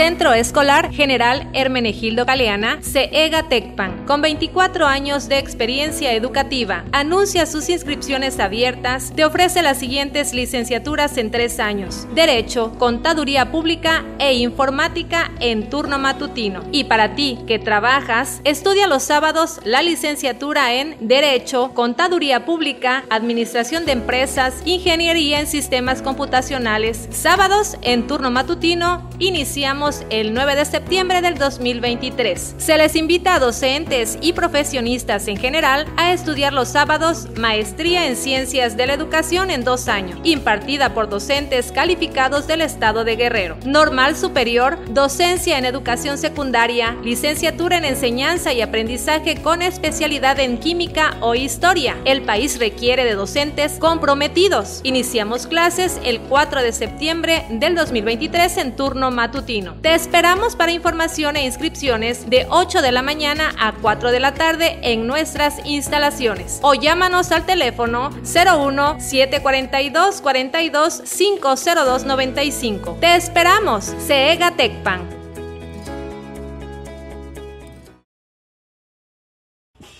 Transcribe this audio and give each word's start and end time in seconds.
Centro 0.00 0.32
Escolar 0.32 0.90
General 0.94 1.46
Hermenegildo 1.52 2.24
Galeana, 2.24 2.78
CEGA 2.80 3.50
Tecpan, 3.50 4.06
con 4.06 4.22
24 4.22 4.86
años 4.86 5.28
de 5.28 5.36
experiencia 5.36 6.14
educativa. 6.14 6.86
Anuncia 6.90 7.44
sus 7.44 7.68
inscripciones 7.68 8.40
abiertas. 8.40 9.12
Te 9.14 9.26
ofrece 9.26 9.60
las 9.60 9.78
siguientes 9.78 10.32
licenciaturas 10.32 11.18
en 11.18 11.30
tres 11.30 11.60
años: 11.60 12.06
Derecho, 12.14 12.72
Contaduría 12.78 13.52
Pública 13.52 14.06
e 14.18 14.32
Informática 14.36 15.32
en 15.38 15.68
turno 15.68 15.98
matutino. 15.98 16.62
Y 16.72 16.84
para 16.84 17.14
ti 17.14 17.38
que 17.46 17.58
trabajas, 17.58 18.40
estudia 18.44 18.86
los 18.86 19.02
sábados 19.02 19.60
la 19.64 19.82
licenciatura 19.82 20.72
en 20.72 20.96
Derecho, 21.00 21.72
Contaduría 21.74 22.46
Pública, 22.46 23.04
Administración 23.10 23.84
de 23.84 23.92
Empresas, 23.92 24.62
Ingeniería 24.64 25.40
en 25.40 25.46
Sistemas 25.46 26.00
Computacionales. 26.00 27.06
Sábados 27.10 27.76
en 27.82 28.06
turno 28.06 28.30
matutino, 28.30 29.06
iniciamos 29.18 29.89
el 30.10 30.32
9 30.34 30.56
de 30.56 30.64
septiembre 30.64 31.20
del 31.20 31.36
2023. 31.36 32.54
Se 32.58 32.76
les 32.76 32.94
invita 32.94 33.34
a 33.34 33.38
docentes 33.38 34.18
y 34.20 34.32
profesionistas 34.32 35.26
en 35.28 35.36
general 35.36 35.86
a 35.96 36.12
estudiar 36.12 36.52
los 36.52 36.68
sábados 36.68 37.26
Maestría 37.36 38.06
en 38.06 38.16
Ciencias 38.16 38.76
de 38.76 38.86
la 38.86 38.94
Educación 38.94 39.50
en 39.50 39.64
dos 39.64 39.88
años, 39.88 40.18
impartida 40.22 40.94
por 40.94 41.08
docentes 41.08 41.72
calificados 41.72 42.46
del 42.46 42.60
Estado 42.60 43.04
de 43.04 43.16
Guerrero. 43.16 43.56
Normal 43.64 44.16
Superior, 44.16 44.78
Docencia 44.90 45.58
en 45.58 45.64
Educación 45.64 46.18
Secundaria, 46.18 46.96
Licenciatura 47.02 47.78
en 47.78 47.84
Enseñanza 47.84 48.52
y 48.52 48.60
Aprendizaje 48.60 49.42
con 49.42 49.62
especialidad 49.62 50.38
en 50.38 50.58
Química 50.58 51.16
o 51.20 51.34
Historia. 51.34 51.96
El 52.04 52.22
país 52.22 52.58
requiere 52.58 53.04
de 53.04 53.14
docentes 53.14 53.78
comprometidos. 53.78 54.80
Iniciamos 54.84 55.46
clases 55.46 56.00
el 56.04 56.20
4 56.20 56.62
de 56.62 56.72
septiembre 56.72 57.44
del 57.50 57.74
2023 57.74 58.56
en 58.58 58.76
turno 58.76 59.10
matutino. 59.10 59.79
Te 59.82 59.94
esperamos 59.94 60.56
para 60.56 60.72
información 60.72 61.36
e 61.36 61.46
inscripciones 61.46 62.28
de 62.28 62.46
8 62.50 62.82
de 62.82 62.92
la 62.92 63.00
mañana 63.00 63.54
a 63.58 63.72
4 63.72 64.10
de 64.10 64.20
la 64.20 64.34
tarde 64.34 64.78
en 64.82 65.06
nuestras 65.06 65.64
instalaciones 65.64 66.60
o 66.62 66.74
llámanos 66.74 67.32
al 67.32 67.46
teléfono 67.46 68.10
01 68.10 69.00
742 69.00 70.20
42 70.20 71.02
502 71.02 72.04
95. 72.04 72.98
Te 73.00 73.16
esperamos, 73.16 73.94
CEGA 74.06 74.50
Tecpan. 74.50 75.19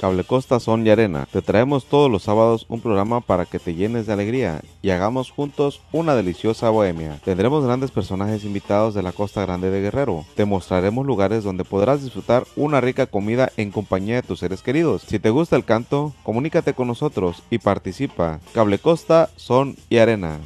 Cable 0.01 0.25
Costa 0.25 0.59
Son 0.61 0.87
y 0.87 0.89
Arena. 0.89 1.29
Te 1.31 1.43
traemos 1.43 1.85
todos 1.85 2.11
los 2.11 2.23
sábados 2.23 2.65
un 2.71 2.81
programa 2.81 3.21
para 3.21 3.45
que 3.45 3.59
te 3.59 3.75
llenes 3.75 4.07
de 4.07 4.15
alegría 4.15 4.63
y 4.81 4.89
hagamos 4.89 5.31
juntos 5.31 5.83
una 5.93 6.15
deliciosa 6.15 6.71
bohemia. 6.71 7.21
Tendremos 7.23 7.67
grandes 7.67 7.91
personajes 7.91 8.45
invitados 8.45 8.95
de 8.95 9.03
la 9.03 9.13
Costa 9.13 9.43
Grande 9.43 9.71
de 9.71 9.83
Guerrero. 9.83 10.25
Te 10.37 10.47
mostraremos 10.47 11.05
lugares 11.05 11.45
donde 11.45 11.65
podrás 11.65 12.03
disfrutar 12.03 12.47
una 12.57 12.81
rica 12.81 13.09
comida 13.09 13.53
en 13.59 13.71
compañía 13.71 14.15
de 14.15 14.23
tus 14.23 14.39
seres 14.39 14.63
queridos. 14.63 15.03
Si 15.07 15.19
te 15.19 15.29
gusta 15.29 15.57
el 15.57 15.67
canto, 15.67 16.15
comunícate 16.23 16.73
con 16.73 16.89
nosotros 16.89 17.43
y 17.51 17.59
participa. 17.59 18.41
Cable 18.55 18.79
Costa 18.79 19.29
Son 19.37 19.77
y 19.91 19.99
Arena. 19.99 20.41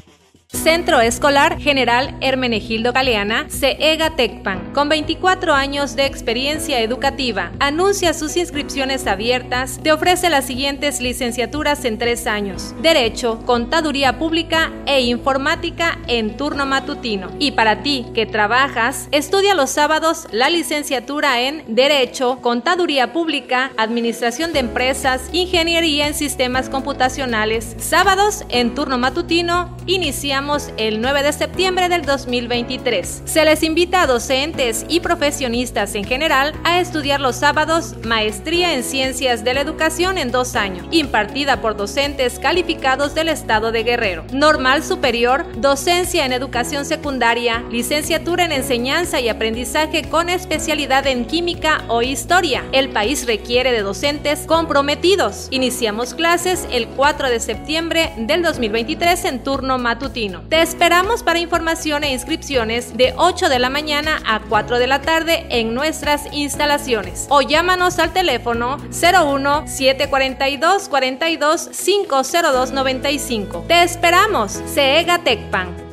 Centro 0.55 1.01
Escolar 1.01 1.59
General 1.59 2.17
Hermenegildo 2.21 2.93
Galeana, 2.93 3.47
CEGA 3.51 4.17
Tecpan, 4.17 4.73
con 4.73 4.89
24 4.89 5.53
años 5.53 5.97
de 5.97 6.07
experiencia 6.07 6.81
educativa. 6.81 7.53
Anuncia 7.59 8.15
sus 8.15 8.37
inscripciones 8.37 9.07
abiertas. 9.07 9.81
Te 9.83 9.93
ofrece 9.93 10.31
las 10.31 10.47
siguientes 10.47 11.01
licenciaturas 11.01 11.85
en 11.85 11.99
tres 11.99 12.27
años: 12.27 12.75
Derecho, 12.81 13.41
Contaduría 13.45 14.19
Pública 14.19 14.73
e 14.87 15.01
Informática 15.03 15.99
en 16.07 16.37
turno 16.37 16.67
matutino. 16.67 17.31
Y 17.39 17.53
para 17.53 17.83
ti 17.83 18.07
que 18.15 18.25
trabajas, 18.25 19.09
estudia 19.11 19.55
los 19.55 19.71
sábados 19.71 20.29
la 20.31 20.51
licenciatura 20.51 21.41
en 21.41 21.65
Derecho, 21.67 22.39
Contaduría 22.41 23.13
Pública, 23.13 23.73
Administración 23.77 24.53
de 24.53 24.61
Empresas, 24.61 25.29
Ingeniería 25.33 26.07
en 26.07 26.15
Sistemas 26.15 26.69
Computacionales. 26.69 27.75
Sábados 27.79 28.45
en 28.49 28.75
turno 28.75 28.99
matutino, 28.99 29.77
iniciamos 29.87 30.44
el 30.77 31.01
9 31.01 31.23
de 31.23 31.33
septiembre 31.33 31.89
del 31.89 32.03
2023. 32.03 33.23
Se 33.25 33.47
les 33.47 33.63
invita 33.63 34.03
a 34.03 34.07
docentes 34.07 34.85
y 34.91 35.01
profesionistas 35.01 35.95
en 35.95 36.05
general 36.05 36.53
a 36.65 36.81
estudiar 36.81 37.19
los 37.19 37.37
sábados 37.37 37.95
Maestría 38.05 38.75
en 38.75 38.85
Ciencias 38.85 39.43
de 39.43 39.55
la 39.55 39.63
Educación 39.63 40.19
en 40.19 40.31
dos 40.31 40.55
años, 40.55 40.87
impartida 40.91 41.63
por 41.63 41.79
docentes 41.79 42.39
calificados 42.39 43.15
del 43.15 43.31
Estado 43.31 43.73
de 43.73 43.85
Guerrero. 43.85 44.27
Normal 44.35 44.85
Superior, 44.85 45.47
Docencia 45.57 46.27
en 46.27 46.35
Educación 46.35 46.85
Secundaria, 46.85 47.65
Licenciatura 47.71 48.45
en 48.45 48.53
Enseñanza 48.53 49.21
y 49.21 49.31
Aprendizaje 49.31 50.11
con 50.11 50.29
especialidad 50.29 51.07
en 51.07 51.25
Química 51.25 51.85
o 51.89 52.03
Historia. 52.03 52.63
El 52.73 52.91
país 52.91 53.27
requiere 53.27 53.73
de 53.73 53.81
docentes 53.81 54.41
comprometidos. 54.47 55.49
Iniciamos 55.51 56.13
clases 56.13 56.69
el 56.71 56.87
4 56.89 57.31
de 57.31 57.41
septiembre 57.41 58.13
del 58.19 58.43
2023 58.43 59.25
en 59.25 59.43
turno 59.43 59.79
matutino. 59.79 60.34
Te 60.43 60.63
esperamos 60.63 61.23
para 61.23 61.39
información 61.39 62.05
e 62.05 62.13
inscripciones 62.13 62.97
de 62.97 63.15
8 63.17 63.49
de 63.49 63.59
la 63.59 63.71
mañana 63.71 64.21
a 64.27 64.41
4 64.41 64.79
de 64.79 64.87
la 64.87 65.01
tarde 65.01 65.47
en 65.51 65.75
nuestras 65.75 66.33
instalaciones 66.33 67.27
o 67.31 67.43
llámanos 67.43 67.99
al 67.99 68.13
teléfono 68.13 68.79
01 68.79 69.67
742 69.67 70.89
42 70.89 71.69
502 71.69 72.73
95. 72.73 73.65
Te 73.69 73.83
esperamos, 73.83 74.63
CEGA 74.67 75.19
Tecpan. 75.19 75.85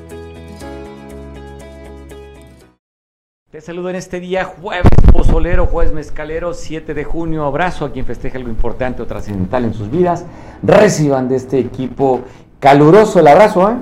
Te 3.52 3.60
saludo 3.60 3.90
en 3.90 3.98
este 3.98 4.22
día, 4.22 4.46
jueves 4.46 4.88
pozolero, 5.12 5.66
jueves 5.66 5.92
mezcalero, 5.94 6.54
7 6.54 6.94
de 6.94 7.04
junio. 7.04 7.44
Abrazo 7.44 7.84
a 7.84 7.92
quien 7.92 8.06
festeje 8.06 8.38
algo 8.38 8.50
importante 8.50 9.02
o 9.02 9.08
trascendental 9.08 9.66
en 9.66 9.74
sus 9.74 9.92
vidas. 9.92 10.26
Reciban 10.64 11.28
de 11.28 11.36
este 11.36 11.60
equipo 11.60 12.22
caluroso 12.62 13.20
el 13.20 13.28
abrazo, 13.28 13.70
¿eh? 13.70 13.76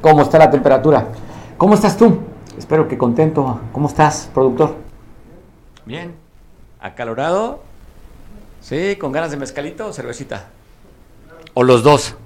Cómo 0.00 0.22
está 0.22 0.38
la 0.38 0.50
temperatura. 0.50 1.08
¿Cómo 1.56 1.74
estás 1.74 1.96
tú? 1.96 2.18
Espero 2.58 2.88
que 2.88 2.98
contento. 2.98 3.60
¿Cómo 3.72 3.88
estás, 3.88 4.30
productor? 4.32 4.76
Bien. 5.84 6.14
¿Acalorado? 6.80 7.60
Sí, 8.60 8.96
con 8.96 9.12
ganas 9.12 9.30
de 9.30 9.36
mezcalito 9.36 9.86
o 9.86 9.92
cervecita. 9.92 10.46
O 11.54 11.62
los 11.62 11.82
dos. 11.82 12.16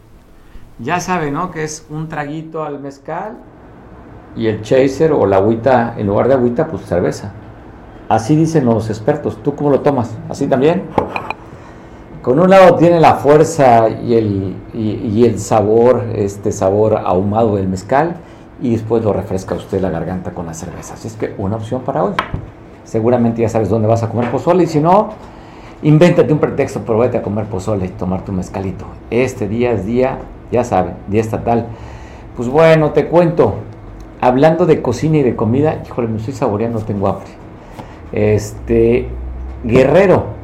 Ya 0.78 1.00
sabe, 1.00 1.30
¿no? 1.30 1.50
Que 1.50 1.64
es 1.64 1.86
un 1.91 2.08
traguito 2.08 2.62
al 2.62 2.78
mezcal 2.78 3.36
y 4.36 4.46
el 4.46 4.62
chaser 4.62 5.12
o 5.12 5.26
la 5.26 5.38
agüita, 5.38 5.94
en 5.96 6.06
lugar 6.06 6.28
de 6.28 6.34
agüita, 6.34 6.69
pues 6.69 6.84
cerveza. 6.84 7.32
Así 8.08 8.36
dicen 8.36 8.64
los 8.64 8.88
expertos. 8.88 9.42
¿Tú 9.42 9.54
cómo 9.54 9.70
lo 9.70 9.80
tomas? 9.80 10.16
¿Así 10.28 10.46
también? 10.46 10.84
Con 12.23 12.41
un 12.41 12.51
lado 12.51 12.75
tiene 12.75 12.99
la 13.01 13.15
fuerza 13.15 13.89
y 13.89 14.15
el, 14.15 14.56
y, 14.75 15.25
el 15.25 15.39
sabor, 15.39 16.05
este 16.15 16.51
sabor 16.51 16.97
ahumado 16.97 17.56
del 17.56 17.69
mezcal, 17.69 18.17
y 18.61 18.73
después 18.73 19.05
lo 19.05 19.12
refresca 19.12 19.55
usted 19.55 19.81
la 19.81 19.89
garganta 19.89 20.33
con 20.33 20.47
la 20.47 20.55
cerveza. 20.55 20.95
Así 20.95 21.06
es 21.06 21.15
que 21.15 21.34
una 21.39 21.56
opción 21.56 21.83
para 21.83 22.03
hoy. 22.03 22.15
Seguramente 22.83 23.43
ya 23.43 23.49
sabes 23.49 23.69
dónde 23.69 23.87
vas 23.87 24.03
a 24.03 24.09
comer 24.09 24.31
pozole, 24.33 24.65
y 24.65 24.67
si 24.67 24.81
no, 24.81 25.11
invéntate 25.83 26.33
un 26.33 26.41
pretexto, 26.41 26.81
pero 26.84 26.99
vete 26.99 27.19
a 27.19 27.23
comer 27.23 27.47
pozole 27.47 27.87
y 27.87 27.91
tomar 27.91 28.25
tu 28.25 28.33
mezcalito. 28.33 28.87
Este 29.11 29.47
día 29.47 29.71
es 29.71 29.87
día, 29.87 30.19
ya 30.50 30.65
saben, 30.65 30.95
día 31.06 31.21
estatal. 31.21 31.67
Pues 32.37 32.49
bueno, 32.49 32.91
te 32.91 33.06
cuento, 33.06 33.55
hablando 34.21 34.67
de 34.67 34.83
cocina 34.83 35.19
y 35.19 35.23
de 35.23 35.37
comida, 35.37 35.83
híjole, 35.87 36.09
me 36.09 36.17
estoy 36.17 36.35
saboreando, 36.35 36.81
tengo 36.81 37.06
hambre. 37.06 37.31
Este, 38.11 39.09
Guerrero, 39.62 40.38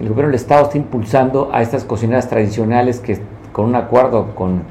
el 0.00 0.08
gobierno 0.08 0.28
del 0.28 0.36
Estado 0.36 0.64
está 0.64 0.78
impulsando 0.78 1.50
a 1.52 1.60
estas 1.60 1.84
cocineras 1.84 2.28
tradicionales 2.28 3.00
que 3.00 3.18
con 3.52 3.66
un 3.66 3.74
acuerdo 3.74 4.34
con 4.36 4.62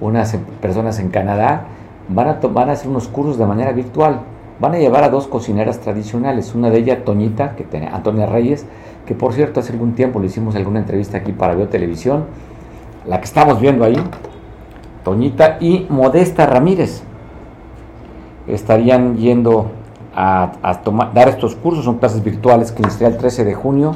unas 0.00 0.36
personas 0.60 0.98
en 0.98 1.10
Canadá 1.10 1.66
van 2.08 2.28
a, 2.28 2.72
hacer 2.72 2.88
unos 2.88 3.08
cursos 3.08 3.38
de 3.38 3.46
manera 3.46 3.72
virtual. 3.72 4.20
Van 4.60 4.74
a 4.74 4.78
llevar 4.78 5.04
a 5.04 5.08
dos 5.08 5.26
cocineras 5.26 5.80
tradicionales, 5.80 6.54
una 6.54 6.70
de 6.70 6.78
ellas 6.78 7.04
Toñita, 7.04 7.56
que 7.56 7.64
tiene, 7.64 7.88
Antonia 7.88 8.26
Reyes, 8.26 8.66
que 9.06 9.14
por 9.14 9.32
cierto 9.32 9.60
hace 9.60 9.72
algún 9.72 9.94
tiempo 9.94 10.20
le 10.20 10.26
hicimos 10.26 10.54
alguna 10.54 10.80
entrevista 10.80 11.18
aquí 11.18 11.32
para 11.32 11.56
Televisión, 11.68 12.24
la 13.06 13.18
que 13.18 13.24
estamos 13.24 13.60
viendo 13.60 13.84
ahí, 13.84 13.96
Toñita 15.04 15.58
y 15.60 15.86
Modesta 15.88 16.46
Ramírez. 16.46 17.02
Estarían 18.46 19.16
yendo 19.16 19.70
a, 20.14 20.52
dar 21.14 21.28
estos 21.28 21.56
cursos, 21.56 21.84
son 21.84 21.98
clases 21.98 22.22
virtuales 22.22 22.72
que 22.72 22.82
iniciará 22.82 23.14
el 23.14 23.18
13 23.18 23.44
de 23.44 23.54
junio 23.54 23.94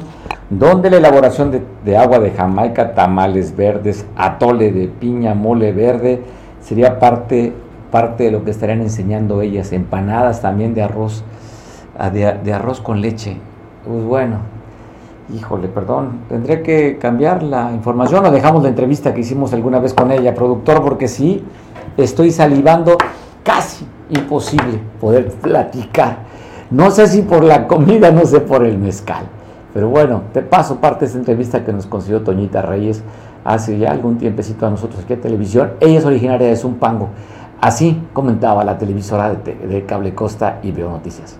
donde 0.49 0.89
la 0.89 0.97
elaboración 0.97 1.63
de, 1.83 1.97
agua 1.97 2.19
de 2.19 2.31
Jamaica, 2.31 2.95
tamales 2.95 3.55
verdes, 3.55 4.05
atole 4.15 4.71
de 4.71 4.87
piña, 4.87 5.35
mole 5.35 5.71
verde, 5.71 6.23
sería 6.59 6.99
parte, 6.99 7.53
parte 7.91 8.25
de 8.25 8.31
lo 8.31 8.43
que 8.43 8.51
estarían 8.51 8.81
enseñando 8.81 9.41
ellas, 9.41 9.71
empanadas 9.71 10.41
también 10.41 10.73
de 10.73 10.81
arroz, 10.81 11.23
ah, 11.97 12.09
de, 12.09 12.53
arroz 12.53 12.81
con 12.81 12.99
leche. 12.99 13.37
Pues 13.85 14.03
bueno, 14.03 14.37
híjole, 15.33 15.67
perdón, 15.67 16.21
tendré 16.29 16.63
que 16.63 16.97
cambiar 16.97 17.43
la 17.43 17.71
información 17.71 18.25
o 18.25 18.31
dejamos 18.31 18.63
la 18.63 18.69
entrevista 18.69 19.13
que 19.13 19.21
hicimos 19.21 19.53
alguna 19.53 19.79
vez 19.79 19.93
con 19.93 20.11
ella, 20.11 20.33
productor, 20.33 20.81
porque 20.81 21.07
sí, 21.07 21.43
estoy 21.95 22.31
salivando, 22.31 22.97
casi 23.43 23.85
imposible 24.09 24.79
poder 24.99 25.31
platicar 25.33 26.17
No 26.71 26.89
sé 26.89 27.05
si 27.07 27.21
por 27.21 27.43
la 27.43 27.67
comida, 27.67 28.11
no 28.11 28.25
sé 28.25 28.39
por 28.39 28.65
el 28.65 28.79
mezcal. 28.79 29.25
Pero 29.79 29.87
bueno, 29.87 30.23
te 30.33 30.41
paso 30.41 30.81
parte 30.81 30.99
de 30.99 31.05
esta 31.05 31.19
entrevista 31.19 31.63
que 31.63 31.71
nos 31.71 31.85
consiguió 31.85 32.21
Toñita 32.21 32.61
Reyes 32.61 33.01
hace 33.45 33.77
ya 33.77 33.91
algún 33.91 34.17
tiempecito 34.17 34.67
a 34.67 34.69
nosotros 34.69 35.05
aquí 35.05 35.13
en 35.13 35.21
televisión. 35.21 35.75
Ella 35.79 35.99
es 35.99 36.05
originaria 36.05 36.49
de 36.49 36.57
Zumpango. 36.57 37.07
Así 37.61 38.03
comentaba 38.11 38.65
la 38.65 38.77
televisora 38.77 39.33
de, 39.35 39.85
Cable 39.85 40.13
Costa 40.13 40.59
y 40.63 40.73
Veo 40.73 40.89
Noticias. 40.89 41.37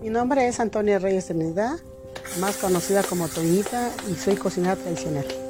Mi 0.00 0.10
nombre 0.10 0.46
es 0.46 0.60
Antonia 0.60 1.00
Reyes 1.00 1.26
Trinidad, 1.26 1.72
más 2.40 2.56
conocida 2.58 3.02
como 3.02 3.26
Toñita, 3.26 3.90
y 4.08 4.14
soy 4.14 4.36
cocinera 4.36 4.76
tradicional. 4.76 5.47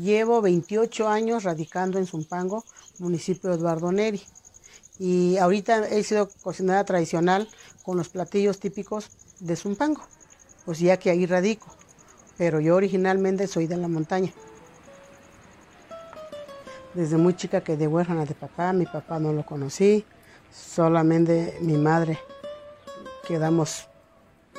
Llevo 0.00 0.40
28 0.40 1.10
años 1.10 1.44
radicando 1.44 1.98
en 1.98 2.06
Zumpango, 2.06 2.64
municipio 3.00 3.50
de 3.50 3.56
Eduardo 3.56 3.92
Neri. 3.92 4.22
Y 4.98 5.36
ahorita 5.36 5.88
he 5.88 6.02
sido 6.04 6.30
cocinera 6.40 6.82
tradicional 6.84 7.46
con 7.82 7.98
los 7.98 8.08
platillos 8.08 8.58
típicos 8.58 9.10
de 9.40 9.56
Zumpango, 9.56 10.00
pues 10.64 10.78
ya 10.78 10.96
que 10.96 11.10
ahí 11.10 11.26
radico. 11.26 11.66
Pero 12.38 12.60
yo 12.60 12.76
originalmente 12.76 13.46
soy 13.46 13.66
de 13.66 13.76
la 13.76 13.88
montaña. 13.88 14.32
Desde 16.94 17.18
muy 17.18 17.36
chica 17.36 17.60
quedé 17.60 17.86
huérfana 17.86 18.24
de 18.24 18.34
papá, 18.34 18.72
mi 18.72 18.86
papá 18.86 19.18
no 19.18 19.34
lo 19.34 19.44
conocí, 19.44 20.06
solamente 20.50 21.58
mi 21.60 21.76
madre. 21.76 22.18
Quedamos, 23.28 23.86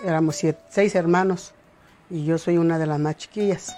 éramos 0.03 0.39
seis 0.69 0.93
hermanos 0.93 1.53
y 2.11 2.25
yo 2.25 2.37
soy 2.37 2.59
una 2.59 2.77
de 2.77 2.85
las 2.85 2.99
más 2.99 3.17
chiquillas, 3.17 3.75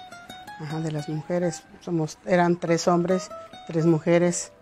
de 0.82 0.92
las 0.92 1.08
mujeres. 1.08 1.62
Somos, 1.80 2.18
eran 2.26 2.56
tres 2.56 2.88
hombres, 2.88 3.30
tres 3.66 3.86
mujeres. 3.86 4.52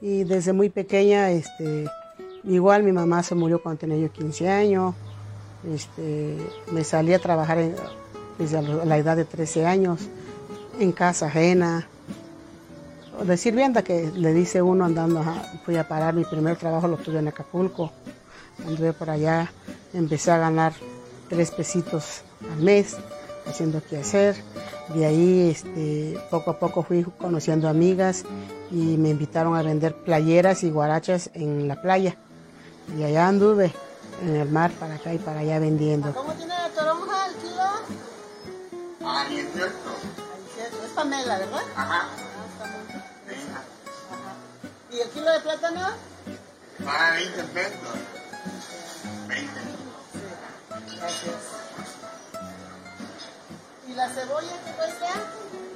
Y 0.00 0.24
desde 0.24 0.52
muy 0.52 0.70
pequeña, 0.70 1.30
este, 1.30 1.86
igual 2.44 2.82
mi 2.82 2.92
mamá 2.92 3.22
se 3.22 3.34
murió 3.34 3.62
cuando 3.62 3.80
tenía 3.80 3.98
yo 3.98 4.12
15 4.12 4.48
años. 4.48 4.94
Este, 5.72 6.38
me 6.72 6.84
salí 6.84 7.12
a 7.12 7.18
trabajar 7.18 7.58
desde 8.38 8.62
la 8.62 8.96
edad 8.96 9.16
de 9.16 9.26
13 9.26 9.66
años, 9.66 10.08
en 10.78 10.92
casa 10.92 11.26
ajena, 11.26 11.86
de 13.24 13.36
sirvienta 13.36 13.82
que 13.82 14.10
le 14.14 14.32
dice 14.32 14.62
uno 14.62 14.84
andando, 14.84 15.22
fui 15.64 15.76
a 15.76 15.86
parar, 15.86 16.14
mi 16.14 16.24
primer 16.24 16.56
trabajo 16.56 16.88
lo 16.88 16.96
tuve 16.96 17.18
en 17.18 17.28
Acapulco, 17.28 17.92
anduve 18.66 18.94
por 18.94 19.10
allá, 19.10 19.52
empecé 19.92 20.30
a 20.30 20.38
ganar 20.38 20.72
tres 21.28 21.50
pesitos 21.50 22.22
al 22.50 22.62
mes, 22.62 22.96
haciendo 23.46 23.82
qué 23.88 23.98
hacer, 23.98 24.36
de 24.94 25.06
ahí 25.06 25.50
este, 25.50 26.18
poco 26.30 26.52
a 26.52 26.58
poco 26.58 26.82
fui 26.82 27.04
conociendo 27.18 27.68
amigas 27.68 28.24
y 28.70 28.96
me 28.96 29.10
invitaron 29.10 29.56
a 29.56 29.62
vender 29.62 29.94
playeras 29.94 30.62
y 30.62 30.70
guarachas 30.70 31.30
en 31.34 31.68
la 31.68 31.80
playa, 31.80 32.16
y 32.96 33.02
allá 33.02 33.28
anduve 33.28 33.72
en 34.22 34.36
el 34.36 34.48
mar 34.50 34.70
para 34.72 34.96
acá 34.96 35.14
y 35.14 35.18
para 35.18 35.40
allá 35.40 35.58
vendiendo. 35.58 36.12
¿Cómo 36.12 36.32
tiene 36.34 36.54
la 36.54 36.68
toronja 36.70 37.26
el 37.26 37.34
kilo? 37.36 37.62
Ah, 39.04 39.26
18. 39.28 39.72
Es 40.60 40.90
Pamela, 40.94 41.38
¿verdad? 41.38 41.62
Ajá. 41.74 42.02
Ah. 42.02 42.08
Ajá. 43.42 43.64
¿Y 44.92 45.00
el 45.00 45.08
kilo 45.10 45.30
de 45.32 45.40
plátano? 45.40 45.80
Ah, 46.86 47.12
20 47.14 47.42
pesos. 47.44 47.72
20. 49.28 49.60
Sí. 50.12 50.96
Gracias. 50.98 51.59
¿Y 53.90 53.94
la 53.94 54.08
cebolla 54.08 54.52
qué 54.64 54.72
cuesta? 54.72 55.06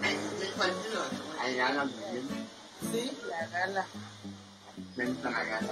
25 0.00 0.62
al 0.62 0.70
kilo. 0.70 1.00
Hay 1.40 1.56
ganas 1.56 1.88
bien. 1.88 2.28
Sí, 2.92 3.18
la 3.28 3.46
gala. 3.48 3.86
Venta 4.96 5.30
la 5.30 5.44
gana. 5.44 5.68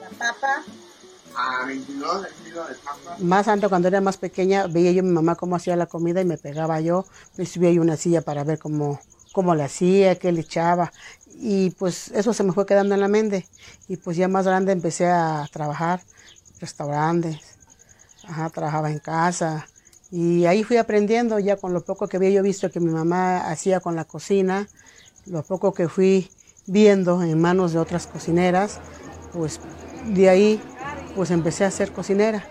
La 0.00 0.08
papa. 0.18 0.62
A 1.34 1.64
22 1.64 2.26
el 2.26 2.44
kilo 2.44 2.64
de 2.66 2.74
papa. 2.74 3.16
Más 3.20 3.48
antes, 3.48 3.68
cuando 3.70 3.88
era 3.88 4.00
más 4.02 4.18
pequeña, 4.18 4.66
veía 4.66 4.92
yo 4.92 5.00
a 5.00 5.04
mi 5.04 5.12
mamá 5.12 5.36
cómo 5.36 5.56
hacía 5.56 5.74
la 5.76 5.86
comida 5.86 6.20
y 6.20 6.26
me 6.26 6.36
pegaba 6.36 6.80
yo. 6.80 7.06
Me 7.36 7.46
subía 7.46 7.72
yo 7.72 7.80
a 7.80 7.84
una 7.84 7.96
silla 7.96 8.20
para 8.20 8.44
ver 8.44 8.58
cómo, 8.58 9.00
cómo 9.32 9.54
la 9.54 9.66
hacía, 9.66 10.18
qué 10.18 10.32
le 10.32 10.42
echaba. 10.42 10.92
Y 11.34 11.70
pues 11.70 12.08
eso 12.08 12.34
se 12.34 12.42
me 12.42 12.52
fue 12.52 12.66
quedando 12.66 12.94
en 12.94 13.00
la 13.00 13.08
mente. 13.08 13.48
Y 13.88 13.96
pues 13.96 14.18
ya 14.18 14.28
más 14.28 14.44
grande 14.44 14.72
empecé 14.72 15.06
a 15.06 15.48
trabajar, 15.50 16.02
restaurantes, 16.60 17.49
Trabajaba 18.52 18.90
en 18.90 18.98
casa. 18.98 19.66
Y 20.10 20.46
ahí 20.46 20.64
fui 20.64 20.76
aprendiendo 20.76 21.38
ya 21.38 21.56
con 21.56 21.72
lo 21.72 21.82
poco 21.82 22.08
que 22.08 22.16
había 22.16 22.30
yo 22.30 22.42
visto 22.42 22.70
que 22.70 22.80
mi 22.80 22.90
mamá 22.90 23.48
hacía 23.48 23.80
con 23.80 23.94
la 23.94 24.04
cocina, 24.04 24.68
lo 25.26 25.42
poco 25.42 25.72
que 25.72 25.88
fui 25.88 26.30
viendo 26.66 27.22
en 27.22 27.40
manos 27.40 27.72
de 27.72 27.78
otras 27.78 28.06
cocineras, 28.06 28.80
pues 29.32 29.60
de 30.06 30.28
ahí 30.28 30.60
pues 31.14 31.30
empecé 31.30 31.64
a 31.64 31.70
ser 31.70 31.92
cocinera. 31.92 32.44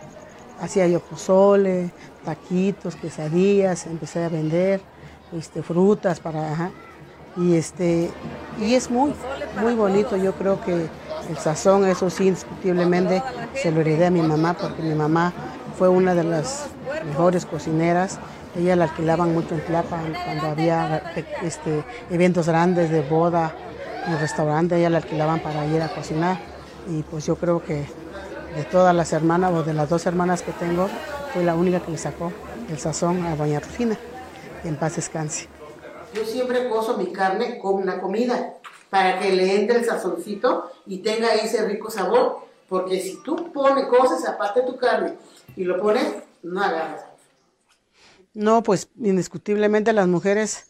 Hacía 0.61 0.87
yo 0.87 1.01
pozole, 1.01 1.91
taquitos, 2.23 2.95
quesadillas, 2.95 3.85
empecé 3.87 4.23
a 4.23 4.29
vender 4.29 4.81
este, 5.33 5.61
frutas 5.61 6.19
para... 6.19 6.51
ajá. 6.51 6.71
y, 7.37 7.55
este, 7.55 8.09
y 8.59 8.73
es 8.73 8.89
muy, 8.89 9.13
muy 9.61 9.73
bonito. 9.73 10.15
Yo 10.15 10.33
creo 10.33 10.61
que 10.61 10.87
el 11.29 11.37
sazón, 11.37 11.85
eso 11.85 12.09
sí, 12.09 12.27
indiscutiblemente 12.27 13.21
se 13.53 13.71
lo 13.71 13.81
heredé 13.81 14.07
a 14.07 14.11
mi 14.11 14.21
mamá, 14.21 14.55
porque 14.59 14.81
mi 14.81 14.95
mamá 14.95 15.33
fue 15.79 15.87
una 15.87 16.13
de 16.13 16.25
las 16.25 16.67
mejores 17.05 17.45
cocineras. 17.45 18.19
Ella 18.53 18.75
la 18.75 18.83
alquilaban 18.83 19.33
mucho 19.33 19.55
en 19.55 19.61
Tlapan 19.61 20.13
cuando 20.25 20.47
había 20.47 21.13
este, 21.41 21.85
eventos 22.11 22.47
grandes 22.47 22.91
de 22.91 23.01
boda 23.01 23.55
en 24.05 24.11
el 24.11 24.19
restaurante, 24.19 24.75
ella 24.75 24.89
la 24.89 24.97
alquilaban 24.97 25.39
para 25.39 25.65
ir 25.67 25.81
a 25.81 25.87
cocinar. 25.87 26.37
Y 26.89 27.03
pues 27.03 27.25
yo 27.25 27.37
creo 27.37 27.63
que 27.63 27.85
de 28.55 28.63
todas 28.69 28.93
las 28.93 29.13
hermanas 29.13 29.53
o 29.53 29.63
de 29.63 29.73
las 29.73 29.87
dos 29.87 30.05
hermanas 30.05 30.41
que 30.41 30.51
tengo, 30.51 30.89
fue 31.33 31.45
la 31.45 31.55
única 31.55 31.79
que 31.79 31.91
le 31.91 31.97
sacó 31.97 32.33
el 32.69 32.77
sazón 32.77 33.25
a 33.25 33.37
doña 33.37 33.61
Rufina. 33.61 33.97
En 34.65 34.75
paz 34.75 34.97
descanse. 34.97 35.47
Yo 36.13 36.25
siempre 36.25 36.67
cozo 36.67 36.97
mi 36.97 37.13
carne 37.13 37.57
con 37.57 37.75
una 37.75 38.01
comida 38.01 38.55
para 38.89 39.17
que 39.19 39.31
le 39.31 39.61
entre 39.61 39.77
el 39.77 39.85
sazoncito 39.85 40.71
y 40.85 40.97
tenga 40.97 41.35
ese 41.35 41.65
rico 41.65 41.89
sabor. 41.89 42.49
Porque 42.67 42.99
si 42.99 43.23
tú 43.23 43.51
pones 43.51 43.87
cosas 43.87 44.27
aparte 44.27 44.61
de 44.61 44.67
tu 44.67 44.77
carne 44.77 45.15
y 45.55 45.63
lo 45.63 45.81
pones, 45.81 46.05
no 46.43 46.61
agarras. 46.61 47.05
No, 48.33 48.63
pues 48.63 48.89
indiscutiblemente 48.99 49.93
las 49.93 50.07
mujeres, 50.07 50.65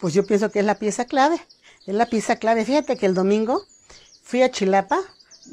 pues 0.00 0.14
yo 0.14 0.26
pienso 0.26 0.50
que 0.50 0.60
es 0.60 0.64
la 0.64 0.76
pieza 0.76 1.04
clave. 1.04 1.40
Es 1.86 1.94
la 1.94 2.06
pieza 2.06 2.36
clave. 2.36 2.64
Fíjate 2.64 2.96
que 2.96 3.06
el 3.06 3.14
domingo 3.14 3.62
fui 4.22 4.42
a 4.42 4.50
Chilapa, 4.50 4.98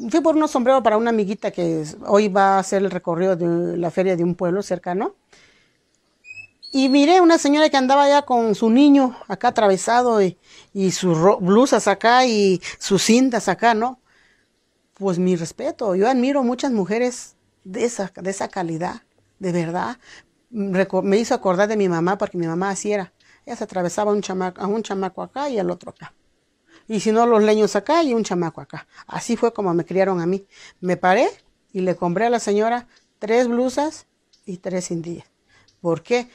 fui 0.10 0.22
por 0.22 0.36
unos 0.36 0.52
sombreros 0.52 0.82
para 0.82 0.98
una 0.98 1.10
amiguita 1.10 1.52
que 1.52 1.84
hoy 2.08 2.30
va 2.30 2.56
a 2.56 2.60
hacer 2.60 2.82
el 2.82 2.92
recorrido 2.92 3.36
de 3.36 3.78
la 3.78 3.92
feria 3.92 4.16
de 4.16 4.24
un 4.24 4.36
pueblo 4.36 4.64
cercano. 4.64 5.16
Y 6.72 6.88
miré 6.88 7.20
una 7.20 7.38
señora 7.38 7.70
que 7.70 7.76
andaba 7.76 8.08
ya 8.08 8.22
con 8.22 8.56
su 8.56 8.70
niño 8.70 9.18
acá 9.28 9.50
atravesado 9.50 10.22
y, 10.22 10.38
y 10.74 10.92
sus 10.92 11.18
blusas 11.42 11.90
acá 11.90 12.26
y 12.26 12.62
sus 12.80 13.04
cintas 13.04 13.50
acá, 13.50 13.74
¿no? 13.74 14.00
Pues 14.94 15.20
mi 15.20 15.36
respeto, 15.36 15.96
yo 15.96 16.08
admiro 16.10 16.44
muchas 16.44 16.72
mujeres 16.72 17.36
de 17.64 17.86
esa, 17.86 18.12
de 18.16 18.30
esa 18.30 18.48
calidad, 18.48 19.02
de 19.40 19.52
verdad. 19.52 19.98
Me 20.50 21.18
hizo 21.18 21.34
acordar 21.34 21.68
de 21.68 21.78
mi 21.78 21.88
mamá 21.88 22.18
porque 22.18 22.38
mi 22.38 22.48
mamá 22.48 22.70
así 22.70 22.92
era. 22.92 23.14
Ella 23.46 23.56
se 23.56 23.64
atravesaba 23.64 24.12
un 24.12 24.22
chamaco, 24.22 24.62
a 24.62 24.68
un 24.68 24.84
chamaco 24.84 25.22
acá 25.22 25.50
y 25.50 25.60
al 25.60 25.72
otro 25.72 25.92
acá. 25.92 26.14
Y 26.88 27.00
si 27.00 27.12
no, 27.12 27.26
los 27.26 27.42
leños 27.42 27.76
acá 27.76 28.04
y 28.04 28.14
un 28.14 28.24
chamaco 28.24 28.62
acá. 28.62 28.88
Así 29.08 29.38
fue 29.38 29.54
como 29.54 29.74
me 29.74 29.86
criaron 29.86 30.20
a 30.20 30.26
mí. 30.26 30.46
Me 30.80 30.98
paré 30.98 31.30
y 31.72 31.82
le 31.82 31.96
compré 31.96 32.26
a 32.26 32.30
la 32.30 32.40
señora 32.40 32.88
tres 33.20 33.48
blusas 33.48 34.08
y 34.46 34.58
tres 34.58 34.88
cindillas. 34.88 35.26
¿Por 35.80 36.04
qué? 36.04 36.28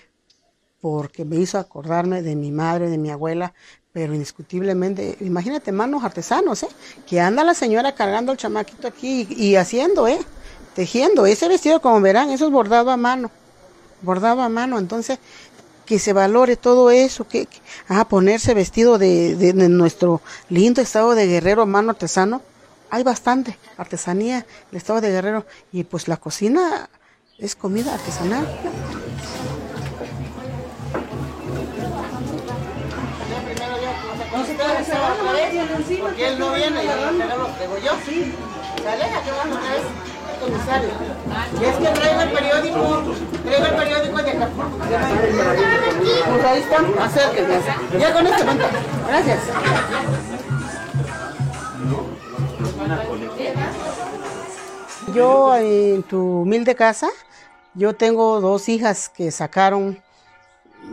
Porque 0.80 1.25
me 1.25 1.37
hizo 1.37 1.59
acordarme 1.59 2.23
de 2.23 2.37
mi 2.37 2.52
madre, 2.52 2.88
de 2.88 2.99
mi 2.99 3.11
abuela, 3.11 3.54
pero 3.92 4.14
indiscutiblemente, 4.14 5.16
imagínate 5.21 5.73
manos 5.73 6.04
artesanos, 6.04 6.62
¿eh? 6.62 6.68
Que 7.06 7.21
anda 7.21 7.45
la 7.45 7.54
señora 7.54 7.95
cargando 7.95 8.33
el 8.33 8.38
chamaquito 8.38 8.88
aquí 8.88 9.26
y, 9.28 9.47
y 9.47 9.56
haciendo, 9.56 10.06
¿eh? 10.06 10.18
Tejiendo. 10.76 11.25
Ese 11.25 11.49
vestido, 11.49 11.80
como 11.80 12.02
verán, 12.02 12.28
eso 12.28 12.45
es 12.45 12.52
bordado 12.52 12.90
a 12.90 12.99
mano. 12.99 13.30
Bordado 14.02 14.42
a 14.42 14.50
mano. 14.50 14.78
Entonces, 14.78 15.18
que 15.87 15.99
se 15.99 16.12
valore 16.12 16.56
todo 16.56 16.90
eso, 16.90 17.26
que, 17.26 17.47
que 17.47 17.59
ah, 17.88 18.06
ponerse 18.06 18.52
vestido 18.52 18.99
de, 18.99 19.37
de, 19.37 19.54
nuestro 19.71 20.21
lindo 20.50 20.83
estado 20.83 21.14
de 21.14 21.26
Guerrero, 21.26 21.64
mano 21.64 21.92
artesano, 21.92 22.42
hay 22.90 23.02
bastante 23.04 23.56
artesanía, 23.78 24.45
el 24.71 24.76
estado 24.76 25.00
de 25.00 25.11
Guerrero, 25.11 25.47
y 25.73 25.85
pues 25.85 26.09
la 26.09 26.18
cocina 26.18 26.90
Es 27.38 27.56
comida 27.56 27.95
artesanal. 27.95 28.47
Él 36.18 36.38
no 36.38 36.52
viene 36.52 36.85
yo. 37.83 37.92
Sí. 38.04 38.35
Comisario. 40.40 40.90
Y 41.61 41.64
es 41.64 41.76
que 41.76 41.87
traigo 41.87 42.21
el 42.21 42.31
periódico, 42.31 43.02
traigo 43.45 43.66
el 43.66 43.75
periódico 43.75 44.23
de 44.23 44.31
Acapulco. 44.31 44.78
Pues 46.28 46.45
ahí 46.45 46.61
está, 46.61 47.05
acérquense. 47.05 47.99
Ya 47.99 48.12
con 48.12 48.26
esto, 48.26 48.45
vente. 48.47 48.64
Gracias. 49.09 49.40
Yo 55.14 55.57
en 55.57 56.02
tu 56.02 56.43
humilde 56.43 56.75
casa, 56.75 57.09
yo 57.75 57.95
tengo 57.95 58.40
dos 58.40 58.69
hijas 58.69 59.09
que 59.09 59.31
sacaron 59.31 60.02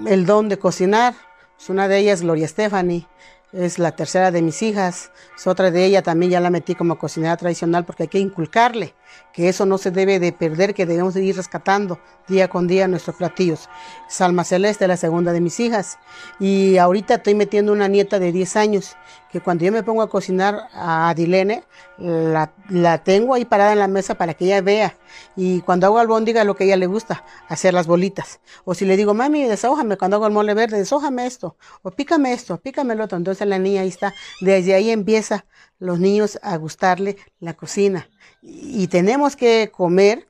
el 0.07 0.25
don 0.25 0.50
de 0.50 0.57
cocinar. 0.57 1.13
Pues 1.57 1.69
una 1.69 1.88
de 1.88 2.00
ellas, 2.00 2.21
Gloria 2.21 2.47
Stephanie, 2.47 3.07
es 3.51 3.79
la 3.79 3.95
tercera 3.95 4.31
de 4.31 4.41
mis 4.41 4.62
hijas. 4.62 5.12
Es 5.35 5.47
otra 5.47 5.71
de 5.71 5.85
ella 5.85 6.01
también 6.01 6.31
ya 6.31 6.39
la 6.39 6.50
metí 6.50 6.75
como 6.75 6.97
cocinera 6.97 7.38
tradicional 7.38 7.85
porque 7.85 8.03
hay 8.03 8.09
que 8.09 8.19
inculcarle 8.19 8.93
que 9.34 9.50
eso 9.50 9.65
no 9.65 9.77
se 9.77 9.91
debe 9.91 10.20
de 10.20 10.32
perder, 10.32 10.74
que 10.74 10.86
debemos 10.86 11.15
de 11.15 11.24
ir 11.24 11.36
rescatando 11.36 12.00
día 12.27 12.48
con 12.48 12.67
día 12.67 12.88
nuestros 12.88 13.15
platillos. 13.15 13.67
Salma 14.08 14.43
Celeste, 14.43 14.88
la 14.88 14.96
segunda 14.96 15.34
de 15.34 15.41
mis 15.41 15.60
hijas. 15.60 15.98
Y 16.39 16.77
ahorita 16.77 17.15
estoy 17.15 17.34
metiendo 17.34 17.74
una 17.74 17.88
nieta 17.88 18.20
de 18.20 18.32
10 18.32 18.55
años, 18.55 18.96
que 19.32 19.41
cuando 19.41 19.65
yo 19.65 19.72
me 19.72 19.82
pongo 19.82 20.03
a 20.03 20.10
cocinar 20.10 20.67
a 20.74 21.10
Adilene, 21.10 21.63
la, 21.98 22.53
la 22.70 23.03
tengo 23.03 23.34
ahí 23.34 23.46
parada 23.46 23.74
en 23.74 23.79
la 23.79 23.88
mesa 23.88 24.15
para 24.15 24.36
que 24.36 24.46
ella 24.46 24.62
vea. 24.62 24.96
Y 25.36 25.62
cuando 25.62 25.88
hago 25.88 25.98
albóndiga, 25.98 26.43
lo 26.43 26.55
que 26.55 26.65
ella 26.65 26.77
le 26.77 26.86
gusta, 26.86 27.25
hacer 27.48 27.74
las 27.74 27.88
bolitas. 27.88 28.39
O 28.65 28.75
si 28.75 28.86
le 28.86 28.96
digo, 28.96 29.15
mami, 29.15 29.43
desahójame, 29.43 29.98
cuando 29.98 30.17
hago 30.17 30.27
el 30.27 30.34
mole 30.34 30.53
verde, 30.53 30.77
desahójame 30.77 31.25
esto. 31.25 31.58
O 31.82 31.89
pícame 31.89 32.34
esto, 32.34 32.58
pícame 32.58 32.93
el 32.93 33.01
otro. 33.01 33.17
Entonces 33.17 33.48
la 33.48 33.58
niña 33.58 33.82
ahí 33.82 33.89
está. 33.89 34.13
Desde 34.41 34.75
ahí 34.75 34.91
empieza 34.91 35.46
los 35.79 36.00
niños 36.00 36.39
a 36.43 36.55
gustarle 36.58 37.17
la 37.39 37.55
cocina. 37.55 38.08
Y 38.45 38.88
tenemos 38.88 39.38
que 39.38 39.71
comer 39.71 40.27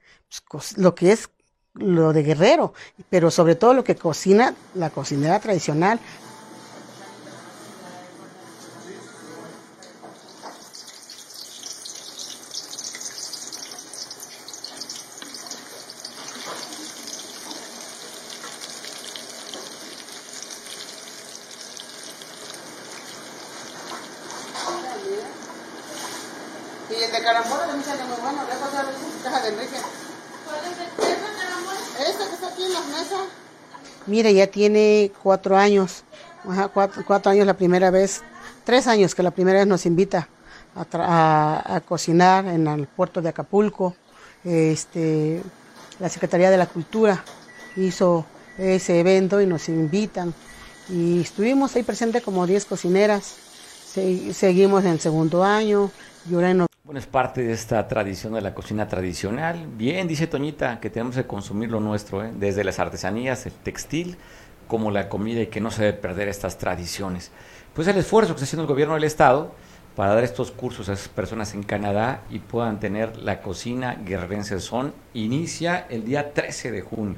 pues, 0.49 0.77
lo 0.77 0.93
que 0.93 1.11
es 1.11 1.29
lo 1.73 2.13
de 2.13 2.21
guerrero, 2.21 2.73
pero 3.09 3.31
sobre 3.31 3.55
todo 3.55 3.73
lo 3.73 3.83
que 3.83 3.95
cocina 3.95 4.53
la 4.75 4.91
cocinera 4.91 5.39
tradicional. 5.39 5.99
Y 26.89 27.03
el 27.03 27.11
de 27.11 27.23
carambola 27.23 27.65
también 27.65 27.83
sale 27.83 28.03
muy 28.03 28.17
bueno. 28.21 28.43
Le 28.43 28.55
pasar 28.55 28.85
caja 29.23 29.41
de 29.41 29.49
Enrique. 29.49 29.77
¿Cuál 30.45 30.59
es 30.59 30.77
el 30.77 31.37
carambola? 31.39 31.79
Este 32.07 32.27
que 32.27 32.33
está 32.35 32.47
aquí 32.47 32.65
en 32.65 32.73
las 32.73 32.85
mesas. 32.85 33.21
Mire, 34.23 34.35
ya 34.35 34.47
tiene 34.47 35.11
cuatro 35.21 35.57
años, 35.57 36.05
cuatro, 36.73 37.29
años 37.29 37.45
la 37.45 37.55
primera 37.55 37.91
vez, 37.91 38.21
tres 38.63 38.87
años 38.87 39.13
que 39.13 39.21
la 39.21 39.31
primera 39.31 39.59
vez 39.59 39.67
nos 39.67 39.85
invita 39.85 40.29
a, 40.77 41.81
cocinar 41.85 42.45
en 42.45 42.65
el 42.67 42.87
puerto 42.87 43.21
de 43.21 43.27
Acapulco. 43.27 43.97
Este, 44.45 45.43
la 45.99 46.07
Secretaría 46.07 46.49
de 46.49 46.55
la 46.55 46.67
Cultura 46.67 47.21
hizo 47.75 48.25
ese 48.57 48.97
evento 49.01 49.41
y 49.41 49.45
nos 49.45 49.67
invitan. 49.67 50.33
Y 50.87 51.19
estuvimos 51.19 51.75
ahí 51.75 51.83
presentes 51.83 52.23
como 52.23 52.47
10 52.47 52.63
cocineras. 52.63 53.25
Se- 53.85 54.33
seguimos 54.33 54.85
en 54.85 54.91
el 54.91 54.99
segundo 55.01 55.43
año 55.43 55.91
y 56.31 56.35
ahora 56.35 56.51
en 56.51 56.65
Bueno, 56.83 56.99
es 56.99 57.05
parte 57.07 57.41
de 57.43 57.53
esta 57.53 57.87
tradición 57.87 58.33
de 58.33 58.41
la 58.41 58.53
cocina 58.53 58.87
tradicional. 58.89 59.67
Bien, 59.77 60.05
dice 60.05 60.27
Toñita, 60.27 60.81
que 60.81 60.89
tenemos 60.89 61.15
que 61.15 61.25
consumir 61.25 61.71
lo 61.71 61.79
nuestro, 61.79 62.23
¿eh? 62.25 62.31
desde 62.35 62.65
las 62.65 62.77
artesanías, 62.77 63.45
el 63.45 63.53
textil, 63.53 64.17
como 64.67 64.91
la 64.91 65.07
comida 65.07 65.41
y 65.41 65.47
que 65.47 65.61
no 65.61 65.71
se 65.71 65.83
debe 65.83 65.97
perder 65.97 66.27
estas 66.27 66.57
tradiciones. 66.57 67.31
Pues 67.73 67.87
el 67.87 67.97
esfuerzo 67.97 68.33
que 68.33 68.39
está 68.39 68.43
haciendo 68.45 68.63
el 68.63 68.67
gobierno 68.67 68.95
del 68.95 69.05
Estado 69.05 69.53
para 69.95 70.13
dar 70.13 70.25
estos 70.25 70.51
cursos 70.51 70.89
a 70.89 70.93
esas 70.93 71.07
personas 71.07 71.53
en 71.53 71.63
Canadá 71.63 72.21
y 72.29 72.39
puedan 72.39 72.81
tener 72.81 73.15
la 73.17 73.41
cocina 73.41 73.95
guerrerense 74.03 74.59
son, 74.59 74.93
inicia 75.13 75.85
el 75.89 76.03
día 76.03 76.33
13 76.33 76.71
de 76.71 76.81
junio. 76.81 77.15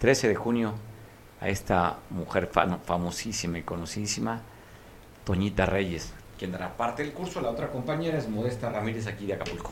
13 0.00 0.26
de 0.26 0.34
junio 0.34 0.74
a 1.40 1.48
esta 1.48 1.98
mujer 2.10 2.50
fam- 2.50 2.80
famosísima 2.84 3.58
y 3.58 3.62
conocidísima, 3.62 4.40
Toñita 5.24 5.66
Reyes, 5.66 6.12
quien 6.42 6.50
dará 6.50 6.76
parte 6.76 7.04
del 7.04 7.12
curso. 7.12 7.40
La 7.40 7.50
otra 7.50 7.70
compañera 7.70 8.18
es 8.18 8.28
Modesta 8.28 8.68
Ramírez, 8.68 9.06
aquí 9.06 9.26
de 9.26 9.34
Acapulco. 9.34 9.70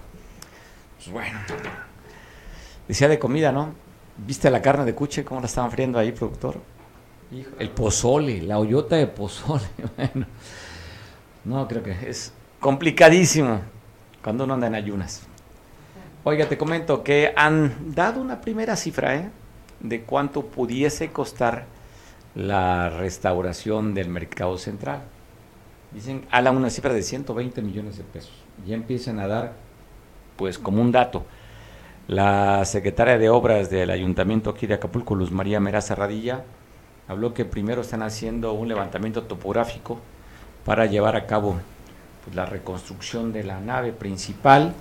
Pues 0.98 1.10
bueno, 1.10 1.36
decía 2.86 3.08
de 3.08 3.18
comida, 3.18 3.50
¿no? 3.50 3.74
¿Viste 4.16 4.48
la 4.52 4.62
carne 4.62 4.84
de 4.84 4.94
cuche? 4.94 5.24
¿Cómo 5.24 5.40
la 5.40 5.48
estaban 5.48 5.72
friendo 5.72 5.98
ahí, 5.98 6.12
productor? 6.12 6.60
El 7.58 7.70
pozole, 7.70 8.40
la 8.42 8.60
hoyota 8.60 8.94
de 8.94 9.08
pozole. 9.08 9.64
Bueno, 9.96 10.26
no, 11.44 11.66
creo 11.66 11.82
que 11.82 12.08
es 12.08 12.32
complicadísimo 12.60 13.62
cuando 14.22 14.44
uno 14.44 14.54
anda 14.54 14.68
en 14.68 14.76
ayunas. 14.76 15.22
Oiga, 16.22 16.48
te 16.48 16.56
comento 16.56 17.02
que 17.02 17.32
han 17.34 17.94
dado 17.96 18.20
una 18.20 18.40
primera 18.40 18.76
cifra, 18.76 19.16
¿eh? 19.16 19.28
De 19.80 20.02
cuánto 20.02 20.46
pudiese 20.46 21.10
costar 21.10 21.64
la 22.36 22.90
restauración 22.90 23.92
del 23.92 24.08
mercado 24.08 24.56
central. 24.56 25.00
Dicen, 25.92 26.26
habla 26.30 26.52
una 26.52 26.70
cifra 26.70 26.92
de 26.92 27.02
120 27.02 27.62
millones 27.62 27.96
de 27.96 28.04
pesos. 28.04 28.32
Ya 28.66 28.74
empiezan 28.74 29.18
a 29.18 29.26
dar, 29.26 29.52
pues 30.36 30.58
como 30.58 30.80
un 30.80 30.92
dato, 30.92 31.24
la 32.06 32.64
secretaria 32.64 33.18
de 33.18 33.28
Obras 33.28 33.70
del 33.70 33.90
Ayuntamiento 33.90 34.50
aquí 34.50 34.66
de 34.66 34.74
Acapulco, 34.74 35.14
Luz 35.14 35.30
María 35.30 35.60
Meraza 35.60 35.94
Radilla, 35.94 36.44
habló 37.08 37.34
que 37.34 37.44
primero 37.44 37.80
están 37.80 38.02
haciendo 38.02 38.52
un 38.52 38.68
levantamiento 38.68 39.24
topográfico 39.24 39.98
para 40.64 40.86
llevar 40.86 41.16
a 41.16 41.26
cabo 41.26 41.56
pues, 42.24 42.36
la 42.36 42.46
reconstrucción 42.46 43.32
de 43.32 43.44
la 43.44 43.60
nave 43.60 43.92
principal. 43.92 44.74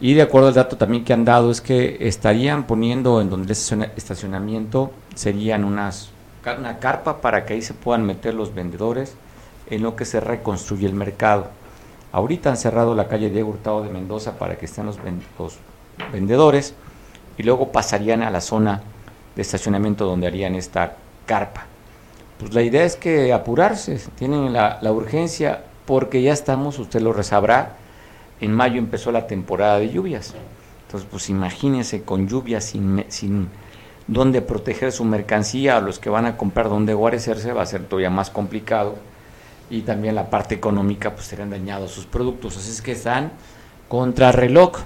Y 0.00 0.14
de 0.14 0.22
acuerdo 0.22 0.48
al 0.48 0.54
dato 0.54 0.76
también 0.76 1.04
que 1.04 1.12
han 1.12 1.24
dado 1.24 1.50
es 1.50 1.60
que 1.60 1.98
estarían 2.00 2.66
poniendo 2.66 3.20
en 3.20 3.30
donde 3.30 3.52
es 3.52 3.72
estacionamiento 3.96 4.92
serían 5.14 5.64
unas 5.64 6.10
una 6.56 6.78
carpa 6.78 7.20
para 7.20 7.44
que 7.44 7.54
ahí 7.54 7.62
se 7.62 7.74
puedan 7.74 8.06
meter 8.06 8.32
los 8.32 8.54
vendedores 8.54 9.16
en 9.70 9.82
lo 9.82 9.96
que 9.96 10.04
se 10.04 10.20
reconstruye 10.20 10.86
el 10.86 10.94
mercado. 10.94 11.48
Ahorita 12.12 12.50
han 12.50 12.56
cerrado 12.56 12.94
la 12.94 13.08
calle 13.08 13.30
Diego 13.30 13.50
Hurtado 13.50 13.82
de 13.82 13.90
Mendoza 13.90 14.38
para 14.38 14.56
que 14.56 14.66
estén 14.66 14.86
los, 14.86 15.02
ven- 15.02 15.22
los 15.38 15.58
vendedores 16.12 16.74
y 17.36 17.42
luego 17.42 17.70
pasarían 17.70 18.22
a 18.22 18.30
la 18.30 18.40
zona 18.40 18.82
de 19.36 19.42
estacionamiento 19.42 20.06
donde 20.06 20.26
harían 20.26 20.54
esta 20.54 20.96
carpa. 21.26 21.66
Pues 22.38 22.54
la 22.54 22.62
idea 22.62 22.84
es 22.84 22.96
que 22.96 23.32
apurarse, 23.32 24.00
tienen 24.16 24.52
la, 24.52 24.78
urgencia 24.92 25.64
porque 25.86 26.22
ya 26.22 26.32
estamos, 26.32 26.78
usted 26.78 27.00
lo 27.00 27.12
resabrá, 27.12 27.76
en 28.40 28.52
mayo 28.52 28.78
empezó 28.78 29.10
la 29.12 29.26
temporada 29.26 29.78
de 29.78 29.90
lluvias. 29.90 30.34
Entonces, 30.86 31.08
pues 31.10 31.28
imagínense 31.28 32.02
con 32.02 32.28
lluvias 32.28 32.64
sin, 32.64 33.04
sin 33.08 33.48
dónde 34.06 34.40
proteger 34.40 34.92
su 34.92 35.04
mercancía, 35.04 35.76
a 35.76 35.80
los 35.80 35.98
que 35.98 36.08
van 36.10 36.26
a 36.26 36.36
comprar 36.36 36.68
dónde 36.68 36.94
guarecerse, 36.94 37.52
va 37.52 37.62
a 37.62 37.66
ser 37.66 37.84
todavía 37.84 38.10
más 38.10 38.30
complicado. 38.30 38.96
Y 39.70 39.82
también 39.82 40.14
la 40.14 40.30
parte 40.30 40.54
económica, 40.54 41.14
pues 41.14 41.26
serán 41.26 41.50
dañados 41.50 41.90
sus 41.90 42.06
productos. 42.06 42.56
Así 42.56 42.70
es 42.70 42.82
que 42.82 42.92
están 42.92 43.32
contra 43.88 44.32
reloj. 44.32 44.78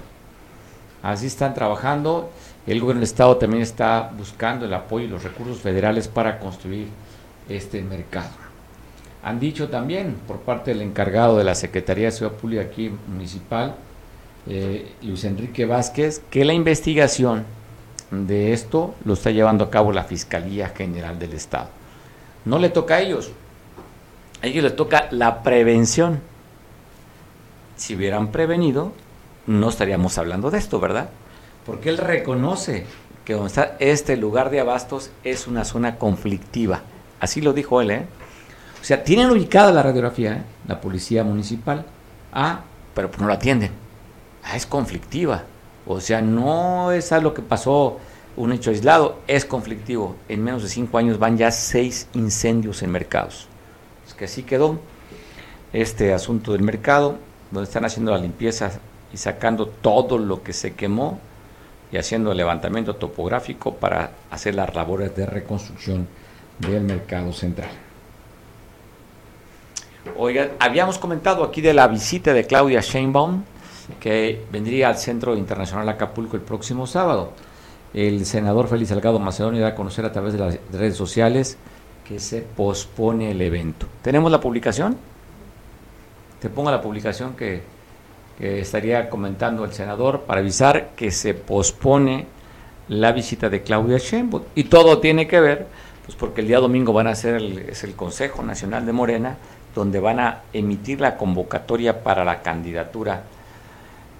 Así 1.01 1.27
están 1.27 1.53
trabajando. 1.53 2.29
El 2.65 2.79
gobierno 2.79 2.99
del 2.99 3.09
Estado 3.09 3.37
también 3.37 3.61
está 3.61 4.11
buscando 4.17 4.65
el 4.65 4.73
apoyo 4.73 5.05
y 5.05 5.09
los 5.09 5.23
recursos 5.23 5.59
federales 5.59 6.07
para 6.07 6.39
construir 6.39 6.87
este 7.49 7.81
mercado. 7.81 8.29
Han 9.23 9.39
dicho 9.39 9.69
también 9.69 10.15
por 10.27 10.39
parte 10.39 10.71
del 10.71 10.81
encargado 10.81 11.37
de 11.37 11.43
la 11.43 11.55
Secretaría 11.55 12.05
de 12.05 12.11
Ciudad 12.11 12.33
Pública 12.33 12.63
aquí 12.63 12.91
municipal, 13.07 13.75
eh, 14.47 14.93
Luis 15.01 15.23
Enrique 15.23 15.65
Vázquez, 15.65 16.21
que 16.29 16.43
la 16.43 16.53
investigación 16.53 17.45
de 18.11 18.53
esto 18.53 18.95
lo 19.05 19.13
está 19.13 19.31
llevando 19.31 19.63
a 19.63 19.69
cabo 19.69 19.91
la 19.91 20.03
Fiscalía 20.03 20.69
General 20.69 21.17
del 21.17 21.33
Estado. 21.33 21.69
No 22.45 22.59
le 22.59 22.69
toca 22.69 22.95
a 22.95 23.01
ellos, 23.01 23.31
a 24.43 24.47
ellos 24.47 24.63
les 24.63 24.75
toca 24.75 25.07
la 25.11 25.41
prevención. 25.41 26.19
Si 27.77 27.95
hubieran 27.95 28.27
prevenido, 28.27 28.91
no 29.47 29.69
estaríamos 29.69 30.17
hablando 30.17 30.51
de 30.51 30.57
esto, 30.57 30.81
¿verdad? 30.81 31.09
Porque 31.65 31.87
él 31.89 31.97
reconoce 31.97 32.85
que 33.23 33.33
donde 33.33 33.47
está 33.47 33.77
este 33.79 34.17
lugar 34.17 34.49
de 34.49 34.59
abastos 34.59 35.11
es 35.23 35.47
una 35.47 35.63
zona 35.63 35.97
conflictiva. 35.97 36.81
Así 37.21 37.39
lo 37.39 37.53
dijo 37.53 37.79
él, 37.79 37.91
¿eh? 37.91 38.05
O 38.81 38.83
sea, 38.83 39.05
tienen 39.05 39.31
ubicada 39.31 39.71
la 39.71 39.81
radiografía, 39.81 40.33
¿eh? 40.33 40.43
la 40.67 40.81
policía 40.81 41.23
municipal. 41.23 41.85
Ah, 42.33 42.63
pero 42.93 43.09
no 43.19 43.29
la 43.29 43.35
atienden. 43.35 43.71
Ah, 44.43 44.57
es 44.57 44.65
conflictiva. 44.65 45.43
O 45.87 46.01
sea, 46.01 46.21
no 46.21 46.91
es 46.91 47.13
algo 47.13 47.33
que 47.33 47.41
pasó 47.41 47.97
un 48.35 48.51
hecho 48.51 48.71
aislado, 48.71 49.19
es 49.25 49.45
conflictivo. 49.45 50.17
En 50.27 50.43
menos 50.43 50.63
de 50.63 50.69
cinco 50.69 50.97
años 50.97 51.17
van 51.17 51.37
ya 51.37 51.49
seis 51.49 52.09
incendios 52.13 52.83
en 52.83 52.91
mercados. 52.91 53.47
Es 54.13 54.17
que 54.17 54.25
así 54.25 54.43
quedó 54.43 54.77
este 55.73 56.13
asunto 56.13 56.51
del 56.51 56.61
mercado, 56.61 57.15
donde 57.49 57.67
están 57.67 57.83
haciendo 57.83 58.11
la 58.11 58.19
limpieza 58.19 58.79
y 59.11 59.17
sacando 59.17 59.65
todo 59.65 60.19
lo 60.19 60.43
que 60.43 60.53
se 60.53 60.75
quemó 60.75 61.19
y 61.91 61.97
haciendo 61.97 62.31
el 62.31 62.37
levantamiento 62.37 62.95
topográfico 62.95 63.73
para 63.73 64.11
hacer 64.29 64.53
las 64.53 64.75
labores 64.75 65.15
de 65.15 65.25
reconstrucción 65.25 66.07
del 66.59 66.81
mercado 66.81 67.33
central. 67.33 67.71
Oiga, 70.15 70.51
habíamos 70.59 70.99
comentado 70.99 71.43
aquí 71.43 71.61
de 71.61 71.73
la 71.73 71.87
visita 71.87 72.33
de 72.33 72.45
Claudia 72.45 72.81
Sheinbaum, 72.81 73.43
que 73.99 74.45
vendría 74.51 74.89
al 74.89 74.97
Centro 74.99 75.35
Internacional 75.35 75.89
Acapulco 75.89 76.35
el 76.35 76.43
próximo 76.43 76.85
sábado. 76.85 77.31
El 77.95 78.27
senador 78.27 78.67
Félix 78.67 78.89
Salgado 78.89 79.17
Macedonio 79.17 79.61
da 79.63 79.69
a 79.69 79.75
conocer 79.75 80.05
a 80.05 80.11
través 80.11 80.33
de 80.33 80.39
las 80.39 80.59
redes 80.71 80.95
sociales 80.95 81.57
que 82.07 82.19
se 82.19 82.41
pospone 82.41 83.31
el 83.31 83.41
evento. 83.41 83.87
¿Tenemos 84.01 84.31
la 84.31 84.39
publicación? 84.39 84.97
Te 86.41 86.49
pongo 86.49 86.71
la 86.71 86.81
publicación 86.81 87.35
que, 87.35 87.61
que 88.37 88.59
estaría 88.59 89.09
comentando 89.09 89.63
el 89.63 89.73
senador 89.73 90.21
para 90.21 90.41
avisar 90.41 90.89
que 90.95 91.11
se 91.11 91.33
pospone 91.33 92.27
la 92.89 93.11
visita 93.11 93.49
de 93.49 93.63
Claudia 93.63 93.97
Sheinbaum. 93.97 94.43
Y 94.55 94.65
todo 94.65 94.99
tiene 94.99 95.27
que 95.27 95.39
ver, 95.39 95.67
pues 96.05 96.17
porque 96.17 96.41
el 96.41 96.47
día 96.47 96.59
domingo 96.59 96.93
van 96.93 97.07
a 97.07 97.15
ser 97.15 97.35
el, 97.35 97.59
es 97.59 97.83
el 97.83 97.95
Consejo 97.95 98.43
Nacional 98.43 98.85
de 98.85 98.91
Morena, 98.91 99.37
donde 99.73 99.99
van 99.99 100.19
a 100.19 100.41
emitir 100.53 101.01
la 101.01 101.17
convocatoria 101.17 102.03
para 102.03 102.23
la 102.23 102.41
candidatura 102.41 103.23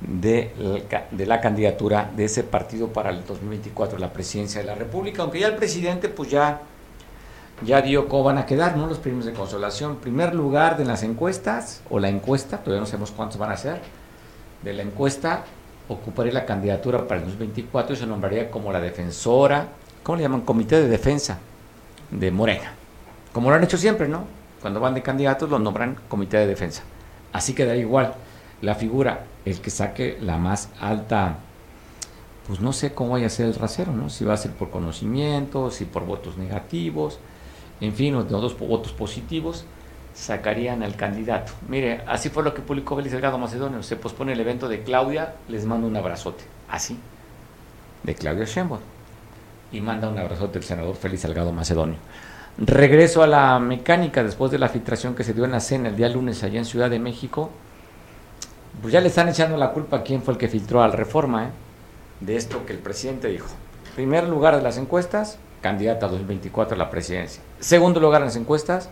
de 0.02 0.52
la, 0.58 1.06
de 1.12 1.26
la 1.26 1.40
candidatura 1.40 2.10
de 2.16 2.26
ese 2.26 2.44
partido 2.44 2.88
para 2.88 3.10
el 3.12 3.26
2024, 3.26 4.00
la 4.00 4.12
presidencia 4.12 4.62
de 4.62 4.68
la 4.68 4.76
República, 4.76 5.22
aunque 5.22 5.40
ya 5.40 5.48
el 5.48 5.56
presidente 5.56 6.10
pues 6.10 6.30
ya, 6.30 6.62
ya 7.62 7.82
dio 7.82 8.08
cómo 8.08 8.24
van 8.24 8.38
a 8.38 8.46
quedar, 8.46 8.76
¿no? 8.78 8.88
Los 8.88 8.98
premios 8.98 9.26
de 9.26 9.34
consolación. 9.34 9.98
Primer 9.98 10.34
lugar 10.34 10.78
de 10.78 10.86
las 10.86 11.04
encuestas, 11.04 11.82
o 11.90 12.00
la 12.00 12.10
encuesta, 12.10 12.58
todavía 12.58 12.82
no 12.82 12.88
sabemos 12.88 13.12
cuántos 13.12 13.38
van 13.38 13.52
a 13.52 13.58
ser, 13.58 13.82
de 14.64 14.74
la 14.74 14.82
encuesta 14.82 15.44
ocuparía 15.88 16.32
la 16.32 16.46
candidatura 16.46 17.08
para 17.08 17.20
el 17.20 17.26
2024 17.28 17.94
y 17.94 17.98
se 17.98 18.08
nombraría 18.08 18.50
como 18.50 18.72
la 18.72 18.80
defensora, 18.80 19.68
¿cómo 20.02 20.18
le 20.18 20.24
llaman? 20.24 20.42
Comité 20.42 20.82
de 20.82 20.88
Defensa 20.88 21.40
de 22.10 22.32
Morena. 22.32 22.74
Como 23.32 23.50
lo 23.50 23.56
han 23.56 23.64
hecho 23.64 23.78
siempre, 23.78 24.08
¿no? 24.08 24.26
Cuando 24.62 24.80
van 24.80 24.94
de 24.94 25.02
candidatos 25.02 25.50
lo 25.50 25.60
nombran 25.60 25.98
Comité 26.08 26.38
de 26.38 26.48
Defensa. 26.48 26.84
Así 27.34 27.54
quedaría 27.54 27.82
igual 27.82 28.14
la 28.62 28.76
figura, 28.76 29.26
el 29.44 29.60
que 29.60 29.70
saque 29.70 30.18
la 30.22 30.38
más 30.38 30.70
alta, 30.80 31.38
pues 32.48 32.62
no 32.62 32.72
sé 32.72 32.94
cómo 32.94 33.12
vaya 33.12 33.28
a 33.28 33.30
ser 33.30 33.48
el 33.48 33.56
rasero, 33.56 33.92
¿no? 33.92 34.10
Si 34.10 34.24
va 34.24 34.36
a 34.36 34.38
ser 34.38 34.52
por 34.52 34.70
conocimiento, 34.70 35.70
si 35.72 35.86
por 35.86 36.06
votos 36.06 36.38
negativos, 36.38 37.20
en 37.82 37.94
fin, 37.94 38.16
o 38.16 38.24
de 38.24 38.30
dos 38.30 38.58
votos 38.58 38.92
positivos, 38.92 39.66
sacarían 40.14 40.84
al 40.84 40.96
candidato. 40.96 41.54
Mire, 41.68 42.02
así 42.08 42.30
fue 42.30 42.44
lo 42.44 42.54
que 42.54 42.62
publicó 42.62 42.96
Félix 42.96 43.14
Delgado 43.14 43.38
Macedonio. 43.38 43.84
Se 43.84 43.96
pospone 43.96 44.34
el 44.34 44.40
evento 44.40 44.68
de 44.68 44.84
Claudia, 44.84 45.36
les 45.50 45.66
mando 45.66 45.88
un 45.88 45.96
abrazote. 45.96 46.44
Así, 46.70 46.98
de 48.04 48.16
Claudia 48.16 48.46
Sheinbaum. 48.46 48.82
Y 49.72 49.82
manda 49.82 50.08
un 50.08 50.20
abrazote 50.20 50.60
el 50.60 50.64
senador 50.64 50.96
Félix 50.96 51.22
Salgado 51.22 51.52
Macedonio. 51.52 51.98
Regreso 52.58 53.24
a 53.24 53.28
la 53.28 53.58
mecánica 53.60 54.24
después 54.24 54.52
de 54.52 54.60
la 54.60 54.70
filtración 54.70 55.16
que 55.16 55.24
se 55.24 55.34
dio 55.34 55.46
en 55.46 55.52
la 55.52 55.60
cena 55.60 55.90
el 55.90 55.96
día 55.96 56.10
lunes 56.10 56.44
allá 56.44 56.60
en 56.60 56.66
Ciudad 56.66 56.92
de 56.92 57.00
México 57.00 57.50
pues 58.82 58.92
ya 58.92 59.02
le 59.02 59.08
están 59.08 59.30
echando 59.30 59.58
la 59.58 59.72
culpa 59.72 59.98
a 59.98 60.04
quién 60.04 60.22
fue 60.22 60.34
el 60.34 60.40
que 60.40 60.48
filtró 60.48 60.82
al 60.82 60.94
Reforma, 60.94 61.46
¿eh? 61.46 61.50
de 62.20 62.36
esto 62.36 62.66
que 62.66 62.74
el 62.74 62.80
presidente 62.80 63.28
dijo. 63.28 63.48
Primer 63.96 64.28
lugar 64.28 64.56
de 64.56 64.62
las 64.62 64.78
encuestas, 64.78 65.38
candidata 65.62 66.08
a 66.08 66.10
2024 66.10 66.76
a 66.76 66.78
la 66.78 66.90
presidencia. 66.90 67.42
Segundo 67.64 68.02
lugar 68.02 68.22
en 68.22 68.26
las 68.26 68.36
encuestas, 68.36 68.90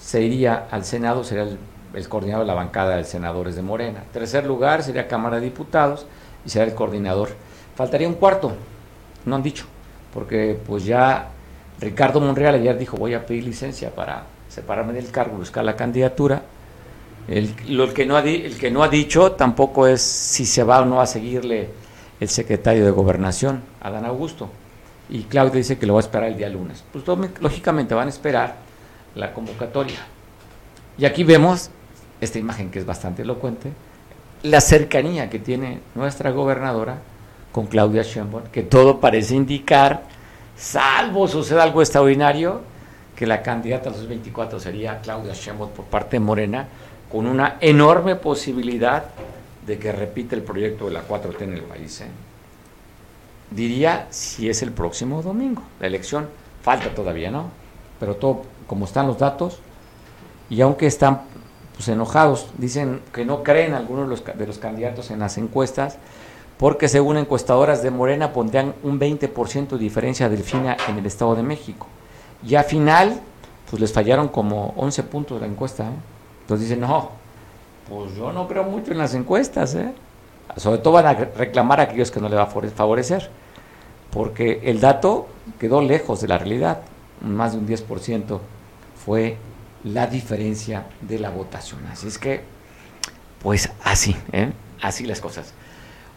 se 0.00 0.22
iría 0.22 0.68
al 0.70 0.86
Senado, 0.86 1.22
sería 1.22 1.46
el, 1.92 2.08
coordinador 2.08 2.46
de 2.46 2.48
la 2.48 2.54
bancada 2.54 2.96
de 2.96 3.04
senadores 3.04 3.56
de 3.56 3.60
Morena. 3.60 4.04
Tercer 4.10 4.46
lugar 4.46 4.82
sería 4.82 5.06
Cámara 5.06 5.36
de 5.36 5.42
Diputados 5.42 6.06
y 6.46 6.48
será 6.48 6.64
el 6.64 6.74
coordinador. 6.74 7.28
Faltaría 7.76 8.08
un 8.08 8.14
cuarto, 8.14 8.52
no 9.26 9.36
han 9.36 9.42
dicho, 9.42 9.66
porque 10.14 10.58
pues 10.66 10.86
ya 10.86 11.28
Ricardo 11.78 12.22
Monreal 12.22 12.54
ayer 12.54 12.78
dijo 12.78 12.96
voy 12.96 13.12
a 13.12 13.26
pedir 13.26 13.44
licencia 13.44 13.90
para 13.90 14.22
separarme 14.48 14.94
del 14.94 15.10
cargo, 15.10 15.36
buscar 15.36 15.62
la 15.62 15.76
candidatura 15.76 16.42
el, 17.28 17.54
que 17.92 18.06
no 18.06 18.16
ha 18.16 18.20
el 18.22 18.56
que 18.56 18.70
no 18.70 18.82
ha 18.82 18.88
dicho 18.88 19.32
tampoco 19.32 19.86
es 19.86 20.00
si 20.00 20.46
se 20.46 20.64
va 20.64 20.80
o 20.80 20.86
no 20.86 21.02
a 21.02 21.06
seguirle 21.06 21.68
el 22.18 22.30
secretario 22.30 22.86
de 22.86 22.90
Gobernación, 22.92 23.62
Adán 23.82 24.06
Augusto. 24.06 24.48
Y 25.10 25.24
Claudia 25.24 25.56
dice 25.56 25.78
que 25.78 25.86
lo 25.86 25.94
va 25.94 26.00
a 26.00 26.04
esperar 26.04 26.28
el 26.28 26.38
día 26.38 26.48
lunes. 26.48 26.84
Pues 26.92 27.04
lógicamente 27.40 27.94
van 27.94 28.06
a 28.06 28.10
esperar 28.10 28.56
la 29.14 29.34
convocatoria. 29.34 29.98
Y 30.96 31.04
aquí 31.04 31.24
vemos 31.24 31.70
esta 32.20 32.38
imagen 32.38 32.70
que 32.70 32.78
es 32.78 32.86
bastante 32.86 33.22
elocuente, 33.22 33.72
la 34.42 34.60
cercanía 34.60 35.30
que 35.30 35.38
tiene 35.38 35.80
nuestra 35.94 36.30
gobernadora 36.30 36.98
con 37.52 37.66
Claudia 37.66 38.02
Sheinbaum, 38.02 38.44
que 38.52 38.62
todo 38.62 39.00
parece 39.00 39.34
indicar, 39.34 40.02
salvo 40.56 41.26
suceda 41.26 41.62
algo 41.62 41.82
extraordinario, 41.82 42.60
que 43.16 43.26
la 43.26 43.42
candidata 43.42 43.90
a 43.90 43.92
los 43.92 44.06
24 44.06 44.60
sería 44.60 45.00
Claudia 45.00 45.34
Sheinbaum 45.34 45.70
por 45.70 45.86
parte 45.86 46.16
de 46.16 46.20
Morena, 46.20 46.68
con 47.10 47.26
una 47.26 47.56
enorme 47.60 48.16
posibilidad 48.16 49.04
de 49.66 49.78
que 49.78 49.92
repite 49.92 50.36
el 50.36 50.42
proyecto 50.42 50.86
de 50.86 50.92
la 50.92 51.06
4T 51.06 51.42
en 51.42 51.54
el 51.54 51.62
país. 51.62 52.00
¿eh? 52.00 52.06
Diría 53.50 54.06
si 54.10 54.48
es 54.48 54.62
el 54.62 54.72
próximo 54.72 55.22
domingo. 55.22 55.62
La 55.80 55.86
elección 55.86 56.28
falta 56.62 56.94
todavía, 56.94 57.30
¿no? 57.30 57.46
Pero 57.98 58.16
todo, 58.16 58.42
como 58.66 58.84
están 58.84 59.06
los 59.06 59.18
datos, 59.18 59.58
y 60.48 60.60
aunque 60.60 60.86
están 60.86 61.22
pues, 61.74 61.88
enojados, 61.88 62.48
dicen 62.58 63.00
que 63.12 63.24
no 63.24 63.42
creen 63.42 63.74
algunos 63.74 64.04
de 64.04 64.10
los, 64.10 64.38
de 64.38 64.46
los 64.46 64.58
candidatos 64.58 65.10
en 65.10 65.18
las 65.18 65.38
encuestas, 65.38 65.98
porque 66.58 66.88
según 66.88 67.16
encuestadoras 67.16 67.82
de 67.82 67.90
Morena 67.90 68.32
pondrían 68.32 68.74
un 68.82 69.00
20% 69.00 69.68
de 69.68 69.78
diferencia 69.78 70.28
del 70.28 70.42
FINA 70.42 70.76
en 70.88 70.98
el 70.98 71.06
Estado 71.06 71.34
de 71.34 71.42
México. 71.42 71.86
Y 72.46 72.54
a 72.54 72.62
final, 72.62 73.20
pues 73.70 73.80
les 73.80 73.92
fallaron 73.92 74.28
como 74.28 74.74
11 74.76 75.02
puntos 75.04 75.40
de 75.40 75.46
la 75.46 75.52
encuesta. 75.52 75.84
¿eh? 75.84 75.94
Entonces 76.42 76.68
dicen, 76.68 76.80
no, 76.82 77.10
pues 77.88 78.14
yo 78.14 78.30
no 78.32 78.46
creo 78.46 78.64
mucho 78.64 78.92
en 78.92 78.98
las 78.98 79.14
encuestas, 79.14 79.74
¿eh? 79.74 79.92
Sobre 80.56 80.78
todo 80.78 80.94
van 80.94 81.06
a 81.06 81.14
reclamar 81.14 81.80
a 81.80 81.84
aquellos 81.84 82.10
que 82.10 82.20
no 82.20 82.28
le 82.28 82.36
va 82.36 82.42
a 82.42 82.46
favorecer, 82.46 83.30
porque 84.10 84.60
el 84.64 84.80
dato 84.80 85.28
quedó 85.58 85.80
lejos 85.80 86.20
de 86.20 86.28
la 86.28 86.38
realidad. 86.38 86.80
Más 87.20 87.52
de 87.52 87.58
un 87.58 87.68
10% 87.68 88.40
fue 89.04 89.36
la 89.84 90.06
diferencia 90.06 90.86
de 91.00 91.18
la 91.18 91.30
votación. 91.30 91.86
Así 91.86 92.08
es 92.08 92.18
que, 92.18 92.42
pues 93.42 93.70
así, 93.84 94.16
¿eh? 94.32 94.52
así 94.82 95.06
las 95.06 95.20
cosas. 95.20 95.52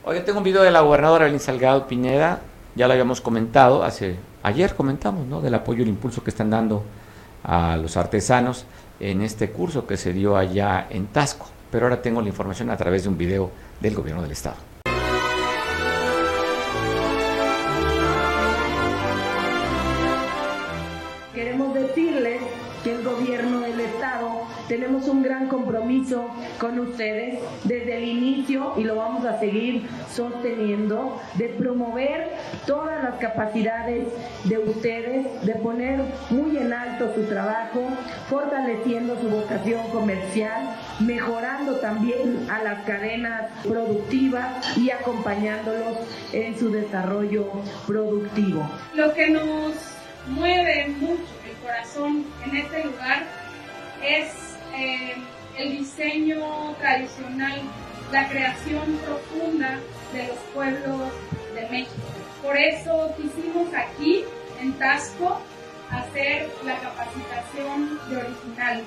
Hoy 0.06 0.19
tengo 0.22 0.39
un 0.39 0.43
video 0.43 0.63
de 0.63 0.72
la 0.72 0.82
gobernadora 0.82 1.26
Belín 1.26 1.39
Salgado 1.39 1.88
Pineda, 1.88 2.41
ya 2.76 2.88
lo 2.88 2.93
habíamos 2.93 3.22
comentado, 3.22 3.84
hace 3.84 4.17
ayer 4.41 4.76
comentamos, 4.76 5.28
¿no? 5.28 5.39
Del 5.41 5.54
apoyo 5.54 5.80
y 5.80 5.84
el 5.84 5.89
impulso 5.89 6.24
que 6.24 6.30
están 6.30 6.50
dando 6.50 6.84
a 7.43 7.78
los 7.78 7.96
artesanos 7.98 8.65
en 9.00 9.22
este 9.22 9.50
curso 9.52 9.86
que 9.86 9.98
se 9.98 10.12
dio 10.12 10.36
allá 10.36 10.88
en 10.89 11.08
Tasco. 11.08 11.48
Pero 11.74 11.88
ahora 11.88 12.04
tengo 12.04 12.22
la 12.22 12.28
información 12.28 12.70
a 12.70 12.78
través 12.78 13.02
de 13.02 13.10
un 13.10 13.18
video 13.18 13.50
del 13.80 13.96
gobierno 13.96 14.22
del 14.22 14.30
estado. 14.30 14.58
Queremos 21.34 21.74
decirles 21.74 22.42
que 22.84 22.94
el 22.94 23.04
gobierno 23.04 23.62
del 23.62 23.80
estado 23.80 24.44
tenemos 24.68 25.08
un 25.08 25.12
compromiso 25.48 26.30
con 26.60 26.80
ustedes 26.80 27.39
desde 27.63 27.98
el 27.98 28.04
inicio 28.06 28.74
y 28.78 28.84
lo 28.84 28.96
vamos 28.96 29.26
a 29.26 29.39
seguir 29.39 29.88
sosteniendo 30.12 31.22
de 31.36 31.50
promover 31.50 32.34
todas 32.65 33.04
las 33.04 33.15
capacidades 33.15 34.08
de 34.43 34.58
ustedes, 34.58 35.46
de 35.46 35.56
poner 35.56 36.00
muy 36.30 36.58
en 36.58 36.74
alto 36.74 37.13
su 37.15 37.24
trabajo, 37.24 37.89
fortaleciendo 38.30 39.19
su 39.19 39.30
vocación 39.30 39.88
comercial, 39.91 40.76
mejorando 41.00 41.76
también 41.78 42.48
a 42.50 42.63
las 42.63 42.84
cadenas 42.84 43.50
productivas 43.63 44.78
y 44.78 44.91
acompañándolos 44.91 45.98
en 46.32 46.58
su 46.58 46.72
desarrollo 46.72 47.48
productivo. 47.88 48.69
Lo 48.93 49.13
que 49.13 49.30
nos 49.30 49.74
mueve 50.28 50.88
mucho 51.00 51.24
el 51.48 51.56
corazón 51.62 52.26
en 52.46 52.58
este 52.58 52.86
lugar 52.86 53.24
es 54.02 54.53
eh, 54.76 55.16
el 55.58 55.78
diseño 55.78 56.74
tradicional, 56.80 57.62
la 58.12 58.28
creación 58.30 59.00
profunda 59.06 59.80
de 60.14 60.28
los 60.28 60.38
pueblos 60.54 61.12
de 61.54 61.70
México. 61.70 62.02
Por 62.42 62.58
eso 62.58 63.14
quisimos 63.18 63.74
aquí, 63.74 64.24
en 64.60 64.74
Tasco, 64.74 65.40
hacer 65.92 66.50
la 66.66 66.78
capacitación 66.80 68.00
de 68.10 68.18
original. 68.18 68.84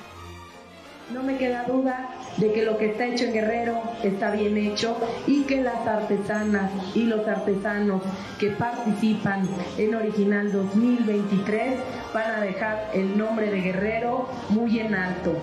No 1.13 1.23
me 1.23 1.37
queda 1.37 1.63
duda 1.63 2.09
de 2.35 2.51
que 2.51 2.65
lo 2.65 2.77
que 2.77 2.87
está 2.87 3.05
hecho 3.05 3.23
en 3.25 3.33
Guerrero 3.33 3.81
está 4.03 4.31
bien 4.31 4.57
hecho 4.57 4.97
y 5.25 5.43
que 5.43 5.61
las 5.61 5.87
artesanas 5.87 6.69
y 6.95 7.03
los 7.03 7.25
artesanos 7.25 8.01
que 8.37 8.49
participan 8.49 9.47
en 9.77 9.95
Original 9.95 10.51
2023 10.51 11.79
van 12.13 12.31
a 12.31 12.41
dejar 12.41 12.91
el 12.93 13.17
nombre 13.17 13.49
de 13.49 13.61
Guerrero 13.61 14.27
muy 14.49 14.79
en 14.79 14.95
alto. 14.95 15.41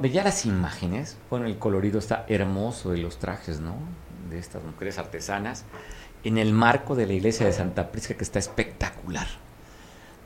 Veía, 0.00 0.22
las 0.22 0.46
imágenes, 0.46 1.16
bueno, 1.28 1.46
el 1.46 1.58
colorido 1.58 1.98
está 1.98 2.24
hermoso 2.28 2.92
de 2.92 2.98
los 2.98 3.18
trajes, 3.18 3.58
¿no? 3.58 3.74
De 4.30 4.38
estas 4.38 4.62
mujeres 4.62 4.98
artesanas, 4.98 5.64
en 6.24 6.38
el 6.38 6.52
marco 6.52 6.94
de 6.94 7.06
la 7.06 7.14
iglesia 7.14 7.46
de 7.46 7.52
Santa 7.52 7.90
Prisca, 7.90 8.14
que 8.14 8.22
está 8.22 8.38
espectacular. 8.38 9.26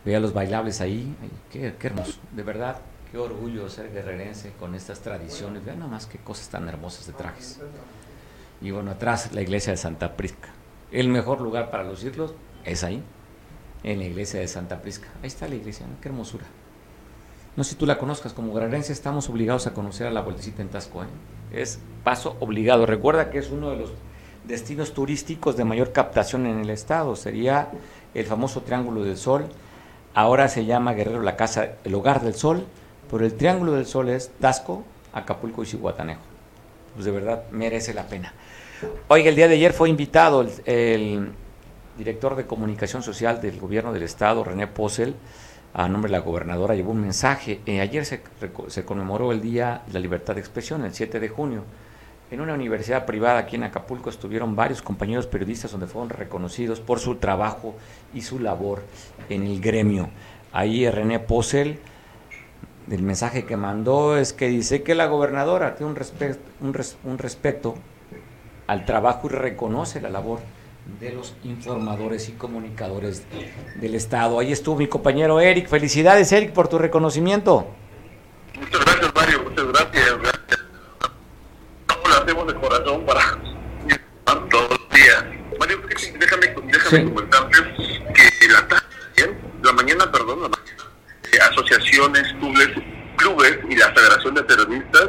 Veía 0.05 0.21
los 0.21 0.35
bailables 0.35 0.81
ahí, 0.81 1.15
qué, 1.51 1.75
hermoso, 1.81 2.19
de 2.33 2.43
verdad, 2.43 2.81
qué 3.11 3.19
orgullo 3.19 3.69
ser 3.69 3.93
guerrerense 3.93 4.53
con 4.59 4.75
estas 4.75 5.01
tradiciones, 5.01 5.65
vean 5.65 5.79
nada 5.79 5.91
más 5.91 6.07
qué 6.07 6.19
cosas 6.19 6.49
tan 6.49 6.69
hermosas 6.69 7.07
de 7.07 7.13
trajes. 7.15 7.61
Y 8.61 8.73
bueno, 8.73 8.91
atrás 8.91 9.33
la 9.33 9.41
iglesia 9.41 9.73
de 9.73 9.79
Santa 9.79 10.17
Prisca. 10.17 10.49
El 10.93 11.09
mejor 11.09 11.41
lugar 11.41 11.71
para 11.71 11.85
lucirlos 11.85 12.35
es 12.65 12.85
ahí, 12.85 13.03
en 13.83 13.99
la 13.99 14.05
iglesia 14.05 14.41
de 14.41 14.49
Santa 14.49 14.81
Prisca. 14.83 15.09
Ahí 15.23 15.29
está 15.29 15.49
la 15.49 15.55
iglesia, 15.55 15.87
qué 16.01 16.09
hermosura. 16.09 16.45
No 17.57 17.65
sé 17.65 17.71
si 17.71 17.77
tú 17.77 17.87
la 17.87 17.99
conozcas, 17.99 18.33
como 18.33 18.55
guerrerense 18.55 18.93
estamos 18.93 19.29
obligados 19.29 19.67
a 19.67 19.75
conocer 19.75 20.07
a 20.07 20.11
la 20.11 20.21
vueltecita 20.21 20.63
en 20.63 20.69
Tasco. 20.69 21.03
¿eh? 21.03 21.07
Es 21.53 21.81
paso 22.05 22.37
obligado. 22.41 22.87
Recuerda 22.87 23.31
que 23.31 23.39
es 23.39 23.51
uno 23.51 23.71
de 23.71 23.77
los 23.77 23.91
destinos 24.47 24.95
turísticos 24.95 25.57
de 25.57 25.65
mayor 25.65 25.93
captación 25.93 26.47
en 26.47 26.61
el 26.61 26.71
estado. 26.71 27.17
Sería 27.17 27.69
el 28.15 28.25
famoso 28.25 28.63
Triángulo 28.63 29.03
del 29.03 29.17
Sol. 29.17 29.47
Ahora 30.15 30.49
se 30.49 30.65
llama 30.65 30.95
Guerrero 30.95 31.23
la 31.23 31.37
casa, 31.37 31.73
el 31.85 31.95
hogar 31.95 32.21
del 32.21 32.35
sol, 32.35 32.67
pero 33.11 33.25
el 33.25 33.35
Triángulo 33.35 33.73
del 33.73 33.87
Sol 33.87 34.09
es 34.09 34.31
Tasco, 34.41 34.85
Acapulco 35.13 35.63
y 35.63 35.67
Cihuatanejo. 35.67 36.21
Pues 36.95 37.05
de 37.05 37.13
verdad 37.13 37.45
merece 37.53 37.95
la 37.95 38.09
pena. 38.09 38.35
Oiga, 39.07 39.29
el 39.29 39.37
día 39.37 39.47
de 39.47 39.55
ayer 39.55 39.73
fue 39.73 39.89
invitado 39.89 40.45
el 40.65 41.31
director 42.01 42.35
de 42.35 42.47
comunicación 42.47 43.03
social 43.03 43.43
del 43.43 43.61
gobierno 43.61 43.93
del 43.93 44.03
estado, 44.03 44.43
René 44.43 44.67
Posel, 44.67 45.15
a 45.75 45.87
nombre 45.87 46.11
de 46.11 46.17
la 46.17 46.25
gobernadora, 46.25 46.75
llevó 46.75 46.93
un 46.93 47.03
mensaje. 47.03 47.61
Eh, 47.67 47.81
ayer 47.81 48.07
se, 48.07 48.23
conmemoró 48.85 49.33
el 49.33 49.43
Día 49.43 49.83
de 49.87 49.93
la 49.93 50.01
Libertad 50.01 50.35
de 50.35 50.41
Expresión, 50.41 50.85
el 50.85 50.95
7 50.95 51.21
de 51.21 51.29
junio. 51.29 51.63
En 52.31 52.41
una 52.41 52.55
universidad 52.55 53.05
privada 53.05 53.41
aquí 53.41 53.57
en 53.57 53.65
Acapulco 53.65 54.09
estuvieron 54.09 54.57
varios 54.57 54.81
compañeros 54.81 55.27
periodistas 55.27 55.73
donde 55.73 55.87
fueron 55.87 56.09
reconocidos 56.09 56.81
por 56.81 57.01
su 57.01 57.17
trabajo 57.17 57.75
y 58.15 58.23
su 58.23 58.39
labor 58.39 58.83
en 59.29 59.43
el 59.43 59.61
gremio. 59.61 60.09
Ahí 60.53 60.89
René 60.89 61.19
Posel, 61.19 61.81
el 62.91 63.03
mensaje 63.03 63.45
que 63.45 63.59
mandó 63.59 64.17
es 64.17 64.33
que 64.33 64.49
dice 64.49 64.83
que 64.83 64.95
la 64.95 65.07
gobernadora 65.07 65.75
tiene 65.75 65.93
un, 65.93 65.99
un, 66.61 66.81
un 67.05 67.19
respeto 67.19 67.75
al 68.67 68.87
trabajo 68.87 69.27
y 69.27 69.35
reconoce 69.35 70.01
la 70.01 70.09
labor 70.09 70.41
de 70.99 71.13
los 71.13 71.35
informadores 71.45 72.29
y 72.29 72.33
comunicadores 72.33 73.25
del 73.77 73.95
Estado. 73.95 74.39
Ahí 74.39 74.53
estuvo 74.53 74.77
mi 74.77 74.87
compañero 74.87 75.41
Eric. 75.41 75.69
Felicidades, 75.69 76.33
Eric, 76.33 76.53
por 76.53 76.69
tu 76.69 76.79
reconocimiento. 76.79 77.69
Muchas 78.59 78.85
gracias, 78.85 79.13
Mario. 79.15 79.43
Muchas 79.45 79.67
gracias. 79.69 80.19
gracias. 80.21 80.61
lo 81.89 82.15
hacemos 82.15 82.47
de 82.47 82.55
corazón 82.55 83.05
para 83.07 83.21
todos 84.49 84.71
los 84.71 84.89
días. 84.91 85.25
Mario, 85.59 85.81
déjame, 86.19 86.55
déjame 86.73 86.99
sí. 86.99 87.05
comentarte 87.05 87.59
que 88.15 88.49
la 88.49 88.69
tarde, 88.69 89.37
la 89.63 89.73
mañana, 89.73 90.11
perdón, 90.11 90.43
la 90.43 90.49
mañana, 90.49 91.51
asociaciones, 91.51 92.33
clubes, 92.39 92.69
clubes 93.17 93.59
y 93.69 93.77
la 93.77 93.93
Federación 93.93 94.35
de 94.35 94.43
Periodistas 94.43 95.09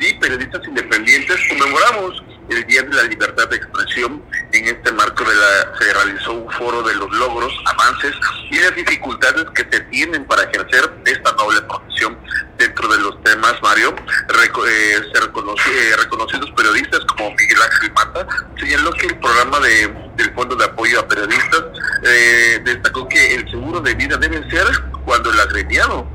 y 0.00 0.14
Periodistas 0.14 0.66
Independientes 0.66 1.36
conmemoramos 1.48 2.24
el 2.48 2.66
Día 2.66 2.82
de 2.82 2.94
la 2.94 3.02
Libertad 3.04 3.48
de 3.48 3.56
Expresión. 3.56 4.22
En 4.62 4.68
este 4.68 4.92
marco 4.92 5.24
de 5.24 5.34
la, 5.34 5.76
se 5.76 5.92
realizó 5.92 6.34
un 6.34 6.48
foro 6.52 6.84
de 6.84 6.94
los 6.94 7.10
logros, 7.10 7.52
avances 7.66 8.14
y 8.48 8.60
las 8.60 8.72
dificultades 8.76 9.44
que 9.56 9.66
se 9.68 9.80
tienen 9.86 10.24
para 10.24 10.44
ejercer 10.44 10.88
esta 11.04 11.32
noble 11.32 11.60
profesión. 11.62 12.16
Dentro 12.58 12.86
de 12.86 12.98
los 13.00 13.20
temas, 13.24 13.54
Mario, 13.60 13.92
eh, 13.92 15.00
se 15.12 15.20
reconoció, 15.20 15.72
eh, 15.72 15.96
reconocidos 15.98 16.48
periodistas 16.52 17.00
como 17.06 17.30
Miguel 17.30 17.58
Ángel 17.60 17.92
Mata 17.92 18.26
señaló 18.60 18.92
que 18.92 19.06
el 19.06 19.18
programa 19.18 19.58
de, 19.58 19.92
del 20.14 20.32
Fondo 20.32 20.54
de 20.54 20.64
Apoyo 20.64 21.00
a 21.00 21.08
Periodistas 21.08 21.64
eh, 22.04 22.62
destacó 22.64 23.08
que 23.08 23.34
el 23.34 23.50
seguro 23.50 23.80
de 23.80 23.94
vida 23.94 24.16
debe 24.16 24.48
ser 24.48 24.66
cuando 25.04 25.32
el 25.32 25.40
agrediado 25.40 26.06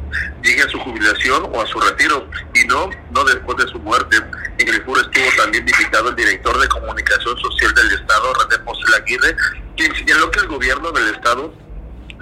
llegue 0.43 0.63
a 0.63 0.69
su 0.69 0.79
jubilación 0.79 1.49
o 1.53 1.61
a 1.61 1.65
su 1.65 1.79
retiro 1.79 2.29
y 2.53 2.67
no, 2.67 2.89
no 3.11 3.23
después 3.23 3.57
de 3.57 3.71
su 3.71 3.79
muerte. 3.79 4.17
En 4.57 4.67
el 4.67 4.83
foro 4.83 5.01
estuvo 5.01 5.25
también 5.37 5.67
invitado 5.67 6.09
el 6.09 6.15
director 6.15 6.59
de 6.59 6.67
comunicación 6.67 7.37
social 7.37 7.73
del 7.73 7.91
Estado, 7.91 8.33
René 8.33 8.63
Posel 8.63 8.93
Aguirre, 8.95 9.35
quien 9.75 9.95
señaló 9.95 10.31
que 10.31 10.39
el 10.39 10.47
gobierno 10.47 10.91
del 10.91 11.13
Estado 11.15 11.53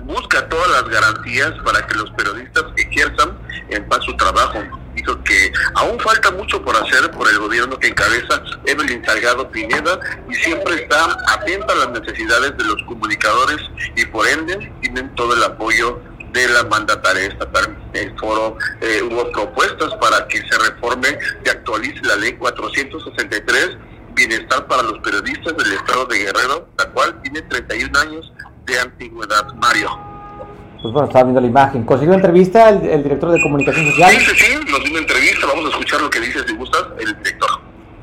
busca 0.06 0.48
todas 0.50 0.70
las 0.70 0.90
garantías 0.90 1.54
para 1.64 1.86
que 1.86 1.96
los 1.96 2.10
periodistas 2.12 2.64
ejerzan 2.78 3.38
en 3.70 3.88
paz 3.88 4.04
su 4.04 4.16
trabajo. 4.18 4.64
Dijo 4.94 5.22
que 5.24 5.52
aún 5.76 6.00
falta 6.00 6.32
mucho 6.32 6.64
por 6.64 6.76
hacer 6.76 7.12
por 7.12 7.30
el 7.30 7.38
gobierno 7.40 7.78
que 7.78 7.88
encabeza 7.88 8.42
Evelyn 8.66 9.04
Salgado 9.06 9.50
Pineda 9.52 10.00
y 10.30 10.36
siempre 10.36 10.76
está 10.76 11.18
atenta 11.34 11.74
a 11.74 11.76
las 11.76 11.90
necesidades 12.00 12.56
de 12.58 12.64
los 12.64 12.82
comunicadores 12.84 13.58
y 13.96 14.06
por 14.06 14.26
ende 14.28 14.72
tienen 14.82 15.14
todo 15.16 15.34
el 15.34 15.44
apoyo 15.44 16.00
de 16.36 16.50
la 16.50 16.64
mandataria 16.66 17.28
estatal. 17.28 17.78
El 17.94 18.20
foro 18.20 18.58
eh, 18.82 19.02
hubo 19.04 19.32
propuestas 19.32 19.94
para 19.96 20.28
que 20.28 20.40
se 20.40 20.70
reforme 20.70 21.18
y 21.46 21.50
actualice 21.50 22.02
la 22.04 22.18
ley 22.18 22.34
463, 22.34 23.78
Bienestar 24.14 24.68
para 24.68 24.84
los 24.84 25.00
Periodistas 25.00 25.56
del 25.58 25.74
Estado 25.74 26.06
de 26.06 26.18
Guerrero, 26.20 26.68
la 26.78 26.86
cual 26.92 27.22
tiene 27.22 27.42
31 27.42 28.00
años 28.00 28.34
de 28.66 28.80
antigüedad. 28.80 29.48
Mario. 29.56 29.90
Pues 30.82 30.94
bueno, 30.94 31.08
estaba 31.08 31.24
viendo 31.24 31.42
la 31.42 31.48
imagen. 31.48 31.84
¿Consiguió 31.84 32.14
entrevista 32.14 32.70
el, 32.70 32.86
el, 32.86 33.04
director 33.04 33.32
de 33.32 33.42
comunicación 33.42 33.86
social? 33.88 34.12
Sí, 34.12 34.20
sí, 34.20 34.36
sí, 34.38 34.56
nos 34.70 34.84
dio 34.84 34.92
una 34.92 35.00
entrevista. 35.00 35.48
Vamos 35.48 35.66
a 35.66 35.70
escuchar 35.70 36.02
lo 36.02 36.10
que 36.10 36.20
dice, 36.20 36.40
si 36.46 36.56
gustas, 36.56 36.84
el 37.00 37.18
director. 37.18 37.50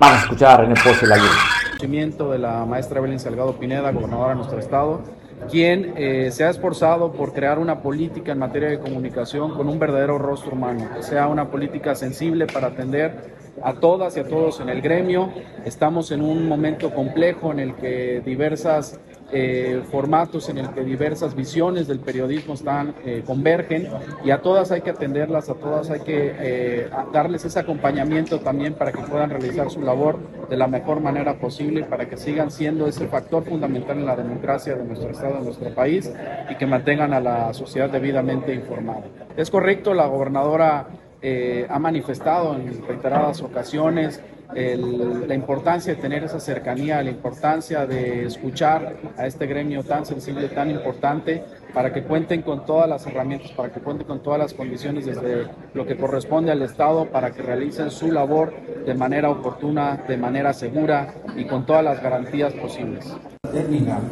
Vamos 0.01 0.17
a 0.17 0.23
escuchar 0.23 0.51
a 0.51 0.57
René 0.65 0.75
Pose, 0.83 1.07
la 1.07 1.17
de 1.17 2.39
la 2.39 2.65
maestra 2.65 2.99
Evelyn 2.99 3.21
Salgado 3.21 3.57
Pineda, 3.59 3.93
gobernadora 3.93 4.31
de 4.31 4.37
nuestro 4.37 4.59
estado 4.59 5.03
quien 5.51 5.95
eh, 5.97 6.31
se 6.31 6.45
ha 6.45 6.51
esforzado 6.51 7.13
por 7.13 7.33
crear 7.33 7.59
una 7.59 7.83
política 7.83 8.33
en 8.33 8.39
materia 8.39 8.69
de 8.69 8.79
comunicación 8.79 9.55
con 9.55 9.69
un 9.69 9.79
verdadero 9.79 10.19
rostro 10.19 10.53
humano, 10.53 10.89
que 10.95 11.03
sea 11.03 11.27
una 11.29 11.51
política 11.51 11.95
sensible 11.95 12.47
para 12.47 12.69
atender 12.69 13.35
a 13.63 13.75
todas 13.75 14.17
y 14.17 14.21
a 14.21 14.25
todos 14.25 14.61
en 14.61 14.69
el 14.69 14.81
gremio. 14.81 15.31
Estamos 15.65 16.11
en 16.11 16.23
un 16.23 16.49
momento 16.49 16.95
complejo 16.95 17.53
en 17.53 17.61
el 17.61 17.75
que 17.75 18.23
diversas 18.25 18.99
eh, 19.33 19.83
formatos, 19.91 20.49
en 20.51 20.59
el 20.59 20.71
que 20.71 20.85
diversas 20.85 21.35
visiones 21.35 21.89
del 21.89 22.01
periodismo 22.01 22.55
están 22.55 22.95
eh, 23.05 23.23
convergen 23.27 23.89
y 24.25 24.31
a 24.31 24.43
todas 24.43 24.71
hay 24.71 24.83
que 24.83 24.91
atenderlas, 24.91 25.49
a 25.49 25.55
todas 25.55 25.91
hay 25.91 26.01
que 26.01 26.35
eh, 26.39 26.91
darles 27.13 27.45
ese 27.45 27.59
acompañamiento 27.59 28.41
también 28.41 28.75
para 28.75 28.93
que 28.93 29.03
puedan 29.03 29.31
realizar 29.31 29.71
su 29.71 29.81
labor 29.81 30.19
de 30.51 30.57
la 30.57 30.67
mejor 30.67 31.01
manera 31.01 31.39
posible 31.39 31.85
para 31.85 32.09
que 32.09 32.17
sigan 32.17 32.51
siendo 32.51 32.87
ese 32.87 33.09
factor 33.09 33.45
fundamental 33.45 33.99
en 33.99 34.07
la 34.07 34.17
democracia 34.17 34.75
de 34.75 34.85
nuestro 34.85 35.11
Estado, 35.11 35.39
de 35.39 35.45
nuestro 35.45 35.75
país 35.75 36.13
y 36.51 36.55
que 36.57 36.67
mantengan 36.67 37.15
a 37.15 37.21
la 37.21 37.55
sociedad 37.55 37.89
debidamente 37.89 38.55
informada. 38.55 39.05
Es 39.37 39.51
correcto, 39.51 39.95
la 39.95 40.07
gobernadora 40.07 40.89
eh, 41.25 41.67
ha 41.71 41.79
manifestado 41.79 42.57
en 42.57 42.85
reiteradas 42.87 43.43
ocasiones 43.43 44.21
el, 44.55 45.29
la 45.29 45.35
importancia 45.35 45.95
de 45.95 46.01
tener 46.01 46.25
esa 46.25 46.41
cercanía, 46.41 47.03
la 47.03 47.11
importancia 47.11 47.87
de 47.87 48.27
escuchar 48.27 48.97
a 49.17 49.27
este 49.27 49.47
gremio 49.47 49.83
tan 49.83 50.07
sensible, 50.07 50.49
tan 50.49 50.71
importante, 50.71 51.45
para 51.73 51.93
que 51.93 52.03
cuenten 52.03 52.43
con 52.43 52.67
todas 52.67 52.89
las 52.89 53.07
herramientas, 53.07 53.51
para 53.53 53.73
que 53.73 53.81
cuenten 53.81 54.07
con 54.07 54.23
todas 54.23 54.39
las 54.39 54.53
condiciones 54.53 55.07
desde 55.07 55.47
lo 55.75 55.87
que 55.87 55.97
corresponde 55.97 56.53
al 56.53 56.63
Estado, 56.63 57.07
para 57.07 57.31
que 57.31 57.43
realicen 57.43 57.91
su 57.91 58.13
labor 58.13 58.53
de 58.85 58.95
manera 58.95 59.31
oportuna, 59.31 60.03
de 60.07 60.17
manera 60.17 60.53
segura 60.53 61.15
y 61.37 61.47
con 61.47 61.65
todas 61.65 61.85
las 61.85 62.03
garantías 62.03 62.53
posibles. 62.53 63.15
Terminal, 63.51 64.03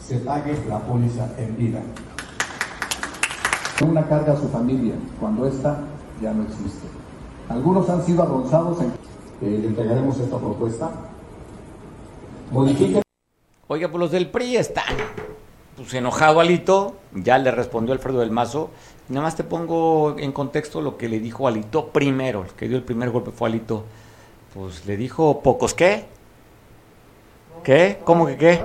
se 0.00 0.18
pague 0.18 0.54
la 0.68 0.78
póliza 0.78 1.28
en 1.38 1.56
vida. 1.56 1.80
Una 3.84 4.06
carga 4.06 4.34
a 4.34 4.36
su 4.36 4.48
familia 4.48 4.94
cuando 5.18 5.46
esta 5.46 5.80
ya 6.20 6.32
no 6.32 6.44
existe. 6.44 6.86
Algunos 7.48 7.88
han 7.90 8.02
sido 8.02 8.22
avanzados 8.22 8.80
en... 8.80 8.92
Eh, 9.42 9.58
le 9.60 9.68
entregaremos 9.68 10.18
esta 10.18 10.38
propuesta. 10.38 10.90
Modifiquen. 12.50 13.02
Oiga, 13.66 13.88
pues 13.88 14.00
los 14.00 14.10
del 14.10 14.28
PRI 14.28 14.56
están 14.56 14.84
pues 15.76 15.94
enojado 15.94 16.40
Alito, 16.40 16.96
ya 17.12 17.38
le 17.38 17.50
respondió 17.50 17.92
Alfredo 17.92 18.20
del 18.20 18.30
Mazo. 18.30 18.70
Nada 19.08 19.22
más 19.22 19.34
te 19.34 19.42
pongo 19.42 20.16
en 20.18 20.32
contexto 20.32 20.80
lo 20.80 20.96
que 20.96 21.08
le 21.08 21.18
dijo 21.18 21.48
Alito 21.48 21.88
primero, 21.88 22.44
el 22.44 22.50
que 22.50 22.68
dio 22.68 22.76
el 22.76 22.84
primer 22.84 23.10
golpe 23.10 23.30
fue 23.32 23.48
Alito. 23.48 23.84
Pues 24.54 24.86
le 24.86 24.96
dijo, 24.96 25.40
¿pocos 25.40 25.74
qué? 25.74 26.04
¿Qué? 27.64 27.98
¿Cómo 28.04 28.26
que 28.26 28.36
qué? 28.36 28.60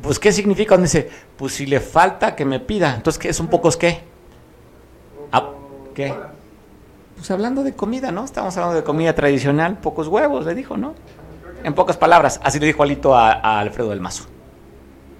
Pues, 0.00 0.18
¿qué 0.18 0.32
significa 0.32 0.76
dice, 0.78 1.10
pues 1.36 1.54
si 1.54 1.66
le 1.66 1.80
falta 1.80 2.34
que 2.34 2.44
me 2.44 2.60
pida? 2.60 2.94
Entonces, 2.94 3.18
¿qué 3.18 3.28
es 3.28 3.40
un 3.40 3.48
pocos 3.48 3.76
qué? 3.76 4.00
Ah, 5.32 5.50
¿Qué? 5.94 6.14
Pues 7.24 7.30
hablando 7.30 7.64
de 7.64 7.72
comida, 7.72 8.12
¿no? 8.12 8.22
Estamos 8.22 8.54
hablando 8.58 8.76
de 8.76 8.84
comida 8.84 9.14
tradicional, 9.14 9.78
pocos 9.78 10.08
huevos, 10.08 10.44
le 10.44 10.54
dijo, 10.54 10.76
¿no? 10.76 10.92
En 11.62 11.72
pocas 11.72 11.96
palabras, 11.96 12.38
así 12.44 12.60
le 12.60 12.66
dijo 12.66 12.82
Alito 12.82 13.16
a, 13.16 13.32
a 13.32 13.60
Alfredo 13.60 13.88
del 13.88 14.02
Mazo. 14.02 14.24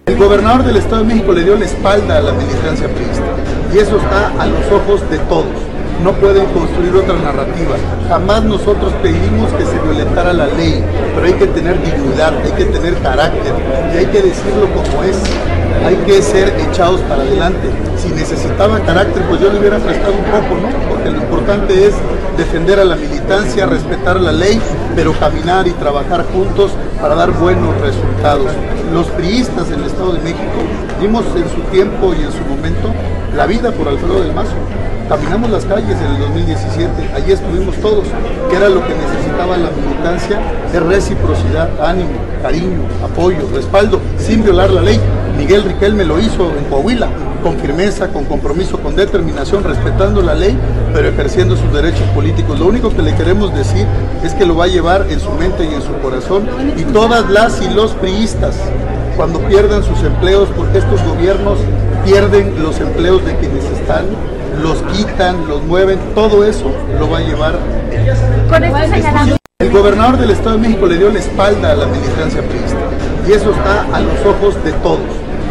El 0.05 0.19
gobernador 0.19 0.65
del 0.65 0.77
Estado 0.77 0.99
de 0.99 1.05
México 1.05 1.33
le 1.33 1.45
dio 1.45 1.57
la 1.57 1.65
espalda 1.65 2.19
a 2.19 2.21
la 2.21 2.33
militancia 2.33 2.95
priista 2.95 3.25
y 3.73 3.79
eso 3.79 3.97
está 3.97 4.39
a 4.39 4.47
los 4.47 4.71
ojos 4.71 5.09
de 5.09 5.17
todos 5.21 5.74
no 6.05 6.13
pueden 6.13 6.45
construir 6.53 6.95
otra 6.95 7.15
narrativa. 7.15 7.77
Jamás 8.11 8.45
nosotros 8.45 8.93
pedimos 9.03 9.51
que 9.55 9.65
se 9.65 9.81
violentara 9.81 10.35
la 10.35 10.47
ley, 10.49 10.85
pero 11.15 11.27
hay 11.27 11.33
que 11.33 11.47
tener 11.47 11.83
dignidad, 11.83 12.35
hay 12.45 12.53
que 12.53 12.67
tener 12.67 12.95
carácter 12.99 13.55
y 13.95 13.97
hay 13.97 14.07
que 14.07 14.21
decirlo 14.21 14.69
como 14.75 15.03
es. 15.03 15.17
Hay 15.87 15.97
que 16.07 16.21
ser 16.21 16.55
echados 16.61 17.01
para 17.03 17.23
adelante. 17.23 17.69
Si 17.97 18.09
necesitaban 18.11 18.83
carácter, 18.83 19.23
pues 19.29 19.41
yo 19.41 19.51
le 19.51 19.59
hubiera 19.59 19.79
prestado 19.79 20.13
un 20.13 20.25
poco, 20.25 20.61
¿no? 20.61 20.89
Porque 20.91 21.11
lo 21.11 21.17
importante 21.17 21.87
es 21.87 21.95
defender 22.37 22.81
a 22.81 22.85
la 22.85 22.97
militancia, 22.97 23.65
respetar 23.65 24.21
la 24.21 24.33
ley, 24.33 24.61
pero 24.95 25.13
caminar 25.15 25.67
y 25.67 25.73
trabajar 25.73 26.27
juntos 26.33 26.73
para 27.01 27.15
dar 27.15 27.33
buenos 27.33 27.75
resultados. 27.81 28.51
Los 28.93 29.07
priistas 29.09 29.71
del 29.71 29.85
Estado 29.85 30.13
de 30.13 30.21
México 30.21 30.61
dimos 31.01 31.25
en 31.35 31.49
su 31.49 31.63
tiempo 31.71 32.13
y 32.15 32.23
en 32.23 32.33
su 32.33 32.45
momento 32.45 32.93
la 33.35 33.47
vida 33.47 33.73
por 33.73 33.89
Alfredo 33.89 34.21
del 34.21 34.35
Mazo 34.35 34.55
caminamos 35.09 35.51
las 35.51 35.65
calles 35.65 35.97
en 36.01 36.15
el 36.15 36.21
2017, 36.21 37.11
allí 37.15 37.33
estuvimos 37.33 37.77
todos, 37.77 38.05
que 38.49 38.57
era 38.57 38.69
lo 38.69 38.87
que 38.87 38.95
necesitaba 38.95 39.57
la 39.57 39.71
militancia, 39.71 40.41
de 40.73 40.81
reciprocidad, 40.81 41.69
ánimo, 41.81 42.11
cariño, 42.43 42.81
apoyo, 43.03 43.49
respaldo, 43.55 44.01
sin 44.19 44.43
violar 44.43 44.71
la 44.71 44.81
ley. 44.81 44.99
Miguel 45.37 45.65
Riquelme 45.65 46.05
lo 46.05 46.19
hizo 46.19 46.51
en 46.57 46.65
Coahuila, 46.65 47.09
con 47.43 47.59
firmeza, 47.59 48.09
con 48.09 48.25
compromiso, 48.25 48.79
con 48.79 48.97
determinación, 48.97 49.65
respetando 49.65 50.23
la 50.23 50.35
ley, 50.35 50.57
pero 50.93 51.09
ejerciendo 51.09 51.57
sus 51.57 51.73
derechos 51.73 52.07
políticos. 52.15 52.59
Lo 52.59 52.67
único 52.67 52.91
que 52.95 53.03
le 53.03 53.15
queremos 53.15 53.55
decir 53.55 53.87
es 54.25 54.33
que 54.35 54.47
lo 54.47 54.57
va 54.57 54.65
a 54.65 54.69
llevar 54.69 55.07
en 55.11 55.21
su 55.21 55.31
mente 55.33 55.65
y 55.65 55.75
en 55.75 55.83
su 55.83 55.93
corazón, 56.01 56.49
y 56.77 56.85
todas 56.85 57.29
las 57.31 57.61
y 57.61 57.69
los 57.69 57.93
priistas, 57.93 58.57
cuando 59.17 59.39
pierdan 59.41 59.83
sus 59.85 60.03
empleos, 60.03 60.49
porque 60.57 60.79
estos 60.79 61.03
gobiernos 61.05 61.59
pierden 62.05 62.63
los 62.63 62.81
empleos 62.81 63.25
de 63.25 63.37
quienes 63.37 63.65
están 63.65 64.07
los 64.63 64.83
quitan, 64.93 65.47
los 65.49 65.63
mueven, 65.63 65.99
todo 66.15 66.45
eso 66.45 66.71
lo 66.99 67.11
va 67.11 67.19
a 67.19 67.21
llevar. 67.21 67.59
El 69.59 69.71
gobernador 69.71 70.19
del 70.19 70.31
Estado 70.31 70.57
de 70.57 70.69
México 70.69 70.87
le 70.87 70.99
dio 70.99 71.11
la 71.11 71.19
espalda 71.19 71.73
a 71.73 71.75
la 71.77 71.87
militancia 71.87 72.43
priista 72.43 72.79
y 73.27 73.33
eso 73.33 73.51
está 73.53 73.95
a 73.95 74.01
los 74.01 74.25
ojos 74.27 74.63
de 74.65 74.73
todos. 74.75 75.01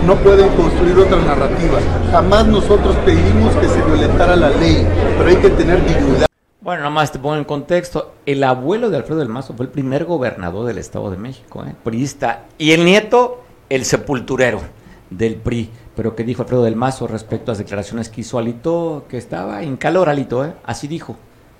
No 0.05 0.15
pueden 0.17 0.49
construir 0.49 0.97
otra 0.97 1.17
narrativa. 1.17 1.79
Jamás 2.11 2.45
nosotros 2.45 2.95
pedimos 3.05 3.55
que 3.55 3.67
se 3.67 3.81
violentara 3.83 4.35
la 4.35 4.49
ley, 4.49 4.85
pero 5.17 5.29
hay 5.29 5.37
que 5.37 5.49
tener 5.49 5.83
dignidad. 5.85 6.25
Bueno, 6.59 6.81
nada 6.81 6.91
más 6.91 7.11
te 7.11 7.19
pongo 7.19 7.35
en 7.35 7.43
contexto. 7.43 8.13
El 8.25 8.43
abuelo 8.43 8.89
de 8.89 8.97
Alfredo 8.97 9.19
del 9.19 9.29
Mazo 9.29 9.53
fue 9.53 9.65
el 9.65 9.71
primer 9.71 10.05
gobernador 10.05 10.65
del 10.65 10.77
Estado 10.77 11.09
de 11.09 11.17
México, 11.17 11.63
¿eh? 11.65 11.73
priista. 11.83 12.43
Y 12.57 12.71
el 12.71 12.85
nieto, 12.85 13.43
el 13.69 13.85
sepulturero 13.85 14.61
del 15.09 15.35
PRI. 15.35 15.69
Pero 15.95 16.15
¿qué 16.15 16.23
dijo 16.23 16.41
Alfredo 16.41 16.63
del 16.63 16.75
Mazo 16.75 17.07
respecto 17.07 17.51
a 17.51 17.53
las 17.53 17.59
declaraciones 17.59 18.09
que 18.09 18.21
hizo 18.21 18.39
Alito, 18.39 19.05
que 19.09 19.17
estaba 19.17 19.63
en 19.63 19.77
calor 19.77 20.09
Alito, 20.09 20.43
¿eh? 20.43 20.53
Así 20.63 20.87
dijo 20.87 21.17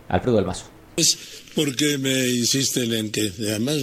Alfredo 0.07 0.37
del 0.37 0.45
Mazo. 0.45 0.65
Es 0.97 1.17
porque 1.55 1.97
me 1.97 2.29
insisten 2.29 2.93
en 2.93 3.11
que, 3.11 3.31
además 3.39 3.77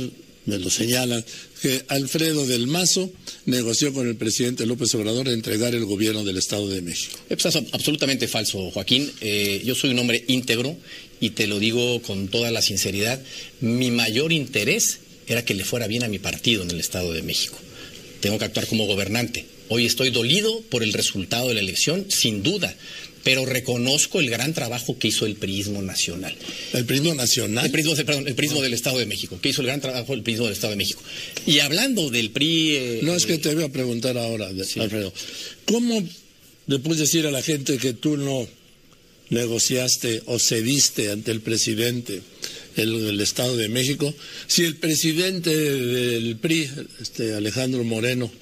me 0.47 0.59
lo 0.59 0.71
señalan, 0.71 1.25
que 1.61 1.85
Alfredo 1.89 2.47
del 2.47 2.67
Mazo 2.67 3.11
negoció 3.47 3.93
con 3.93 4.09
el 4.09 4.17
presidente 4.17 4.67
López 4.67 4.95
Obrador 4.95 5.29
entregar 5.29 5.75
el 5.75 5.85
gobierno 5.85 6.25
del 6.25 6.39
Estado 6.39 6.69
de 6.69 6.83
México. 6.83 7.19
Es 7.29 7.45
absolutamente 7.73 8.27
falso, 8.27 8.71
Joaquín. 8.71 9.11
Eh, 9.21 9.63
yo 9.65 9.75
soy 9.75 9.91
un 9.91 9.99
hombre 9.99 10.25
íntegro 10.29 10.77
y 11.21 11.31
te 11.31 11.47
lo 11.47 11.59
digo 11.59 12.01
con 12.03 12.29
toda 12.29 12.51
la 12.51 12.63
sinceridad. 12.63 13.21
Mi 13.61 13.91
mayor 13.91 14.33
interés 14.33 15.01
era 15.27 15.45
que 15.45 15.55
le 15.55 15.65
fuera 15.65 15.87
bien 15.87 16.03
a 16.03 16.09
mi 16.09 16.19
partido 16.19 16.63
en 16.63 16.71
el 16.71 16.81
Estado 16.81 17.13
de 17.13 17.23
México. 17.23 17.59
Tengo 18.21 18.39
que 18.39 18.47
actuar 18.47 18.67
como 18.67 18.87
gobernante 18.87 19.47
Hoy 19.73 19.87
estoy 19.87 20.11
dolido 20.11 20.63
por 20.63 20.83
el 20.83 20.93
resultado 20.93 21.47
de 21.47 21.55
la 21.55 21.61
elección, 21.61 22.05
sin 22.11 22.43
duda, 22.43 22.77
pero 23.23 23.47
reconozco 23.47 24.19
el 24.19 24.29
gran 24.29 24.53
trabajo 24.53 24.99
que 24.99 25.07
hizo 25.07 25.27
el 25.27 25.37
Prismo 25.37 25.81
Nacional. 25.81 26.35
¿El 26.73 26.85
Prismo 26.87 27.15
Nacional? 27.15 27.67
El 27.67 27.71
Prismo, 27.71 27.95
perdón, 27.95 28.27
el 28.27 28.35
Prismo 28.35 28.63
del 28.63 28.75
Estado 28.75 28.99
de 28.99 29.07
México, 29.07 29.39
que 29.41 29.51
hizo 29.51 29.61
el 29.61 29.69
gran 29.69 29.81
trabajo 29.81 30.13
el 30.13 30.25
Prismo 30.25 30.47
del 30.47 30.55
Estado 30.55 30.73
de 30.73 30.77
México. 30.77 31.01
Y 31.47 31.61
hablando 31.61 32.11
del 32.11 32.31
PRI... 32.31 32.75
Eh, 32.75 33.01
no, 33.05 33.15
es 33.15 33.27
que 33.27 33.39
te 33.39 33.55
voy 33.55 33.63
a 33.63 33.69
preguntar 33.69 34.19
ahora, 34.19 34.49
Alfredo. 34.49 35.15
¿Cómo 35.67 36.03
le 36.67 36.79
puedes 36.81 36.99
decir 36.99 37.25
a 37.29 37.31
la 37.31 37.41
gente 37.41 37.79
que 37.79 37.93
tú 37.93 38.17
no 38.17 38.49
negociaste 39.29 40.23
o 40.27 40.41
cediste 40.41 41.13
ante 41.13 41.31
el 41.31 41.43
presidente 41.43 42.23
del 42.75 43.21
Estado 43.21 43.57
de 43.57 43.69
México 43.69 44.13
si 44.49 44.65
el 44.65 44.77
presidente 44.79 45.55
del 45.55 46.37
PRI, 46.39 46.69
este 47.01 47.35
Alejandro 47.35 47.85
Moreno, 47.85 48.33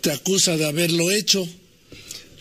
te 0.00 0.10
acusa 0.10 0.56
de 0.56 0.66
haberlo 0.66 1.10
hecho. 1.10 1.48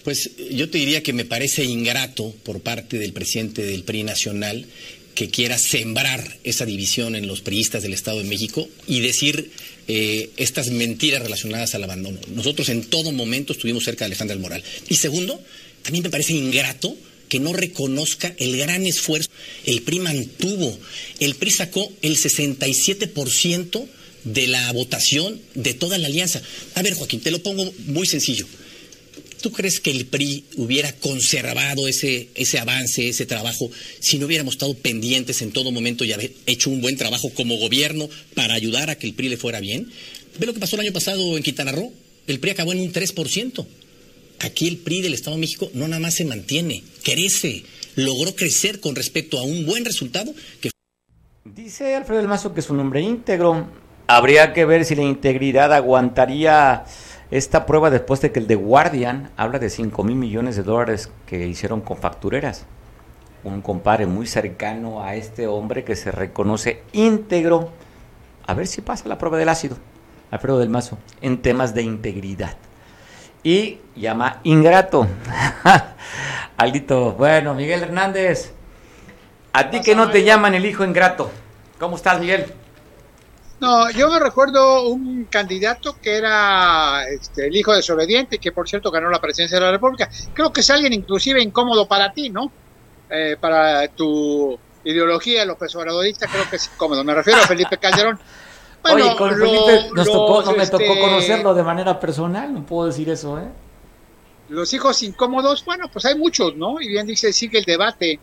Pues 0.04 0.32
yo 0.52 0.70
te 0.70 0.78
diría 0.78 1.04
que 1.04 1.14
me 1.14 1.26
parece 1.26 1.66
ingrato 1.66 2.34
por 2.44 2.62
parte 2.62 2.98
del 2.98 3.14
presidente 3.14 3.64
del 3.64 3.84
PRI 3.84 4.04
nacional 4.04 4.66
que 5.16 5.30
quiera 5.30 5.58
sembrar 5.58 6.38
esa 6.44 6.66
división 6.66 7.16
en 7.16 7.28
los 7.28 7.42
priistas 7.42 7.82
del 7.82 7.94
Estado 7.94 8.20
de 8.20 8.30
México 8.30 8.70
y 8.88 9.00
decir 9.00 9.50
eh, 9.88 10.30
estas 10.38 10.70
mentiras 10.70 11.24
relacionadas 11.24 11.74
al 11.74 11.84
abandono. 11.84 12.20
Nosotros 12.36 12.70
en 12.70 12.84
todo 12.84 13.12
momento 13.12 13.54
estuvimos 13.54 13.84
cerca 13.84 14.06
de 14.06 14.10
Alejandra 14.10 14.38
Moral. 14.38 14.64
Y 14.88 14.96
segundo, 14.96 15.42
también 15.82 16.04
me 16.04 16.10
parece 16.10 16.34
ingrato 16.34 16.96
que 17.30 17.40
no 17.40 17.52
reconozca 17.52 18.34
el 18.38 18.58
gran 18.58 18.86
esfuerzo. 18.86 19.30
El 19.66 19.82
PRI 19.82 20.00
mantuvo, 20.00 20.78
el 21.20 21.36
PRI 21.36 21.52
sacó 21.52 21.92
el 22.02 22.18
67% 22.18 23.88
de 24.34 24.48
la 24.48 24.72
votación 24.74 25.40
de 25.56 25.74
toda 25.74 25.98
la 25.98 26.08
alianza. 26.08 26.42
A 26.76 26.82
ver, 26.82 26.94
Joaquín, 26.94 27.22
te 27.22 27.32
lo 27.32 27.42
pongo 27.42 27.72
muy 27.88 28.08
sencillo. 28.08 28.46
¿Tú 29.42 29.52
crees 29.52 29.80
que 29.80 29.92
el 29.92 30.08
PRI 30.08 30.46
hubiera 30.58 30.92
conservado 30.94 31.88
ese, 31.88 32.30
ese 32.36 32.60
avance, 32.60 33.08
ese 33.08 33.26
trabajo, 33.26 33.70
si 34.00 34.18
no 34.18 34.26
hubiéramos 34.26 34.56
estado 34.56 34.74
pendientes 34.74 35.42
en 35.42 35.52
todo 35.52 35.72
momento 35.72 36.04
y 36.04 36.12
haber 36.12 36.34
hecho 36.48 36.70
un 36.70 36.82
buen 36.82 36.98
trabajo 36.98 37.30
como 37.30 37.58
gobierno 37.58 38.10
para 38.34 38.56
ayudar 38.56 38.90
a 38.90 38.98
que 38.98 39.08
el 39.08 39.14
PRI 39.14 39.30
le 39.30 39.38
fuera 39.38 39.60
bien? 39.60 39.92
Ve 40.40 40.48
lo 40.48 40.54
que 40.54 40.60
pasó 40.60 40.76
el 40.76 40.82
año 40.82 40.94
pasado 40.94 41.38
en 41.38 41.44
Quintana 41.44 41.72
Roo. 41.72 41.94
El 42.26 42.40
PRI 42.40 42.52
acabó 42.52 42.74
en 42.74 42.80
un 42.80 42.92
3%. 42.92 43.66
Aquí 44.40 44.68
el 44.68 44.78
PRI 44.78 45.02
del 45.02 45.14
Estado 45.14 45.36
de 45.36 45.42
México 45.42 45.72
no 45.74 45.88
nada 45.88 46.00
más 46.00 46.16
se 46.16 46.26
mantiene, 46.26 46.84
crece, 47.04 47.64
logró 47.96 48.36
crecer 48.36 48.80
con 48.80 48.96
respecto 48.96 49.40
a 49.40 49.44
un 49.44 49.66
buen 49.66 49.86
resultado 49.86 50.34
que 50.62 50.70
Dice 51.56 51.96
Alfredo 51.96 52.20
del 52.20 52.28
Mazo 52.28 52.54
que 52.54 52.60
es 52.60 52.70
un 52.70 52.80
hombre 52.80 53.02
íntegro, 53.02 53.68
Habría 54.08 54.54
que 54.54 54.64
ver 54.64 54.86
si 54.86 54.96
la 54.96 55.02
integridad 55.02 55.74
aguantaría 55.74 56.86
esta 57.30 57.66
prueba 57.66 57.90
después 57.90 58.22
de 58.22 58.32
que 58.32 58.40
el 58.40 58.48
The 58.48 58.56
Guardian 58.56 59.32
habla 59.36 59.60
de 59.60 59.70
5 59.70 60.02
mil 60.06 60.16
millones 60.16 60.56
de 60.56 60.64
dólares 60.64 61.12
que 61.26 61.46
hicieron 61.46 61.82
con 61.82 61.98
factureras. 61.98 62.66
Un 63.44 63.62
compadre 63.62 64.06
muy 64.06 64.26
cercano 64.26 65.04
a 65.04 65.16
este 65.16 65.46
hombre 65.46 65.84
que 65.84 65.98
se 65.98 66.12
reconoce 66.12 66.84
íntegro. 66.94 67.70
A 68.46 68.54
ver 68.54 68.68
si 68.68 68.80
pasa 68.80 69.10
la 69.10 69.18
prueba 69.18 69.38
del 69.38 69.50
ácido, 69.50 69.76
Alfredo 70.32 70.60
del 70.60 70.70
Mazo, 70.70 70.98
en 71.20 71.42
temas 71.42 71.74
de 71.74 71.82
integridad. 71.82 72.56
Y 73.44 73.80
llama 73.94 74.40
ingrato. 74.44 75.06
Aldito, 76.58 77.12
bueno, 77.12 77.54
Miguel 77.54 77.84
Hernández, 77.84 78.54
a 79.52 79.70
ti 79.70 79.82
que 79.82 79.96
no 79.96 80.10
te 80.10 80.24
llaman 80.24 80.56
el 80.56 80.66
hijo 80.66 80.86
ingrato. 80.86 81.30
¿Cómo 81.78 81.98
estás, 81.98 82.22
Miguel? 82.22 82.54
No, 83.60 83.90
yo 83.90 84.10
me 84.12 84.20
recuerdo 84.20 84.88
un 84.88 85.26
candidato 85.26 85.98
que 86.00 86.16
era 86.16 87.08
este, 87.10 87.48
el 87.48 87.56
hijo 87.56 87.74
desobediente, 87.74 88.38
que 88.38 88.52
por 88.52 88.70
cierto 88.70 88.92
ganó 88.92 89.10
la 89.10 89.20
presidencia 89.20 89.58
de 89.58 89.66
la 89.66 89.72
República. 89.72 90.10
Creo 90.34 90.54
que 90.54 90.62
es 90.62 90.70
alguien 90.70 90.94
inclusive 90.94 91.42
incómodo 91.42 91.88
para 91.88 92.14
ti, 92.14 92.30
¿no? 92.30 92.52
Eh, 93.10 93.36
para 93.40 93.88
tu 93.88 94.60
ideología 94.84 95.44
López 95.46 95.76
Obradorista, 95.76 96.28
creo 96.28 96.48
que 96.50 96.58
es 96.58 96.70
incómodo. 96.72 97.04
Me 97.04 97.16
refiero 97.16 97.42
a 97.42 97.48
Felipe 97.48 97.78
Calderón. 97.82 98.20
Oye, 98.84 99.16
con 99.16 99.36
Felipe 99.36 99.90
nos 99.94 100.08
tocó, 100.08 100.44
no 100.44 100.52
me 100.54 100.68
tocó 100.68 100.84
este, 100.84 101.00
conocerlo 101.02 101.54
de 101.56 101.64
manera 101.64 102.00
personal, 102.00 102.54
no 102.54 102.64
puedo 102.64 102.88
decir 102.88 103.10
eso, 103.10 103.40
¿eh? 103.40 103.48
Los 104.50 104.74
hijos 104.74 105.02
incómodos, 105.04 105.66
bueno, 105.66 105.90
pues 105.92 106.06
hay 106.06 106.16
muchos, 106.16 106.56
¿no? 106.56 106.80
Y 106.80 106.88
bien 106.88 107.06
dice, 107.06 107.34
sigue 107.34 107.60
el 107.60 107.66
debate. 107.66 108.20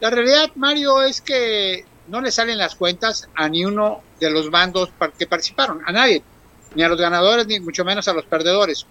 La 0.00 0.10
realidad, 0.10 0.50
Mario, 0.56 1.02
es 1.02 1.22
que 1.22 1.86
no 2.06 2.20
le 2.20 2.30
salen 2.32 2.58
las 2.58 2.76
cuentas 2.76 3.28
a 3.34 3.48
ni 3.48 3.64
uno 3.64 4.06
de 4.20 4.30
los 4.30 4.50
bandos 4.50 4.92
que 5.18 5.26
participaron, 5.26 5.80
a 5.86 5.92
nadie, 5.92 6.24
ni 6.74 6.82
a 6.82 6.88
los 6.88 7.00
ganadores, 7.00 7.46
ni 7.46 7.60
mucho 7.60 7.84
menos 7.84 8.08
a 8.08 8.14
los 8.14 8.26
perdedores. 8.26 8.86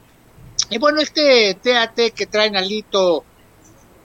Y 0.69 0.77
bueno, 0.79 1.01
este 1.01 1.55
TAT 1.61 2.13
que 2.15 2.27
traen 2.27 2.55
Alito 2.55 3.27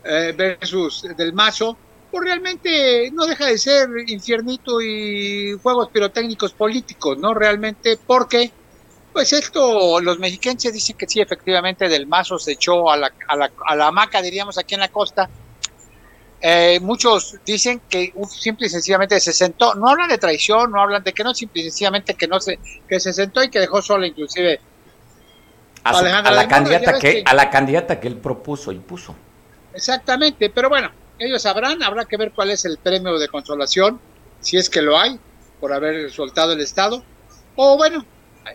eh, 0.05 0.33
versus 0.37 1.03
del 1.17 1.33
Mazo, 1.33 1.79
pues 2.11 2.25
realmente 2.25 3.11
no 3.13 3.27
deja 3.27 3.47
de 3.47 3.59
ser 3.59 3.89
infiernito 4.07 4.81
y 4.81 5.55
juegos 5.63 5.91
pirotécnicos 5.91 6.55
políticos, 6.55 7.19
¿no? 7.19 7.35
Realmente, 7.35 7.99
porque 8.07 8.53
Pues 9.13 9.33
esto, 9.33 10.01
los 10.01 10.19
mexiquenses 10.19 10.73
dicen 10.75 10.97
que 10.99 11.07
sí, 11.09 11.21
efectivamente, 11.21 11.89
del 11.89 12.07
mazo 12.07 12.39
se 12.39 12.53
echó 12.53 12.91
a 12.91 12.97
la, 12.99 13.15
a 13.29 13.37
la, 13.37 13.53
a 13.67 13.77
la 13.77 13.87
hamaca, 13.89 14.21
diríamos, 14.23 14.59
aquí 14.59 14.75
en 14.75 14.81
la 14.81 14.91
costa. 14.91 15.31
Eh, 16.41 16.79
muchos 16.81 17.37
dicen 17.47 17.81
que 17.89 18.13
uh, 18.15 18.27
simple 18.27 18.67
y 18.67 18.71
sencillamente 18.71 19.19
se 19.21 19.33
sentó, 19.33 19.75
no 19.75 19.89
hablan 19.89 20.09
de 20.09 20.19
traición, 20.19 20.71
no 20.71 20.83
hablan 20.83 21.03
de 21.03 21.13
que 21.13 21.25
no, 21.25 21.35
simple 21.35 21.63
y 21.63 21.65
sencillamente 21.65 22.15
que 22.15 22.29
no 22.29 22.41
se, 22.41 22.59
que 22.87 23.01
se 23.01 23.13
sentó 23.13 23.43
y 23.43 23.49
que 23.49 23.59
dejó 23.59 23.81
sola 23.81 24.07
inclusive 24.07 24.61
a, 25.83 25.95
su, 25.95 26.05
a 26.05 26.09
la 26.09 26.23
Moura, 26.23 26.49
candidata 26.49 26.99
que, 26.99 27.15
que, 27.15 27.23
a 27.25 27.35
la 27.35 27.49
candidata 27.49 27.99
que 27.99 28.09
él 28.09 28.19
propuso 28.19 28.71
y 28.71 28.79
puso. 28.79 29.17
Exactamente, 29.73 30.51
pero 30.51 30.69
bueno, 30.69 30.91
ellos 31.19 31.41
sabrán, 31.41 31.83
habrá 31.83 32.05
que 32.05 32.17
ver 32.19 32.33
cuál 32.33 32.51
es 32.51 32.65
el 32.67 32.77
premio 32.79 33.19
de 33.19 33.29
consolación, 33.29 33.99
si 34.41 34.59
es 34.59 34.69
que 34.69 34.83
lo 34.83 34.99
hay, 34.99 35.19
por 35.61 35.73
haber 35.73 36.11
soltado 36.11 36.53
el 36.53 36.61
Estado, 36.61 37.03
o 37.57 37.77
bueno, 37.79 38.05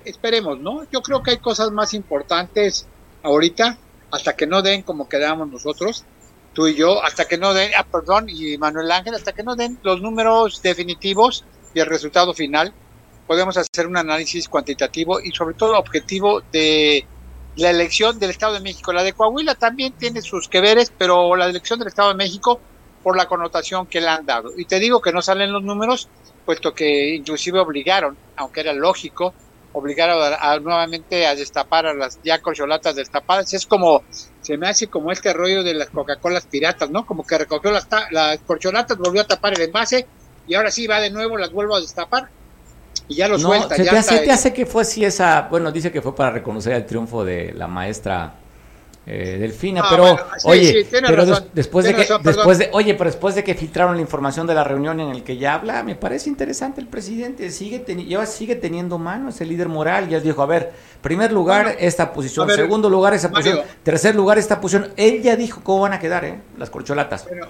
esperemos, 0.06 0.60
¿no? 0.60 0.86
Yo 0.92 1.02
creo 1.02 1.24
que 1.24 1.32
hay 1.32 1.38
cosas 1.38 1.72
más 1.72 1.94
importantes 1.94 2.88
ahorita, 3.24 3.78
hasta 4.12 4.36
que 4.36 4.46
no 4.46 4.62
den 4.62 4.84
como 4.84 5.10
quedamos 5.10 5.50
nosotros, 5.50 6.06
tú 6.54 6.68
y 6.68 6.76
yo, 6.76 7.04
hasta 7.04 7.26
que 7.26 7.38
no 7.38 7.54
den, 7.54 7.72
ah, 7.78 7.86
perdón, 7.90 8.28
y 8.30 8.58
Manuel 8.58 8.92
Ángel, 8.92 9.16
hasta 9.16 9.34
que 9.34 9.44
no 9.44 9.56
den 9.56 9.80
los 9.84 10.02
números 10.02 10.62
definitivos 10.62 11.46
y 11.74 11.80
el 11.80 11.86
resultado 11.86 12.34
final, 12.34 12.74
podemos 13.28 13.56
hacer 13.58 13.88
un 13.88 13.98
análisis 13.98 14.50
cuantitativo 14.50 15.20
y 15.22 15.32
sobre 15.32 15.56
todo 15.56 15.78
objetivo 15.78 16.42
de 16.52 17.06
la 17.56 17.70
elección 17.70 18.20
del 18.20 18.32
Estado 18.32 18.54
de 18.54 18.60
México. 18.60 18.94
La 18.94 19.04
de 19.04 19.14
Coahuila 19.14 19.56
también 19.56 19.94
tiene 19.94 20.22
sus 20.22 20.48
que 20.48 20.62
veres, 20.62 20.92
pero 20.98 21.36
la 21.36 21.46
elección 21.46 21.80
del 21.80 21.88
Estado 21.88 22.10
de 22.10 22.16
México 22.16 22.60
por 23.04 23.18
la 23.18 23.28
connotación 23.28 23.88
que 23.88 24.02
le 24.02 24.08
han 24.08 24.26
dado. 24.26 24.52
Y 24.58 24.66
te 24.66 24.80
digo 24.80 25.02
que 25.02 25.12
no 25.12 25.22
salen 25.22 25.52
los 25.52 25.64
números, 25.64 26.08
puesto 26.46 26.74
que 26.74 27.16
inclusive 27.16 27.60
obligaron, 27.60 28.18
aunque 28.36 28.62
era 28.62 28.74
lógico, 28.74 29.34
obligaron 29.74 30.36
a, 30.40 30.60
nuevamente 30.60 31.26
a 31.26 31.36
destapar 31.36 31.86
a 31.86 31.94
las 31.94 32.20
ya 32.24 32.42
corcholatas 32.42 32.96
destapadas. 32.96 33.54
Es 33.54 33.66
como, 33.66 34.04
se 34.52 34.58
me 34.58 34.68
hace 34.68 34.88
como 34.88 35.14
este 35.14 35.32
rollo 35.32 35.64
de 35.64 35.74
las 35.74 35.90
Coca-Colas 35.92 36.46
piratas, 36.46 36.90
¿no? 36.90 37.06
Como 37.06 37.26
que 37.26 37.38
recogió 37.38 37.72
las, 37.72 37.88
las 38.10 38.38
corcholatas, 38.40 38.98
volvió 38.98 39.22
a 39.22 39.24
tapar 39.24 39.54
el 39.54 39.62
envase 39.62 40.06
y 40.46 40.56
ahora 40.56 40.70
sí 40.70 40.88
va 40.88 41.00
de 41.00 41.10
nuevo, 41.10 41.38
las 41.38 41.54
vuelvo 41.54 41.74
a 41.74 41.80
destapar 41.80 42.28
y 43.08 43.16
ya 43.16 43.30
lo 43.30 43.38
no, 43.38 43.48
suelta. 43.48 43.78
Se, 43.78 43.86
ya 43.86 43.92
te 43.92 43.98
hace, 43.98 44.18
te 44.18 44.32
hace 44.32 44.52
que 44.52 44.66
fue 44.66 44.82
así 44.82 45.06
esa, 45.06 45.44
bueno, 45.44 45.72
dice 45.72 45.90
que 45.90 46.02
fue 46.02 46.14
para 46.14 46.32
reconocer 46.32 46.74
el 46.74 46.86
triunfo 46.86 47.24
de 47.24 47.54
la 47.54 47.70
maestra 47.70 48.34
eh, 49.08 49.38
Delfina, 49.40 49.82
Ah, 49.84 49.88
pero 49.90 50.04
bueno, 50.04 50.20
sí, 50.38 50.48
oye, 50.48 50.84
sí, 50.84 50.88
pero 50.92 51.16
razón, 51.26 51.46
después 51.54 51.86
de 51.86 51.96
que 51.96 52.02
razón, 52.04 52.22
después 52.24 52.58
de 52.60 52.70
oye, 52.72 52.94
pero 52.94 53.10
después 53.10 53.34
de 53.34 53.44
que 53.44 53.56
filtraron 53.56 53.96
la 53.96 54.02
información 54.02 54.46
de 54.46 54.54
la 54.54 54.64
reunión 54.64 55.00
en 55.00 55.10
el 55.10 55.24
que 55.24 55.38
ya 55.38 55.56
habla, 55.56 55.82
me 55.82 55.96
parece 55.96 56.30
interesante 56.30 56.82
el 56.82 56.88
presidente, 56.88 57.50
sigue 57.50 57.84
teni- 57.84 58.06
lleva- 58.06 58.28
sigue 58.28 58.56
teniendo 58.56 59.00
mano, 59.00 59.30
es 59.30 59.42
el 59.42 59.50
líder 59.50 59.70
moral, 59.70 60.08
ya 60.08 60.20
dijo, 60.20 60.44
a 60.44 60.46
ver, 60.46 60.72
primer 61.02 61.32
lugar 61.32 61.64
Bueno, 61.64 61.80
esta 61.82 62.14
posición, 62.14 62.46
ver, 62.48 62.56
segundo 62.58 62.90
lugar 62.92 63.16
esa 63.16 63.30
Mario. 63.30 63.54
posición, 63.54 63.78
tercer 63.84 64.16
lugar 64.16 64.38
esta 64.38 64.62
posición, 64.62 64.92
él 64.98 65.24
ya 65.24 65.36
dijo 65.36 65.62
cómo 65.64 65.82
van 65.82 65.94
a 65.94 66.00
quedar, 66.00 66.24
eh, 66.26 66.40
las 66.60 66.70
corcholatas. 66.70 67.26
Pero, 67.28 67.48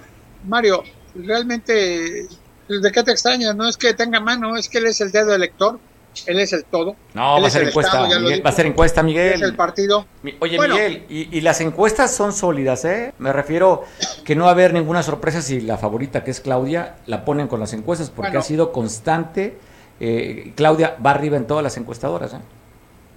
Mario, 0.47 0.83
realmente, 1.13 2.27
¿de 2.69 2.91
qué 2.93 3.03
te 3.03 3.11
extrañas? 3.11 3.55
No 3.55 3.67
es 3.67 3.75
que 3.75 3.93
tenga 3.93 4.21
mano, 4.21 4.55
es 4.55 4.69
que 4.69 4.77
él 4.77 4.85
es 4.85 5.01
el 5.01 5.11
dedo 5.11 5.35
elector, 5.35 5.79
él 6.25 6.39
es 6.39 6.53
el 6.53 6.63
todo. 6.65 6.95
No, 7.13 7.37
él 7.37 7.43
va 7.43 7.47
a 7.47 7.51
ser 7.51 7.67
encuesta, 7.67 8.03
Estado, 8.03 8.19
Miguel, 8.21 8.45
va 8.45 8.49
a 8.49 8.53
ser 8.53 8.65
encuesta, 8.65 9.03
Miguel. 9.03 9.33
Es 9.33 9.41
el 9.41 9.55
partido. 9.55 10.05
Mi- 10.23 10.35
Oye, 10.39 10.57
Bueno. 10.57 10.75
Miguel, 10.75 11.05
y, 11.09 11.37
y 11.37 11.41
las 11.41 11.61
encuestas 11.61 12.13
son 12.15 12.33
sólidas, 12.33 12.83
¿eh? 12.85 13.13
Me 13.19 13.31
refiero 13.33 13.83
que 14.25 14.35
no 14.35 14.43
va 14.45 14.51
a 14.51 14.53
haber 14.53 14.73
ninguna 14.73 15.03
sorpresa 15.03 15.41
si 15.41 15.61
la 15.61 15.77
favorita, 15.77 16.23
que 16.23 16.31
es 16.31 16.39
Claudia, 16.41 16.95
la 17.05 17.23
ponen 17.25 17.47
con 17.47 17.59
las 17.59 17.73
encuestas, 17.73 18.09
porque 18.09 18.29
Bueno. 18.31 18.39
ha 18.39 18.43
sido 18.43 18.71
constante. 18.71 19.57
eh, 19.99 20.53
Claudia 20.55 20.97
va 21.05 21.11
arriba 21.11 21.37
en 21.37 21.45
todas 21.45 21.63
las 21.63 21.77
encuestadoras, 21.77 22.33
¿eh? 22.33 22.37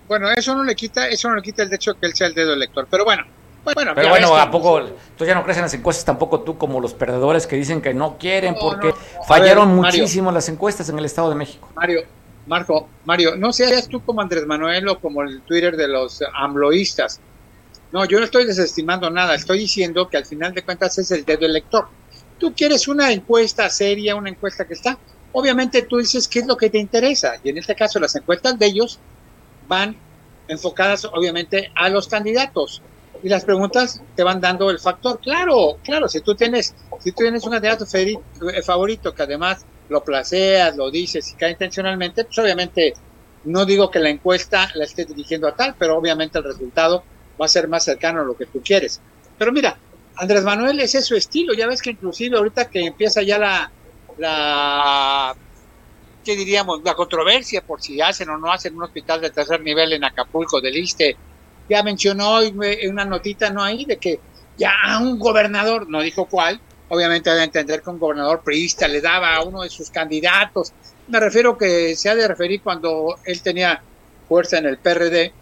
Bueno, 0.06 0.28
eso 0.30 0.54
no 0.54 0.64
le 0.64 0.74
quita, 0.76 1.08
eso 1.08 1.30
no 1.30 1.36
le 1.36 1.42
quita 1.42 1.62
el 1.62 1.72
hecho 1.72 1.94
de 1.94 2.00
que 2.00 2.06
él 2.06 2.14
sea 2.14 2.26
el 2.26 2.34
dedo 2.34 2.52
elector. 2.52 2.86
Pero 2.90 3.06
bueno, 3.06 3.24
bueno, 3.64 3.92
Pero 3.94 4.10
bueno, 4.10 4.36
¿a 4.36 4.50
poco 4.50 4.82
tú 5.16 5.24
ya 5.24 5.34
no 5.34 5.42
crees 5.42 5.56
en 5.56 5.62
las 5.62 5.72
encuestas 5.72 6.04
tampoco 6.04 6.40
tú 6.40 6.58
como 6.58 6.80
los 6.80 6.92
perdedores 6.92 7.46
que 7.46 7.56
dicen 7.56 7.80
que 7.80 7.94
no 7.94 8.18
quieren 8.18 8.52
No, 8.52 8.60
porque 8.60 8.88
no, 8.88 8.94
no. 9.14 9.22
A 9.22 9.24
fallaron 9.26 9.68
ver, 9.70 9.80
Mario. 9.80 10.00
muchísimo 10.02 10.30
las 10.30 10.46
encuestas 10.50 10.90
en 10.90 10.98
el 10.98 11.06
Estado 11.06 11.30
de 11.30 11.36
México? 11.36 11.70
Mario, 11.74 12.02
Marco, 12.46 12.88
Mario, 13.04 13.36
no 13.36 13.52
seas 13.52 13.88
tú 13.88 14.04
como 14.04 14.20
Andrés 14.20 14.46
Manuel 14.46 14.88
o 14.88 15.00
como 15.00 15.22
el 15.22 15.42
Twitter 15.42 15.76
de 15.76 15.88
los 15.88 16.22
AMLOístas. 16.34 17.20
No, 17.92 18.04
yo 18.04 18.18
no 18.18 18.24
estoy 18.24 18.44
desestimando 18.44 19.08
nada, 19.08 19.34
estoy 19.34 19.60
diciendo 19.60 20.08
que 20.08 20.16
al 20.16 20.26
final 20.26 20.52
de 20.52 20.62
cuentas 20.62 20.98
es 20.98 21.10
el 21.10 21.24
dedo 21.24 21.46
elector. 21.46 21.88
Tú 22.38 22.52
quieres 22.54 22.88
una 22.88 23.12
encuesta 23.12 23.70
seria, 23.70 24.16
una 24.16 24.30
encuesta 24.30 24.66
que 24.66 24.74
está, 24.74 24.98
obviamente 25.32 25.82
tú 25.82 25.98
dices 25.98 26.28
qué 26.28 26.40
es 26.40 26.46
lo 26.46 26.56
que 26.56 26.70
te 26.70 26.78
interesa, 26.78 27.34
y 27.42 27.50
en 27.50 27.58
este 27.58 27.74
caso 27.74 28.00
las 28.00 28.14
encuestas 28.16 28.58
de 28.58 28.66
ellos 28.66 28.98
van 29.68 29.96
enfocadas 30.48 31.04
obviamente 31.04 31.70
a 31.74 31.88
los 31.88 32.08
candidatos. 32.08 32.82
Y 33.22 33.28
las 33.28 33.44
preguntas 33.44 34.02
te 34.16 34.22
van 34.22 34.40
dando 34.40 34.68
el 34.68 34.78
factor. 34.78 35.18
Claro, 35.20 35.78
claro, 35.82 36.08
si 36.08 36.20
tú 36.20 36.34
tienes, 36.34 36.74
si 37.00 37.12
tú 37.12 37.22
tienes 37.22 37.42
un 37.44 37.52
candidato 37.52 37.86
eh, 37.94 38.62
favorito 38.62 39.14
que 39.14 39.22
además 39.22 39.64
lo 39.88 40.02
placeas, 40.02 40.76
lo 40.76 40.90
dices 40.90 41.30
y 41.30 41.34
cae 41.34 41.52
intencionalmente, 41.52 42.24
pues 42.24 42.38
obviamente 42.38 42.94
no 43.44 43.64
digo 43.64 43.90
que 43.90 43.98
la 43.98 44.08
encuesta 44.08 44.70
la 44.74 44.84
esté 44.84 45.04
dirigiendo 45.04 45.46
a 45.46 45.54
tal, 45.54 45.74
pero 45.78 45.96
obviamente 45.96 46.38
el 46.38 46.44
resultado 46.44 47.04
va 47.40 47.46
a 47.46 47.48
ser 47.48 47.68
más 47.68 47.84
cercano 47.84 48.20
a 48.20 48.24
lo 48.24 48.36
que 48.36 48.46
tú 48.46 48.62
quieres. 48.62 49.00
Pero 49.36 49.52
mira, 49.52 49.76
Andrés 50.16 50.44
Manuel 50.44 50.80
ese 50.80 50.98
es 50.98 51.06
su 51.06 51.16
estilo, 51.16 51.52
ya 51.54 51.66
ves 51.66 51.82
que 51.82 51.90
inclusive 51.90 52.36
ahorita 52.36 52.70
que 52.70 52.86
empieza 52.86 53.22
ya 53.22 53.38
la, 53.38 53.70
la 54.16 55.36
¿qué 56.24 56.36
diríamos? 56.36 56.82
La 56.82 56.94
controversia 56.94 57.60
por 57.62 57.82
si 57.82 58.00
hacen 58.00 58.30
o 58.30 58.38
no 58.38 58.50
hacen 58.50 58.74
un 58.74 58.84
hospital 58.84 59.20
de 59.20 59.30
tercer 59.30 59.60
nivel 59.60 59.92
en 59.92 60.04
Acapulco 60.04 60.60
del 60.60 60.76
Iste. 60.76 61.16
Ya 61.68 61.82
mencionó 61.82 62.36
hoy 62.36 62.54
en 62.60 62.92
una 62.92 63.04
notita, 63.04 63.50
¿no? 63.50 63.62
Ahí 63.62 63.84
de 63.84 63.98
que 63.98 64.20
ya 64.56 64.72
un 65.00 65.18
gobernador, 65.18 65.88
no 65.88 66.00
dijo 66.00 66.26
cuál, 66.26 66.60
obviamente 66.94 67.30
debe 67.30 67.44
entender 67.44 67.82
que 67.82 67.90
un 67.90 67.98
gobernador 67.98 68.40
priista 68.42 68.88
le 68.88 69.00
daba 69.00 69.34
a 69.34 69.42
uno 69.42 69.62
de 69.62 69.70
sus 69.70 69.90
candidatos. 69.90 70.72
Me 71.08 71.20
refiero 71.20 71.58
que 71.58 71.94
se 71.96 72.08
ha 72.08 72.14
de 72.14 72.26
referir 72.26 72.62
cuando 72.62 73.16
él 73.24 73.42
tenía 73.42 73.82
fuerza 74.28 74.58
en 74.58 74.66
el 74.66 74.78
PRD, 74.78 75.32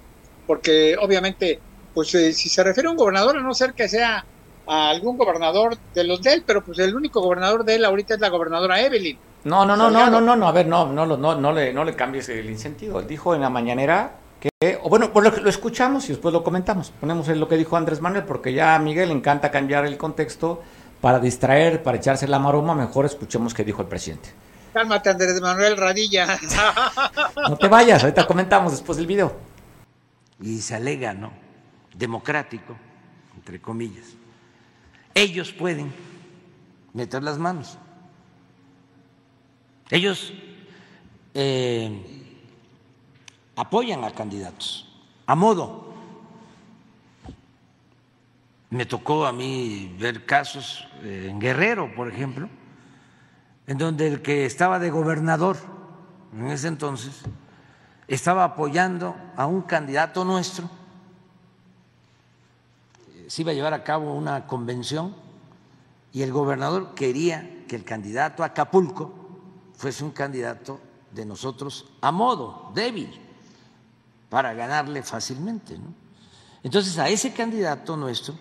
porque 0.47 0.97
obviamente, 1.01 1.61
pues 1.95 2.15
eh, 2.15 2.33
si 2.33 2.49
se 2.49 2.65
refiere 2.65 2.89
a 2.89 2.93
un 2.93 2.97
gobernador, 2.97 3.37
a 3.37 3.41
no 3.41 3.55
ser 3.55 3.75
que 3.75 3.89
sea 3.89 4.25
a 4.67 4.91
algún 4.91 5.17
gobernador 5.17 5.77
de 5.95 6.05
los 6.05 6.23
de 6.23 6.35
él, 6.35 6.45
pero 6.47 6.65
pues 6.65 6.79
el 6.79 6.95
único 6.95 7.21
gobernador 7.21 7.65
de 7.65 7.77
él 7.77 7.85
ahorita 7.85 8.15
es 8.15 8.21
la 8.21 8.29
gobernadora 8.29 8.81
Evelyn. 8.81 9.19
No, 9.45 9.67
no, 9.67 9.77
no, 9.77 9.91
no, 9.91 10.09
no, 10.09 10.21
no, 10.21 10.37
no, 10.37 10.49
a 10.49 10.53
ver, 10.53 10.67
no, 10.67 10.87
no, 10.87 11.05
no, 11.05 11.17
no, 11.17 11.35
no 11.35 11.53
le, 11.53 11.73
no 11.73 11.85
le 11.85 11.97
cambies 11.97 12.29
el 12.29 12.49
incentivo. 12.49 13.01
Él 13.01 13.09
dijo 13.09 13.35
en 13.35 13.41
la 13.41 13.51
mañanera 13.51 14.13
que, 14.41 14.79
o 14.83 14.89
bueno, 14.89 15.13
pues 15.13 15.25
lo, 15.25 15.43
lo 15.43 15.51
escuchamos 15.51 16.05
y 16.05 16.09
después 16.09 16.33
lo 16.33 16.45
comentamos. 16.45 16.93
Ponemos 17.01 17.29
en 17.29 17.41
lo 17.41 17.49
que 17.49 17.57
dijo 17.57 17.77
Andrés 17.77 18.01
Manuel, 18.01 18.25
porque 18.25 18.53
ya 18.53 18.77
a 18.77 18.79
Miguel 18.79 19.09
le 19.09 19.17
encanta 19.17 19.51
cambiar 19.51 19.85
el 19.85 19.97
contexto 19.97 20.63
para 21.03 21.19
distraer, 21.19 21.83
para 21.83 21.99
echarse 21.99 22.27
la 22.29 22.39
maroma. 22.39 22.75
Mejor 22.75 23.05
escuchemos 23.05 23.53
qué 23.53 23.65
dijo 23.65 23.83
el 23.83 23.89
presidente. 23.89 24.33
Cálmate, 24.73 25.11
Andrés 25.11 25.39
Manuel 25.43 25.77
Radilla. 25.77 26.39
No 27.49 27.57
te 27.59 27.69
vayas, 27.69 28.03
ahorita 28.03 28.27
comentamos 28.27 28.73
después 28.73 28.97
del 28.97 29.07
video. 29.07 29.37
y 30.41 30.61
se 30.61 30.77
alega, 30.77 31.13
¿no? 31.13 31.33
Democrático, 31.95 32.77
entre 33.37 33.61
comillas. 33.61 34.07
Ellos 35.13 35.53
pueden 35.53 35.93
meter 36.95 37.23
las 37.23 37.37
manos. 37.37 37.77
Ellos 39.91 40.33
eh, 41.35 42.01
apoyan 43.57 44.05
a 44.05 44.13
candidatos, 44.13 44.89
a 45.27 45.35
modo. 45.35 45.92
Me 48.73 48.87
tocó 48.87 49.27
a 49.27 49.33
mí 49.33 49.95
ver 50.01 50.25
casos 50.25 50.89
eh, 51.03 51.27
en 51.29 51.39
Guerrero, 51.39 51.95
por 51.95 52.09
ejemplo, 52.09 52.49
en 53.67 53.77
donde 53.77 54.07
el 54.09 54.23
que 54.23 54.47
estaba 54.47 54.79
de 54.79 54.89
gobernador 54.89 55.59
en 56.33 56.47
ese 56.47 56.69
entonces 56.69 57.21
estaba 58.09 58.45
apoyando 58.45 59.15
a 59.37 59.45
un 59.45 59.61
candidato 59.61 60.25
nuestro. 60.25 60.71
Se 63.27 63.43
iba 63.43 63.51
a 63.51 63.55
llevar 63.55 63.75
a 63.75 63.85
cabo 63.85 64.15
una 64.15 64.47
convención 64.47 65.15
y 66.11 66.23
el 66.23 66.33
gobernador 66.33 66.95
quería 66.95 67.67
que 67.69 67.77
el 67.77 67.85
candidato 67.85 68.43
a 68.43 68.47
Acapulco 68.47 69.13
fuese 69.77 70.03
un 70.03 70.13
candidato 70.13 70.81
de 71.11 71.27
nosotros 71.27 71.93
a 72.01 72.11
modo, 72.11 72.73
débil, 72.75 73.21
para 74.31 74.55
ganarle 74.55 75.03
fácilmente. 75.03 75.79
Entonces 76.63 76.99
a 76.99 77.11
ese 77.11 77.35
candidato 77.35 77.99
nuestro 77.99 78.35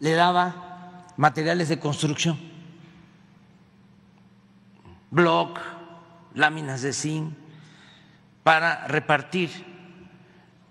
le 0.00 0.12
daba 0.12 1.06
materiales 1.16 1.68
de 1.68 1.78
construcción, 1.78 2.38
bloc, 5.10 5.58
láminas 6.34 6.82
de 6.82 6.92
zinc, 6.92 7.34
para 8.42 8.86
repartir 8.86 9.50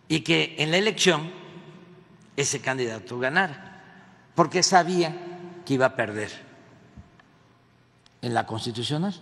y 0.07 0.21
que 0.21 0.55
en 0.59 0.71
la 0.71 0.77
elección 0.77 1.29
ese 2.35 2.61
candidato 2.61 3.19
ganara, 3.19 3.81
porque 4.35 4.63
sabía 4.63 5.15
que 5.65 5.73
iba 5.73 5.87
a 5.87 5.95
perder 5.95 6.31
en 8.21 8.33
la 8.33 8.45
constitucional. 8.45 9.13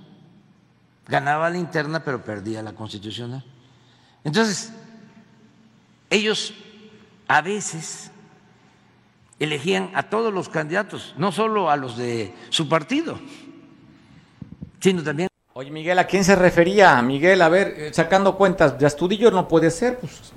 Ganaba 1.08 1.50
la 1.50 1.58
interna, 1.58 2.04
pero 2.04 2.24
perdía 2.24 2.64
la 2.64 2.74
constitucional. 2.74 3.44
Entonces, 4.24 4.74
ellos 6.10 6.54
a 7.28 7.42
veces 7.42 8.12
elegían 9.40 9.92
a 9.94 10.04
todos 10.04 10.34
los 10.34 10.50
candidatos, 10.50 11.14
no 11.18 11.32
solo 11.32 11.70
a 11.70 11.76
los 11.76 11.98
de 11.98 12.34
su 12.50 12.70
partido, 12.70 13.20
sino 14.80 15.04
también... 15.04 15.30
Oye, 15.54 15.72
Miguel, 15.72 15.98
¿a 16.00 16.06
quién 16.06 16.24
se 16.24 16.36
refería? 16.36 17.02
Miguel, 17.02 17.42
a 17.42 17.50
ver, 17.50 17.74
eh, 17.78 17.94
sacando 17.94 18.36
cuentas, 18.36 18.78
de 18.78 18.86
Astudillo 18.86 19.32
no 19.32 19.48
puede 19.48 19.72
ser, 19.72 20.00
pues, 20.00 20.34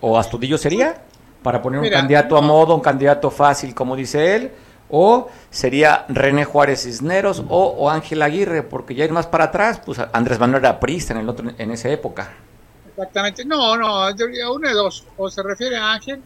o 0.00 0.18
Astudillo 0.18 0.56
sería, 0.56 1.02
para 1.42 1.60
poner 1.60 1.80
un 1.80 1.84
Mira, 1.84 1.98
candidato 1.98 2.36
a 2.36 2.40
modo, 2.40 2.74
un 2.74 2.80
candidato 2.80 3.30
fácil, 3.30 3.74
como 3.74 3.96
dice 3.96 4.36
él, 4.36 4.52
o 4.88 5.28
sería 5.50 6.04
René 6.08 6.44
Juárez 6.44 6.82
Cisneros 6.82 7.42
o, 7.48 7.64
o 7.66 7.90
Ángel 7.90 8.22
Aguirre, 8.22 8.62
porque 8.62 8.94
ya 8.94 9.04
ir 9.04 9.12
más 9.12 9.26
para 9.26 9.44
atrás, 9.44 9.80
pues 9.84 9.98
Andrés 10.12 10.38
Manuel 10.38 10.62
era 10.62 10.78
prista 10.78 11.12
en, 11.14 11.20
el 11.20 11.28
otro, 11.28 11.50
en 11.56 11.70
esa 11.70 11.88
época. 11.88 12.30
Exactamente. 12.88 13.44
No, 13.44 13.76
no, 13.76 14.08
uno 14.52 14.68
de 14.68 14.74
dos. 14.74 15.06
O 15.16 15.30
se 15.30 15.42
refiere 15.42 15.76
a 15.76 15.92
Ángel 15.92 16.22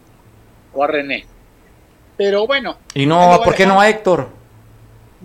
o 0.73 0.83
a 0.83 0.87
René. 0.87 1.25
Pero 2.17 2.47
bueno. 2.47 2.77
Y 2.93 3.05
no, 3.05 3.39
¿por 3.43 3.53
qué 3.55 3.65
no 3.65 3.79
a 3.79 3.87
Héctor? 3.89 4.29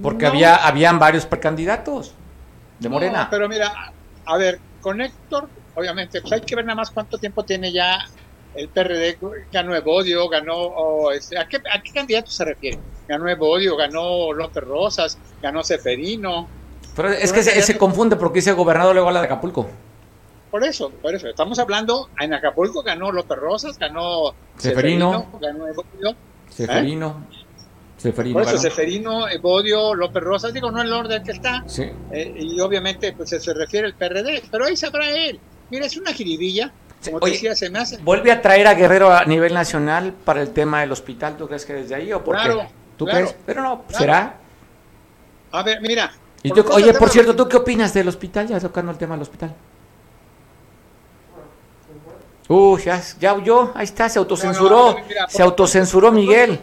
Porque 0.03 0.25
No. 0.25 0.31
había 0.31 0.55
habían 0.57 0.99
varios 0.99 1.27
precandidatos 1.27 2.15
de 2.79 2.89
Morena. 2.89 3.25
No, 3.25 3.31
pero 3.31 3.49
mira, 3.49 3.93
a 4.27 4.37
ver, 4.37 4.59
con 4.81 5.01
Héctor, 5.01 5.49
obviamente, 5.75 6.21
pues 6.21 6.33
hay 6.33 6.41
que 6.43 6.55
ver 6.57 6.65
nada 6.65 6.77
más 6.77 6.91
cuánto 6.91 7.19
tiempo 7.19 7.45
tiene 7.45 7.73
ya 7.73 7.99
el 8.55 8.69
PRD. 8.69 9.19
Ganó 9.51 9.75
Evodio, 9.75 10.29
ganó. 10.29 10.55
o, 10.57 11.13
este, 11.13 11.39
¿a, 11.39 11.47
qué, 11.49 11.57
¿A 11.57 11.81
qué 11.83 11.93
candidato 11.93 12.31
se 12.31 12.45
refiere? 12.45 12.79
Ganó 13.09 13.29
Evodio, 13.29 13.77
ganó 13.77 14.33
López 14.33 14.65
Rosas, 14.65 15.19
ganó 15.41 15.63
Seferino. 15.63 16.49
Pero 16.95 17.09
es 17.09 17.33
que 17.33 17.43
se, 17.43 17.61
se 17.63 17.79
confunde 17.79 18.17
porque 18.17 18.39
dice 18.41 18.53
gobernador 18.53 18.95
luego 18.95 19.09
a 19.09 19.13
la 19.13 19.21
de 19.21 19.27
Acapulco. 19.27 19.67
Por 20.51 20.63
eso, 20.65 20.91
por 20.91 21.15
eso. 21.15 21.29
Estamos 21.29 21.59
hablando, 21.59 22.11
en 22.21 22.35
Acapulco 22.35 22.83
ganó 22.83 23.11
López 23.11 23.39
Rosas, 23.39 23.79
ganó 23.79 24.35
Seferino. 24.59 25.27
ganó 25.41 25.67
Evodio. 25.67 26.15
Seferino. 26.55 27.25
Seferino. 27.97 28.35
Por 28.35 28.43
eso, 28.43 28.51
ganó. 28.53 28.63
Seferino, 28.63 29.29
Evodio, 29.29 29.95
López 29.95 30.23
Rosas, 30.23 30.53
digo, 30.53 30.71
no 30.71 30.81
en 30.81 30.87
el 30.89 30.93
orden 30.93 31.23
que 31.23 31.33
está. 31.33 31.63
Sí. 31.67 31.85
Eh, 32.11 32.35
y 32.37 32.61
obviamente, 32.61 33.13
pues 33.13 33.31
se 33.31 33.55
refiere 33.55 33.87
al 33.87 33.95
PRD, 33.95 34.43
pero 34.51 34.65
ahí 34.65 34.77
sabrá 34.77 35.09
él. 35.09 35.39
Mira, 35.71 35.87
es 35.87 35.97
una 35.97 36.13
jiribilla, 36.13 36.73
como 37.05 37.19
Oye, 37.19 37.33
decía, 37.35 37.55
se 37.55 37.71
me 37.71 37.79
hace. 37.79 37.99
¿Vuelve 37.99 38.33
a 38.33 38.43
traer 38.43 38.67
a 38.67 38.75
Guerrero 38.75 39.13
a 39.13 39.25
nivel 39.25 39.55
nacional 39.55 40.13
para 40.25 40.43
el 40.43 40.51
tema 40.51 40.81
del 40.81 40.93
hospital? 40.93 41.37
¿Tú 41.37 41.47
crees 41.47 41.65
que 41.65 41.75
desde 41.75 41.95
ahí 41.95 42.13
o 42.13 42.23
por 42.25 42.35
Claro, 42.37 42.59
qué? 42.61 42.69
¿Tú 42.97 43.05
claro, 43.07 43.21
crees? 43.27 43.37
Pero 43.47 43.63
no, 43.63 43.83
claro. 43.85 43.99
¿será? 43.99 44.35
A 45.53 45.63
ver, 45.63 45.81
mira. 45.81 46.13
Y 46.43 46.49
por 46.51 46.65
tú- 46.65 46.73
oye, 46.73 46.91
el 46.91 46.97
por 46.97 47.09
cierto, 47.09 47.37
¿tú 47.37 47.49
qué 47.49 47.57
opinas 47.57 47.95
del 47.95 48.09
hospital? 48.09 48.49
Ya 48.49 48.59
tocando 48.59 48.91
el 48.91 48.99
tema 48.99 49.15
del 49.15 49.23
hospital. 49.23 49.55
Uh, 52.49 52.77
ya, 52.79 53.03
ya 53.21 53.35
huyó, 53.35 53.71
ahí 53.75 53.85
está, 53.85 54.09
se 54.09 54.19
autocensuró. 54.19 54.93
No, 54.93 54.99
no, 54.99 55.07
mira, 55.07 55.25
por- 55.27 55.31
se 55.31 55.43
autocensuró 55.43 56.13
Miguel. 56.13 56.59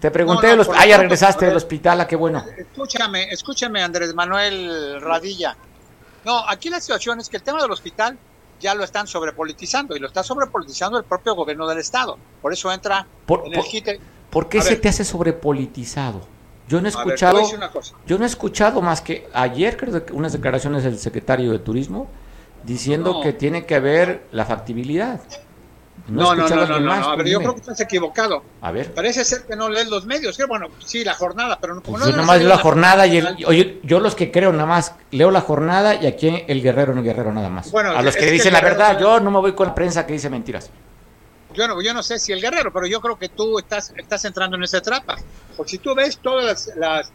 Te 0.00 0.10
pregunté 0.10 0.48
No, 0.50 0.56
los... 0.56 0.68
Ah, 0.74 0.86
ya 0.86 0.98
regresaste 0.98 1.46
del 1.46 1.56
hospital, 1.56 2.00
ah, 2.00 2.06
qué 2.06 2.16
bueno. 2.16 2.44
Escúchame, 2.56 3.30
escúchame, 3.30 3.82
Andrés 3.82 4.14
Manuel 4.14 5.00
Radilla. 5.00 5.56
No, 6.24 6.46
aquí 6.48 6.68
la 6.70 6.80
situación 6.80 7.18
es 7.20 7.28
que 7.28 7.38
el 7.38 7.42
tema 7.42 7.60
del 7.62 7.70
hospital 7.70 8.18
ya 8.60 8.74
lo 8.74 8.84
están 8.84 9.06
sobrepolitizando 9.06 9.96
y 9.96 9.98
lo 9.98 10.06
está 10.08 10.22
sobrepolitizando 10.22 10.98
el 10.98 11.04
propio 11.04 11.34
gobierno 11.34 11.66
del 11.66 11.78
Estado. 11.78 12.18
Por 12.42 12.52
eso 12.52 12.70
entra 12.72 13.06
Por- 13.26 13.46
en 13.46 13.54
el 13.54 13.60
por- 13.60 13.68
quite. 13.68 14.00
¿Por 14.30 14.48
qué 14.48 14.58
A 14.58 14.62
se 14.62 14.70
ver. 14.70 14.80
te 14.82 14.88
hace 14.90 15.04
sobrepolitizado? 15.04 16.20
Yo 16.68 16.80
no 16.80 16.88
he 16.88 16.90
ver, 16.90 16.98
escuchado, 17.00 17.40
yo 18.06 18.18
no 18.18 18.24
he 18.24 18.26
escuchado 18.26 18.82
más 18.82 19.00
que 19.00 19.28
ayer 19.32 19.76
creo 19.76 20.04
que 20.04 20.12
unas 20.12 20.32
declaraciones 20.32 20.82
del 20.82 20.98
secretario 20.98 21.52
de 21.52 21.60
Turismo 21.60 22.08
diciendo 22.66 23.14
No. 23.14 23.20
que 23.22 23.32
tiene 23.32 23.64
que 23.64 23.74
haber 23.76 24.24
la 24.32 24.44
factibilidad. 24.44 25.20
No, 26.08 26.36
no, 26.36 26.48
no, 26.48 26.54
no, 26.54 26.66
no, 26.66 26.80
más, 26.86 27.00
no, 27.00 27.08
A 27.10 27.16
ver, 27.16 27.26
yo 27.26 27.38
creo 27.40 27.54
que 27.54 27.60
estás 27.62 27.80
equivocado. 27.80 28.44
A 28.60 28.70
ver. 28.70 28.92
Parece 28.94 29.24
ser 29.24 29.42
que 29.44 29.56
no 29.56 29.68
lees 29.68 29.88
los 29.88 30.06
medios. 30.06 30.36
Que 30.36 30.44
bueno, 30.44 30.68
sí, 30.84 31.02
la 31.02 31.14
jornada, 31.14 31.58
pero 31.60 31.82
como 31.82 31.98
Pues 31.98 32.00
no 32.00 32.06
yo 32.06 32.06
debe 32.06 32.16
nada 32.18 32.26
más 32.26 32.34
salir 32.34 32.42
leo 32.42 32.48
la 32.50 32.56
la 32.56 32.62
jornada 32.62 33.06
y 33.08 33.16
el, 33.16 33.44
oye, 33.46 33.80
yo 33.82 33.98
los 33.98 34.14
que 34.14 34.30
creo 34.30 34.52
nada 34.52 34.66
más 34.66 34.94
leo 35.10 35.30
la 35.32 35.40
jornada 35.40 35.94
y 35.96 36.06
aquí 36.06 36.44
el 36.46 36.62
guerrero 36.62 36.92
no 36.92 37.00
el 37.00 37.06
guerrero 37.06 37.32
nada 37.32 37.48
más. 37.48 37.72
Bueno, 37.72 37.90
a 37.90 38.02
los 38.02 38.14
que 38.14 38.30
dicen 38.30 38.52
la 38.52 38.60
Guerrero- 38.60 38.78
verdad, 38.78 39.00
yo 39.00 39.18
no 39.20 39.30
me 39.32 39.38
voy 39.40 39.54
con 39.54 39.66
la 39.68 39.74
prensa 39.74 40.06
que 40.06 40.12
dice 40.12 40.30
mentiras. 40.30 40.70
Yo 41.54 41.66
no, 41.66 41.80
yo 41.82 41.92
no 41.94 42.02
sé 42.04 42.18
si 42.20 42.32
el 42.32 42.40
guerrero, 42.40 42.72
pero 42.72 42.86
yo 42.86 43.00
creo 43.00 43.18
que 43.18 43.28
tú 43.30 43.58
estás, 43.58 43.92
estás 43.96 44.24
entrando 44.26 44.56
en 44.56 44.62
esa 44.62 44.80
trapa. 44.82 45.16
Porque 45.56 45.70
si 45.70 45.78
tú 45.78 45.94
ves 45.94 46.18
todas 46.18 46.44
las, 46.44 46.76
las, 46.76 47.12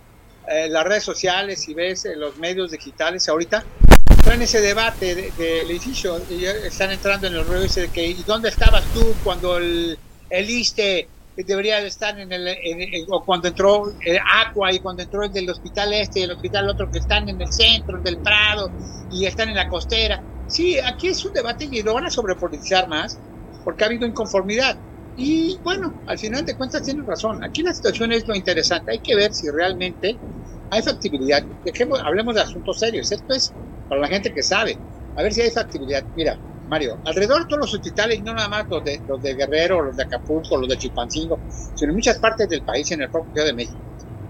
eh, 0.50 0.68
las 0.68 0.84
redes 0.84 1.04
sociales 1.04 1.70
y 1.70 1.74
ves 1.76 2.04
eh, 2.06 2.16
los 2.18 2.36
medios 2.38 2.72
digitales 2.72 3.30
ahorita, 3.30 3.64
traen 4.06 4.42
ese 4.42 4.62
debate 4.62 5.16
del 5.16 5.36
de, 5.36 5.62
edificio 5.62 6.18
están 6.28 6.92
entrando 6.92 7.28
en 7.28 7.34
el 7.36 7.46
rollo 7.46 7.64
ese 7.66 7.82
de 7.82 7.92
que 7.92 8.06
¿y 8.08 8.24
dónde 8.24 8.50
estabas 8.50 8.90
tú 8.92 9.20
cuando 9.22 9.58
el, 9.58 10.00
el 10.30 10.50
ISTE 10.50 11.12
debería 11.36 11.80
de 11.82 11.88
estar 11.88 12.20
en 12.20 12.32
el, 12.32 12.48
en- 12.48 12.82
en- 12.82 13.06
o 13.10 13.24
cuando 13.26 13.48
entró 13.48 13.84
el 14.06 14.20
Aqua 14.46 14.72
y 14.74 14.80
cuando 14.80 15.02
entró 15.04 15.24
el 15.24 15.32
del 15.32 15.50
hospital 15.50 15.94
este 15.94 16.20
y 16.20 16.24
el 16.24 16.32
hospital 16.32 16.70
otro 16.70 16.90
que 16.90 17.00
están 17.00 17.30
en 17.30 17.42
el 17.42 17.52
centro, 17.52 17.98
el 17.98 18.04
del 18.04 18.20
Prado 18.20 18.76
y 19.08 19.26
están 19.26 19.50
en 19.50 19.56
la 19.56 19.68
costera. 19.68 20.24
Sí, 20.46 20.78
aquí 20.80 21.08
es 21.08 21.24
un 21.26 21.34
debate 21.34 21.68
y 21.72 21.82
lo 21.82 21.94
van 21.94 22.06
a 22.06 22.12
sobrepolitizar 22.12 22.88
más 22.88 23.22
porque 23.64 23.84
ha 23.84 23.88
habido 23.88 24.06
inconformidad. 24.08 24.82
Y 25.16 25.60
bueno, 25.64 25.98
al 26.06 26.18
final 26.18 26.46
de 26.46 26.56
cuentas 26.56 26.84
tienen 26.84 27.06
razón. 27.06 27.44
Aquí 27.44 27.64
la 27.64 27.74
situación 27.74 28.12
es 28.12 28.28
lo 28.28 28.36
interesante. 28.36 28.92
Hay 28.92 29.02
que 29.02 29.16
ver 29.16 29.34
si 29.34 29.50
realmente 29.50 30.22
hay 30.70 30.82
factibilidad. 30.82 31.44
Dejemos, 31.64 32.00
hablemos 32.04 32.36
de 32.36 32.42
asuntos 32.42 32.80
serios. 32.80 33.12
Esto 33.12 33.34
es 33.34 33.56
para 33.92 34.02
la 34.02 34.10
gente 34.10 34.34
que 34.34 34.44
sabe. 34.44 34.84
A 35.16 35.24
ver 35.24 35.34
si 35.34 35.42
hay 35.42 35.52
factibilidad. 35.52 36.08
Mira, 36.16 36.42
Mario, 36.68 37.02
alrededor 37.04 37.42
de 37.42 37.48
todos 37.50 37.62
los 37.62 37.76
hospitales, 37.76 38.24
no 38.24 38.34
nada 38.34 38.48
más 38.50 38.66
los 38.70 38.84
de, 38.86 39.04
los 39.08 39.22
de 39.22 39.36
Guerrero, 39.36 39.82
los 39.82 39.98
de 39.98 40.04
Acapulco, 40.04 40.58
los 40.58 40.70
de 40.70 40.78
Chilpancingo, 40.78 41.44
sino 41.76 41.92
en 41.92 41.98
muchas 41.98 42.20
partes 42.20 42.48
del 42.50 42.64
país, 42.64 42.90
en 42.92 43.02
el 43.04 43.10
propio 43.12 43.32
Ciudad 43.34 43.48
de 43.48 43.54
México. 43.54 43.84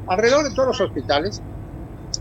Alrededor 0.07 0.45
de 0.45 0.53
todos 0.55 0.70
los 0.70 0.82
hospitales 0.82 1.43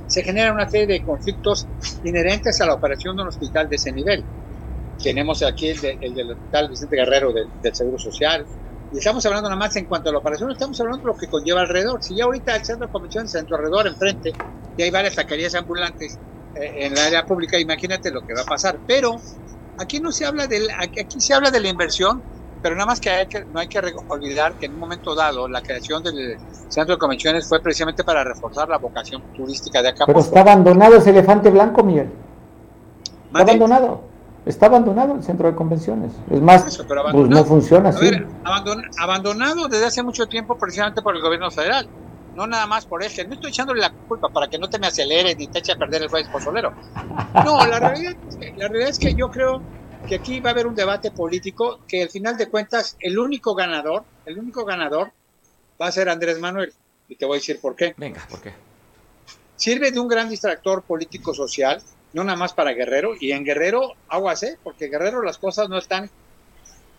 se 0.06 0.22
genera 0.22 0.52
una 0.52 0.68
serie 0.68 0.86
de 0.88 1.02
conflictos 1.04 1.68
inherentes 2.02 2.60
a 2.60 2.66
la 2.66 2.74
operación 2.74 3.16
de 3.16 3.22
un 3.22 3.28
hospital 3.28 3.68
de 3.68 3.76
ese 3.76 3.92
nivel. 3.92 4.28
Tenemos 5.02 5.42
aquí 5.42 5.68
el, 5.68 5.80
de- 5.80 5.98
el 6.00 6.14
del 6.14 6.32
Hospital 6.32 6.68
Vicente 6.68 6.96
Guerrero 6.96 7.32
del, 7.32 7.52
del 7.60 7.74
Seguro 7.74 7.98
Social. 7.98 8.46
Y 8.90 8.98
estamos 8.98 9.24
hablando 9.26 9.48
nada 9.48 9.58
más 9.58 9.76
en 9.76 9.86
cuanto 9.86 10.10
a 10.10 10.12
la 10.12 10.18
operación, 10.18 10.50
estamos 10.50 10.78
hablando 10.80 11.02
de 11.02 11.08
lo 11.08 11.16
que 11.16 11.28
conlleva 11.28 11.60
alrededor. 11.62 12.02
Si 12.02 12.16
ya 12.16 12.24
ahorita 12.24 12.56
el 12.56 12.64
centro 12.64 12.86
de 12.86 12.90
convenciones, 12.90 13.30
centro 13.32 13.56
alrededor, 13.56 13.86
enfrente, 13.86 14.38
y 14.76 14.82
hay 14.82 14.90
varias 14.90 15.14
taquerías 15.14 15.54
ambulantes 15.54 16.20
en 16.54 16.94
la 16.94 17.06
área 17.06 17.26
pública, 17.26 17.58
imagínate 17.58 18.10
lo 18.10 18.26
que 18.26 18.34
va 18.34 18.42
a 18.42 18.46
pasar. 18.46 18.78
Pero 18.86 19.16
aquí 19.78 20.00
no 20.00 20.12
se 20.12 20.24
habla 20.24 20.46
del, 20.46 20.68
aquí, 20.78 21.00
aquí 21.00 21.20
se 21.20 21.34
habla 21.34 21.50
de 21.50 21.60
la 21.60 21.68
inversión, 21.68 22.22
pero 22.62 22.74
nada 22.74 22.86
más 22.86 23.00
que, 23.00 23.10
hay 23.10 23.26
que 23.26 23.44
no 23.44 23.60
hay 23.60 23.68
que 23.68 23.80
olvidar 24.08 24.54
que 24.54 24.66
en 24.66 24.74
un 24.74 24.80
momento 24.80 25.14
dado 25.14 25.48
la 25.48 25.62
creación 25.62 26.02
del 26.02 26.36
centro 26.68 26.94
de 26.94 26.98
convenciones 26.98 27.48
fue 27.48 27.60
precisamente 27.60 28.04
para 28.04 28.22
reforzar 28.24 28.68
la 28.68 28.78
vocación 28.78 29.22
turística 29.34 29.82
de 29.82 29.88
Acapulco. 29.88 30.20
Pero 30.20 30.20
está 30.20 30.40
abandonado 30.40 30.96
ese 30.96 31.10
elefante 31.10 31.50
blanco, 31.50 31.82
Miguel. 31.82 32.10
Está 33.26 33.42
abandonado. 33.42 34.10
Está 34.46 34.66
abandonado 34.66 35.14
el 35.14 35.22
centro 35.22 35.48
de 35.48 35.54
convenciones. 35.54 36.12
Es 36.30 36.40
más, 36.40 36.66
Eso, 36.66 36.86
pues 36.86 37.28
no 37.28 37.44
funciona 37.44 37.90
así. 37.90 38.10
ver, 38.10 38.26
abandonado 38.98 39.68
desde 39.68 39.84
hace 39.84 40.02
mucho 40.02 40.26
tiempo 40.26 40.56
precisamente 40.56 41.02
por 41.02 41.14
el 41.14 41.22
gobierno 41.22 41.50
federal. 41.50 41.86
No 42.34 42.46
nada 42.46 42.66
más 42.66 42.86
por 42.86 43.02
este. 43.02 43.26
No 43.26 43.34
estoy 43.34 43.50
echándole 43.50 43.80
la 43.80 43.92
culpa 43.92 44.28
para 44.28 44.48
que 44.48 44.58
no 44.58 44.68
te 44.68 44.78
me 44.78 44.86
aceleres 44.86 45.36
ni 45.36 45.48
te 45.48 45.58
eche 45.58 45.72
a 45.72 45.76
perder 45.76 46.02
el 46.02 46.08
jueves 46.08 46.28
pozolero. 46.28 46.72
No, 47.44 47.66
la 47.66 47.78
realidad, 47.78 48.14
es 48.28 48.36
que, 48.36 48.52
la 48.56 48.68
realidad 48.68 48.90
es 48.90 48.98
que 48.98 49.14
yo 49.14 49.30
creo 49.30 49.62
que 50.06 50.16
aquí 50.16 50.40
va 50.40 50.50
a 50.50 50.52
haber 50.52 50.66
un 50.66 50.74
debate 50.74 51.10
político 51.10 51.80
que 51.86 52.02
al 52.02 52.08
final 52.08 52.36
de 52.36 52.48
cuentas 52.48 52.96
el 53.00 53.18
único 53.18 53.54
ganador, 53.54 54.04
el 54.26 54.38
único 54.38 54.64
ganador 54.64 55.12
va 55.80 55.88
a 55.88 55.92
ser 55.92 56.08
Andrés 56.08 56.38
Manuel. 56.38 56.72
Y 57.08 57.16
te 57.16 57.26
voy 57.26 57.36
a 57.36 57.40
decir 57.40 57.60
por 57.60 57.74
qué. 57.74 57.94
Venga, 57.96 58.24
¿por 58.30 58.40
qué? 58.40 58.52
Sirve 59.56 59.90
de 59.90 60.00
un 60.00 60.08
gran 60.08 60.28
distractor 60.28 60.82
político 60.82 61.34
social, 61.34 61.82
no 62.12 62.24
nada 62.24 62.38
más 62.38 62.52
para 62.54 62.72
Guerrero. 62.72 63.14
Y 63.18 63.32
en 63.32 63.44
Guerrero, 63.44 63.94
aguas, 64.08 64.42
¿eh? 64.44 64.58
Porque 64.62 64.88
Guerrero 64.88 65.22
las 65.22 65.38
cosas 65.38 65.68
no 65.68 65.76
están 65.76 66.08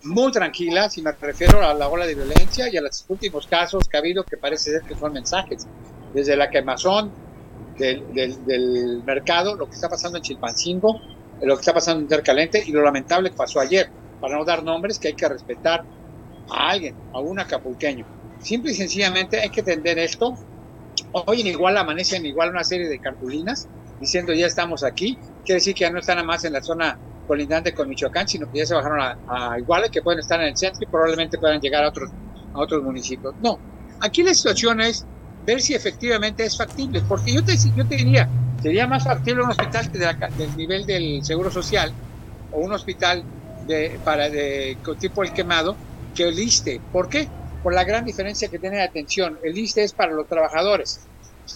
muy 0.03 0.31
tranquilas, 0.31 0.97
y 0.97 1.01
me 1.01 1.11
refiero 1.11 1.61
a 1.65 1.73
la 1.73 1.87
ola 1.87 2.05
de 2.05 2.15
violencia 2.15 2.69
y 2.71 2.77
a 2.77 2.81
los 2.81 3.05
últimos 3.07 3.47
casos 3.47 3.87
que 3.87 3.97
ha 3.97 3.99
habido 3.99 4.23
que 4.23 4.37
parece 4.37 4.71
ser 4.71 4.81
que 4.83 4.95
son 4.95 5.13
mensajes. 5.13 5.67
Desde 6.13 6.35
la 6.35 6.49
quemazón 6.49 7.11
del, 7.77 8.13
del, 8.13 9.03
mercado, 9.05 9.55
lo 9.55 9.67
que 9.67 9.75
está 9.75 9.89
pasando 9.89 10.17
en 10.17 10.23
Chilpancingo, 10.23 10.99
lo 11.41 11.55
que 11.55 11.61
está 11.61 11.73
pasando 11.73 12.01
en 12.01 12.07
Tercalente 12.07 12.63
y 12.65 12.71
lo 12.71 12.81
lamentable 12.81 13.29
que 13.29 13.35
pasó 13.35 13.59
ayer. 13.59 13.89
Para 14.19 14.37
no 14.37 14.45
dar 14.45 14.63
nombres, 14.63 14.99
que 14.99 15.09
hay 15.09 15.13
que 15.13 15.27
respetar 15.27 15.83
a 16.49 16.69
alguien, 16.69 16.95
a 17.13 17.19
un 17.19 17.39
acapulqueño. 17.39 18.05
Simple 18.39 18.71
y 18.71 18.75
sencillamente 18.75 19.39
hay 19.39 19.49
que 19.49 19.61
entender 19.61 19.97
esto. 19.99 20.35
Hoy 21.11 21.41
en 21.41 21.47
igual 21.47 21.77
amanecen 21.77 22.25
igual 22.25 22.49
una 22.49 22.63
serie 22.63 22.87
de 22.87 22.99
cartulinas 22.99 23.67
diciendo 23.99 24.33
ya 24.33 24.47
estamos 24.47 24.83
aquí. 24.83 25.17
Quiere 25.45 25.59
decir 25.59 25.73
que 25.73 25.81
ya 25.81 25.91
no 25.91 25.99
están 25.99 26.17
nada 26.17 26.27
más 26.27 26.43
en 26.43 26.53
la 26.53 26.61
zona 26.61 26.97
colindante 27.27 27.73
con 27.73 27.87
Michoacán, 27.87 28.27
sino 28.27 28.51
que 28.51 28.59
ya 28.59 28.65
se 28.65 28.73
bajaron 28.73 28.99
a, 28.99 29.17
a 29.27 29.59
Iguala, 29.59 29.89
que 29.89 30.01
pueden 30.01 30.19
estar 30.19 30.39
en 30.41 30.47
el 30.47 30.57
centro 30.57 30.83
y 30.83 30.85
probablemente 30.85 31.37
puedan 31.37 31.59
llegar 31.59 31.83
a 31.83 31.89
otros, 31.89 32.09
a 32.53 32.59
otros 32.59 32.83
municipios. 32.83 33.33
No, 33.41 33.59
aquí 33.99 34.23
la 34.23 34.33
situación 34.33 34.81
es 34.81 35.05
ver 35.45 35.61
si 35.61 35.73
efectivamente 35.73 36.43
es 36.43 36.57
factible, 36.57 37.01
porque 37.07 37.33
yo 37.33 37.43
te, 37.43 37.55
yo 37.75 37.85
te 37.85 37.95
diría, 37.95 38.29
sería 38.61 38.87
más 38.87 39.03
factible 39.03 39.43
un 39.43 39.49
hospital 39.51 39.91
de 39.91 39.99
la 39.99 40.13
del 40.13 40.55
nivel 40.55 40.85
del 40.85 41.23
Seguro 41.23 41.51
Social 41.51 41.91
o 42.51 42.59
un 42.59 42.73
hospital 42.73 43.23
de, 43.67 43.99
para 44.03 44.29
de, 44.29 44.77
tipo 44.99 45.23
el 45.23 45.33
quemado 45.33 45.75
que 46.15 46.27
el 46.27 46.39
ISTE. 46.39 46.81
¿Por 46.91 47.09
qué? 47.09 47.27
Por 47.63 47.73
la 47.73 47.83
gran 47.83 48.05
diferencia 48.05 48.49
que 48.49 48.59
tiene 48.59 48.77
de 48.77 48.83
atención. 48.83 49.39
El 49.43 49.57
ISTE 49.57 49.83
es 49.83 49.93
para 49.93 50.11
los 50.11 50.27
trabajadores 50.27 51.07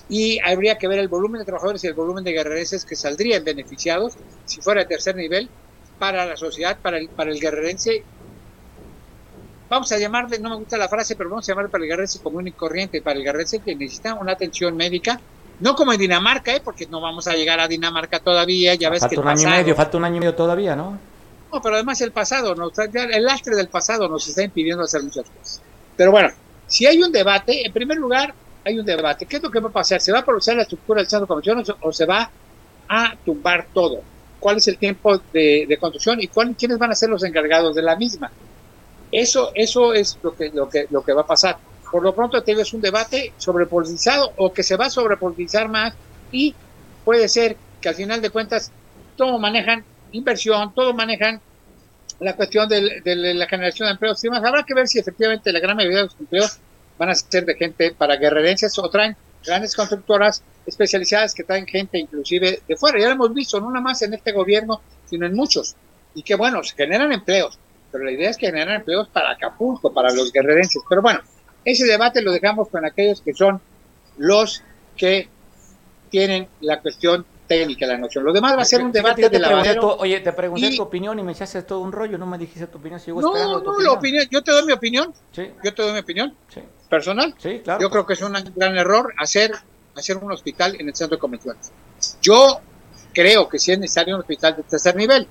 y 0.09 0.39
habría 0.39 0.77
que 0.77 0.88
ver 0.88 0.99
el 0.99 1.07
volumen 1.07 1.39
de 1.39 1.45
trabajadores 1.45 1.83
y 1.83 1.88
el 1.88 1.93
volumen 1.93 2.23
de 2.23 2.31
guerrerenses 2.31 2.86
que 2.86 2.95
saldrían 2.95 3.43
beneficiados 3.43 4.13
si 4.45 4.61
fuera 4.61 4.81
de 4.81 4.88
tercer 4.88 5.15
nivel 5.15 5.49
para 5.99 6.25
la 6.25 6.36
sociedad, 6.36 6.77
para 6.81 6.97
el, 6.97 7.09
para 7.09 7.31
el 7.31 7.39
guerrerense. 7.39 8.03
Vamos 9.69 9.91
a 9.91 9.97
llamarle, 9.97 10.38
no 10.39 10.49
me 10.49 10.57
gusta 10.57 10.77
la 10.77 10.88
frase, 10.88 11.15
pero 11.15 11.29
vamos 11.29 11.47
a 11.47 11.51
llamarle 11.51 11.69
para 11.69 11.83
el 11.83 11.89
guerrerense 11.89 12.19
común 12.21 12.47
y 12.47 12.51
corriente, 12.51 13.01
para 13.01 13.17
el 13.17 13.25
guerrerense 13.25 13.59
que 13.59 13.75
necesita 13.75 14.13
una 14.13 14.33
atención 14.33 14.75
médica, 14.75 15.19
no 15.59 15.75
como 15.75 15.93
en 15.93 15.99
Dinamarca, 15.99 16.55
¿eh? 16.55 16.61
porque 16.63 16.86
no 16.86 17.01
vamos 17.01 17.27
a 17.27 17.33
llegar 17.33 17.59
a 17.59 17.67
Dinamarca 17.67 18.19
todavía, 18.19 18.75
ya 18.75 18.89
ves 18.89 18.99
falta 18.99 19.15
que 19.15 19.21
un 19.21 19.27
año 19.27 19.47
y 19.47 19.51
medio, 19.51 19.75
falta 19.75 19.97
un 19.97 20.05
año 20.05 20.17
y 20.17 20.19
medio 20.19 20.36
todavía, 20.36 20.75
¿no? 20.75 20.99
No, 21.51 21.61
pero 21.61 21.75
además 21.75 22.01
el 22.01 22.11
pasado, 22.11 22.53
el 22.53 23.23
lastre 23.23 23.55
del 23.55 23.69
pasado 23.69 24.09
nos 24.09 24.27
está 24.27 24.43
impidiendo 24.43 24.83
hacer 24.83 25.01
muchas 25.01 25.25
cosas. 25.29 25.61
Pero 25.95 26.11
bueno, 26.11 26.29
si 26.67 26.86
hay 26.86 27.01
un 27.01 27.11
debate, 27.11 27.65
en 27.65 27.71
primer 27.71 27.97
lugar, 27.97 28.33
hay 28.66 28.80
un 28.80 28.86
debate. 28.86 29.28
¿Qué 29.28 29.38
es 29.38 29.43
lo 29.43 29.51
que 29.51 29.59
va 29.59 29.70
a 29.70 29.72
pasar? 29.72 30.01
¿Se 30.01 30.11
va 30.11 30.20
a 30.20 30.22
aprovechar 30.22 30.55
la 30.55 30.63
estructura 30.63 30.99
del 30.99 31.07
centro 31.07 31.26
de 31.26 31.28
convención 31.28 31.78
o 31.82 31.93
se 31.93 32.05
va 32.05 32.30
a 32.89 33.16
tumbar 33.24 33.68
todo? 33.72 34.01
¿Cuál 34.39 34.57
es 34.57 34.68
el 34.68 34.78
tiempo 34.78 35.22
de, 35.32 35.78
construcción 35.80 36.20
y 36.22 36.28
cuál, 36.28 36.55
quiénes 36.57 36.80
van 36.80 36.91
a 36.91 36.95
ser 36.95 37.09
los 37.09 37.24
encargados 37.24 37.76
de 37.76 37.84
la 37.84 37.95
misma? 37.95 38.32
Eso, 39.11 39.51
eso 39.53 39.93
es 39.93 40.18
lo 40.24 40.36
que, 40.36 40.49
lo, 40.49 40.68
que, 40.68 40.88
lo 40.89 41.03
que 41.03 41.13
va 41.13 41.22
a 41.22 41.28
pasar. 41.28 41.57
Por 41.91 42.01
lo 42.01 42.13
pronto 42.13 42.41
tienes 42.41 42.74
un 42.74 42.82
debate 42.82 43.34
sobrepolitizado 43.38 44.34
o 44.38 44.51
que 44.51 44.63
se 44.63 44.76
va 44.76 44.88
a 44.88 44.89
sobrepolitizar 44.89 45.70
más 45.70 45.93
y 46.32 46.55
puede 47.05 47.30
ser 47.30 47.55
que 47.80 47.89
al 47.89 47.95
final 47.95 48.20
de 48.20 48.32
cuentas 48.32 48.72
todo 49.16 49.38
manejan 49.38 49.86
inversión, 50.11 50.74
todo 50.74 50.93
manejan 50.93 51.39
la 52.20 52.36
cuestión 52.36 52.68
de, 52.68 53.01
de 53.01 53.16
la 53.16 53.47
generación 53.47 53.88
de 53.88 53.91
empleos 53.93 54.24
y 54.24 54.28
demás. 54.28 54.43
Habrá 54.43 54.63
que 54.63 54.74
ver 54.74 54.88
si 54.88 54.97
efectivamente 54.97 55.51
la 55.51 55.59
gran 55.59 55.78
mayoría 55.78 55.99
de 55.99 56.03
los 56.05 56.16
empleos 56.20 56.59
van 56.97 57.09
a 57.09 57.15
ser 57.15 57.45
de 57.45 57.55
gente 57.55 57.91
para 57.91 58.15
guerrerenses 58.17 58.77
o 58.79 58.89
traen 58.89 59.15
grandes 59.45 59.75
constructoras 59.75 60.43
especializadas 60.65 61.33
que 61.33 61.43
traen 61.43 61.67
gente 61.67 61.97
inclusive 61.99 62.61
de 62.67 62.75
fuera. 62.75 62.99
Ya 62.99 63.07
lo 63.07 63.13
hemos 63.13 63.33
visto, 63.33 63.59
no 63.59 63.69
nada 63.69 63.81
más 63.81 64.01
en 64.01 64.13
este 64.13 64.31
gobierno, 64.31 64.81
sino 65.05 65.25
en 65.25 65.35
muchos. 65.35 65.75
Y 66.13 66.23
que 66.23 66.35
bueno, 66.35 66.63
se 66.63 66.75
generan 66.75 67.11
empleos, 67.11 67.59
pero 67.91 68.03
la 68.03 68.11
idea 68.11 68.29
es 68.29 68.37
que 68.37 68.47
generan 68.47 68.75
empleos 68.75 69.07
para 69.09 69.31
Acapulco, 69.31 69.93
para 69.93 70.11
los 70.11 70.31
guerrerenses. 70.31 70.81
Pero 70.87 71.01
bueno, 71.01 71.19
ese 71.63 71.85
debate 71.85 72.21
lo 72.21 72.31
dejamos 72.31 72.69
con 72.69 72.85
aquellos 72.85 73.21
que 73.21 73.33
son 73.33 73.61
los 74.17 74.63
que 74.95 75.27
tienen 76.09 76.47
la 76.61 76.79
cuestión 76.79 77.25
técnica 77.47 77.85
la 77.85 77.97
noción. 77.97 78.23
Lo 78.23 78.33
demás 78.33 78.57
va 78.57 78.61
a 78.61 78.65
ser 78.65 78.83
un 78.83 78.91
debate 78.91 79.29
de 79.29 79.39
la 79.39 79.61
Oye, 79.99 80.19
te 80.19 80.33
pregunté 80.33 80.75
tu 80.75 80.81
opinión 80.81 81.17
y 81.19 81.23
me 81.23 81.31
echaste 81.31 81.61
todo 81.63 81.81
un 81.81 81.91
rollo, 81.91 82.17
no 82.17 82.25
me 82.25 82.37
dijiste 82.37 82.67
tu 82.67 82.77
opinión. 82.77 82.99
Sigo 82.99 83.21
no, 83.21 83.33
no, 83.33 83.57
opinión. 83.57 83.83
la 83.83 83.91
opinión, 83.91 84.25
yo 84.31 84.43
te 84.43 84.51
doy 84.51 84.65
mi 84.65 84.73
opinión. 84.73 85.13
Sí. 85.31 85.51
Yo 85.63 85.73
te 85.73 85.81
doy 85.81 85.93
mi 85.93 85.99
opinión. 85.99 86.35
Sí. 86.53 86.61
Personal. 86.89 87.33
Sí, 87.38 87.61
claro. 87.63 87.81
Yo 87.81 87.89
creo 87.89 88.05
que 88.05 88.13
es 88.13 88.21
un 88.21 88.33
gran 88.55 88.77
error 88.77 89.13
hacer, 89.17 89.51
hacer 89.95 90.17
un 90.17 90.31
hospital 90.31 90.75
en 90.79 90.88
el 90.88 90.95
centro 90.95 91.17
de 91.17 91.21
convenciones. 91.21 91.71
Yo 92.21 92.59
creo 93.13 93.47
que 93.47 93.59
sí 93.59 93.71
es 93.71 93.79
necesario 93.79 94.15
un 94.15 94.21
hospital 94.21 94.55
de 94.55 94.63
tercer 94.63 94.95
nivel. 94.95 95.27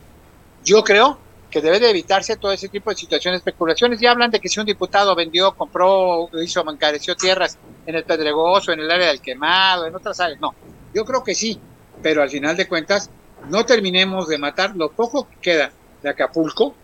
Yo 0.65 0.83
creo 0.83 1.19
que 1.51 1.61
debe 1.61 1.79
de 1.79 1.91
evitarse 1.91 2.37
todo 2.37 2.51
ese 2.53 2.69
tipo 2.69 2.91
de 2.91 2.97
situaciones, 2.97 3.39
especulaciones. 3.39 4.01
Ya 4.01 4.11
hablan 4.11 4.31
de 4.31 4.41
que 4.41 4.49
si 4.49 4.59
un 4.59 4.67
diputado 4.67 5.15
vendió, 5.15 5.53
compró, 5.53 6.29
hizo, 6.43 6.69
encareció 6.69 7.15
tierras 7.15 7.59
en 7.87 7.95
el 7.95 8.05
Pedregoso, 8.05 8.73
en 8.73 8.81
el 8.81 8.91
área 8.91 9.09
del 9.09 9.21
quemado, 9.21 9.87
en 9.87 9.95
otras 9.95 10.19
áreas. 10.19 10.41
No, 10.41 10.55
yo 10.93 11.05
creo 11.05 11.23
que 11.23 11.35
sí 11.35 11.61
pero 12.03 12.23
al 12.23 12.29
final 12.29 12.55
de 12.55 12.69
cuentas 12.69 13.11
no 13.49 13.65
terminemos 13.65 14.29
de 14.29 14.37
matar 14.39 14.77
lo 14.77 14.91
poco 14.91 15.27
que 15.29 15.37
queda 15.41 15.73
de 16.03 16.11
Acapulco, 16.11 16.75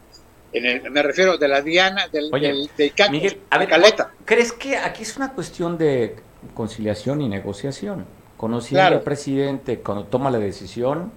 en 0.53 0.93
me 0.93 1.03
refiero 1.03 1.39
de 1.39 1.49
la 1.49 1.63
Diana, 1.63 2.09
del, 2.09 2.31
de 2.77 2.91
Caleta. 2.91 4.11
¿Crees 4.25 4.53
que 4.53 4.77
aquí 4.77 5.03
es 5.03 5.17
una 5.17 5.33
cuestión 5.33 5.79
de 5.79 6.17
conciliación 6.55 7.21
y 7.21 7.29
negociación? 7.29 8.05
Conociendo 8.37 8.97
al 8.97 9.03
presidente, 9.03 9.81
cuando 9.81 10.05
toma 10.05 10.31
la 10.31 10.39
decisión, 10.39 11.13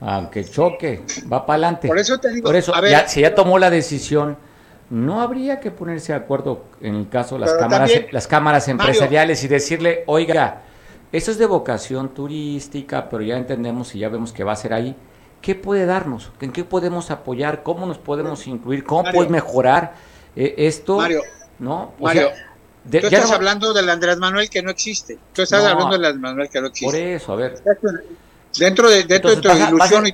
aunque 0.00 0.44
choque, 0.44 1.02
va 1.32 1.46
para 1.46 1.54
adelante. 1.54 1.88
Por 1.88 1.98
eso 1.98 2.18
te 2.18 2.30
digo, 2.30 2.46
Por 2.46 2.56
eso, 2.56 2.72
si 3.06 3.20
ya 3.20 3.34
tomó 3.34 3.58
la 3.58 3.70
decisión, 3.70 4.36
no 4.90 5.20
habría 5.20 5.60
que 5.60 5.70
ponerse 5.70 6.12
de 6.12 6.18
acuerdo 6.18 6.64
en 6.80 6.94
el 6.94 7.08
caso 7.08 7.36
de 7.36 7.42
las 7.42 7.54
cámaras, 7.54 7.92
las 8.10 8.26
cámaras 8.26 8.68
empresariales 8.68 9.42
y 9.44 9.48
decirle, 9.48 10.02
oiga, 10.06 10.62
eso 11.12 11.30
es 11.30 11.38
de 11.38 11.46
vocación 11.46 12.10
turística, 12.10 13.08
pero 13.08 13.22
ya 13.22 13.36
entendemos 13.36 13.94
y 13.94 14.00
ya 14.00 14.08
vemos 14.08 14.32
que 14.32 14.44
va 14.44 14.52
a 14.52 14.56
ser 14.56 14.72
ahí. 14.72 14.94
¿Qué 15.40 15.54
puede 15.54 15.86
darnos? 15.86 16.30
¿En 16.40 16.52
qué 16.52 16.64
podemos 16.64 17.10
apoyar? 17.10 17.62
¿Cómo 17.62 17.86
nos 17.86 17.98
podemos 17.98 18.46
incluir? 18.46 18.84
¿Cómo 18.84 19.10
puede 19.10 19.28
mejorar 19.28 19.94
eh, 20.34 20.54
esto? 20.58 20.96
Mario, 20.96 21.22
¿no? 21.58 21.92
Mario, 22.00 22.30
tú 22.90 22.96
estás 22.98 23.30
hablando 23.30 23.72
del 23.72 23.88
Andrés 23.88 24.18
Manuel 24.18 24.50
que 24.50 24.62
no 24.62 24.70
existe. 24.70 25.18
Tú 25.32 25.42
estás 25.42 25.64
hablando 25.64 25.96
del 25.96 26.04
Andrés 26.04 26.20
Manuel 26.20 26.48
que 26.48 26.60
no 26.60 26.66
existe. 26.68 26.86
Por 26.86 27.00
eso, 27.00 27.32
a 27.32 27.36
ver. 27.36 27.62
Dentro 28.58 28.90
de, 28.90 29.04
dentro 29.04 29.30
de 29.30 29.36
tu 29.36 29.48
ilusión 29.50 30.06
y 30.06 30.12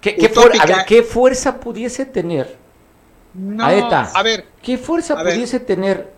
¿qué, 0.00 0.14
qué, 0.16 0.32
a 0.60 0.66
ver, 0.66 0.76
¿qué 0.86 1.02
fuerza 1.02 1.58
pudiese 1.58 2.04
tener? 2.06 2.56
No, 3.34 3.64
a 3.64 4.22
ver. 4.22 4.46
¿Qué 4.62 4.78
fuerza 4.78 5.20
pudiese 5.20 5.60
tener 5.60 6.12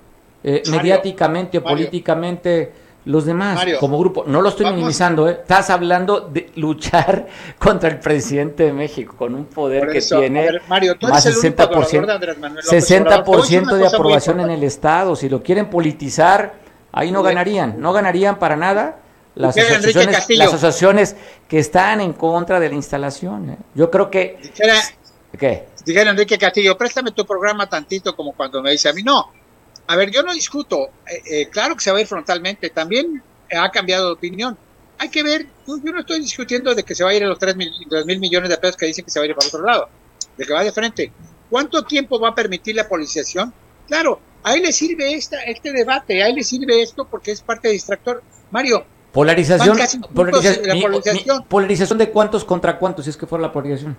eh, 0.45 0.63
mediáticamente 0.71 1.59
o 1.59 1.63
políticamente? 1.63 2.73
Los 3.07 3.25
demás 3.25 3.65
como 3.79 3.99
grupo. 3.99 4.25
No 4.27 4.43
lo 4.43 4.49
estoy 4.49 4.67
minimizando, 4.67 5.29
¿eh? 5.29 5.39
estás 5.41 5.71
hablando 5.71 6.21
de 6.21 6.51
luchar 6.57 7.27
contra 7.59 7.89
el 7.89 8.01
presidente 8.01 8.65
de 8.65 8.73
México 8.73 9.15
con 9.17 9.35
un 9.35 9.47
poder 9.47 9.89
que 9.89 10.01
tiene 10.01 10.51
Mario, 10.69 10.97
más 11.03 11.25
60%, 11.25 12.19
de, 12.19 12.63
60 12.63 13.23
de 13.77 13.87
aprobación 13.87 14.41
en 14.41 14.51
el 14.51 14.65
Estado. 14.65 15.15
Si 15.15 15.29
lo 15.29 15.43
quieren 15.43 15.71
politizar, 15.71 16.55
ahí 16.93 17.13
no 17.13 17.23
ganarían, 17.23 17.81
no 17.81 17.93
ganarían 17.93 18.39
para 18.39 18.57
nada. 18.57 18.99
Las 19.37 19.57
asociaciones, 19.57 20.27
las 20.31 20.49
asociaciones 20.49 21.17
que 21.47 21.59
están 21.59 22.01
en 22.01 22.15
contra 22.15 22.59
de 22.59 22.71
la 22.71 22.75
instalación. 22.75 23.51
¿eh? 23.51 23.57
Yo 23.75 23.91
creo 23.91 24.11
que... 24.11 24.39
Dijera, 24.43 24.75
¿Qué? 25.39 25.67
Dijera 25.85 26.11
Enrique 26.11 26.39
Castillo, 26.39 26.77
préstame 26.77 27.13
tu 27.13 27.27
programa 27.27 27.69
tantito 27.69 28.17
como 28.17 28.33
cuando 28.33 28.63
me 28.63 28.71
dice 28.71 28.89
a 28.89 28.95
mí, 28.95 29.03
no, 29.03 29.31
a 29.87 29.97
ver, 29.97 30.11
yo 30.11 30.23
no 30.23 30.33
discuto, 30.33 30.91
eh, 31.07 31.23
eh, 31.31 31.49
claro 31.49 31.75
que 31.75 31.83
se 31.83 31.91
va 31.91 31.99
a 31.99 32.01
ir 32.01 32.07
frontalmente, 32.07 32.71
también 32.71 33.23
ha 33.57 33.71
cambiado 33.71 34.07
de 34.07 34.13
opinión. 34.13 34.57
Hay 34.99 35.09
que 35.11 35.23
ver, 35.23 35.47
yo 35.67 35.93
no 35.93 36.01
estoy 36.01 36.21
discutiendo 36.21 36.75
de 36.75 36.83
que 36.83 36.95
se 36.95 37.05
va 37.05 37.11
a 37.11 37.15
ir 37.15 37.23
a 37.23 37.27
los 37.27 37.39
3 37.39 37.55
mil, 37.57 37.71
millones 38.19 38.49
de 38.49 38.57
pesos 38.57 38.77
que 38.77 38.87
dicen 38.87 39.05
que 39.05 39.11
se 39.11 39.19
va 39.19 39.25
a 39.25 39.29
ir 39.29 39.35
para 39.35 39.49
otro 39.49 39.63
lado, 39.63 39.89
de 40.37 40.45
que 40.45 40.53
va 40.53 40.65
de 40.65 40.73
frente. 40.73 41.13
¿Cuánto 41.51 41.85
tiempo 41.85 42.19
va 42.19 42.31
a 42.31 42.35
permitir 42.35 42.75
la 42.75 42.89
policización? 42.89 43.53
Claro, 43.87 44.21
ahí 44.43 44.61
le 44.61 44.73
sirve 44.73 45.15
esta, 45.15 45.43
este 45.43 45.73
debate, 45.73 46.23
ahí 46.23 46.35
le 46.35 46.43
sirve 46.43 46.83
esto 46.83 47.05
porque 47.05 47.31
es 47.31 47.41
parte 47.43 47.69
de 47.69 47.75
distractor. 47.75 48.23
Mario. 48.51 48.85
Polarización, 49.13 49.79
polarización, 50.13 51.45
polarización 51.49 51.99
de 51.99 52.11
cuántos 52.11 52.45
contra 52.45 52.79
cuántos, 52.79 53.05
si 53.05 53.11
es 53.11 53.17
que 53.17 53.27
fuera 53.27 53.43
la 53.43 53.53
polarización. 53.53 53.97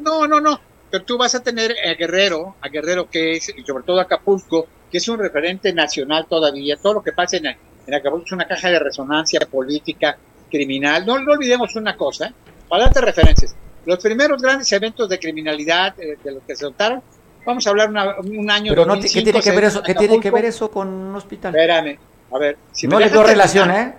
No, 0.00 0.26
no, 0.26 0.40
no, 0.40 0.60
pero 0.90 1.04
tú 1.04 1.18
vas 1.18 1.34
a 1.34 1.42
tener 1.42 1.74
a 1.86 1.94
Guerrero, 1.94 2.56
a 2.60 2.68
Guerrero 2.68 3.08
que 3.10 3.32
es, 3.32 3.48
y 3.48 3.62
sobre 3.62 3.84
todo 3.84 3.98
a 3.98 4.02
Acapulco, 4.02 4.66
que 4.90 4.98
es 4.98 5.08
un 5.08 5.18
referente 5.18 5.72
nacional 5.72 6.26
todavía. 6.28 6.76
Todo 6.76 6.94
lo 6.94 7.02
que 7.02 7.12
pasa 7.12 7.36
en, 7.36 7.46
en 7.46 7.94
Acapulco 7.94 8.26
es 8.26 8.32
una 8.32 8.46
caja 8.46 8.70
de 8.70 8.78
resonancia 8.78 9.40
política, 9.40 10.18
criminal. 10.50 11.04
No, 11.06 11.18
no 11.18 11.32
olvidemos 11.32 11.74
una 11.76 11.96
cosa, 11.96 12.32
para 12.68 12.84
darte 12.84 13.00
referencias. 13.00 13.54
Los 13.86 13.98
primeros 13.98 14.42
grandes 14.42 14.70
eventos 14.72 15.08
de 15.08 15.18
criminalidad 15.18 15.98
eh, 15.98 16.18
de 16.22 16.32
los 16.32 16.42
que 16.42 16.56
se 16.56 16.64
notaron, 16.64 17.02
vamos 17.46 17.66
a 17.66 17.70
hablar 17.70 17.90
un 17.90 18.50
año. 18.50 18.72
Pero 18.72 18.84
no, 18.84 19.00
¿qué 19.00 19.08
tiene 19.22 19.40
que 19.40 19.50
ver 19.50 19.64
eso? 19.64 19.82
¿Qué 19.82 19.94
tiene 19.94 20.20
que 20.20 20.30
ver 20.30 20.44
eso 20.44 20.70
con 20.70 20.88
un 20.88 21.16
hospital? 21.16 21.54
Espérame, 21.54 21.98
a 22.30 22.38
ver. 22.38 22.58
Si 22.72 22.86
no 22.86 22.98
le 22.98 23.08
doy 23.08 23.26
relación, 23.26 23.70
¿eh? 23.70 23.94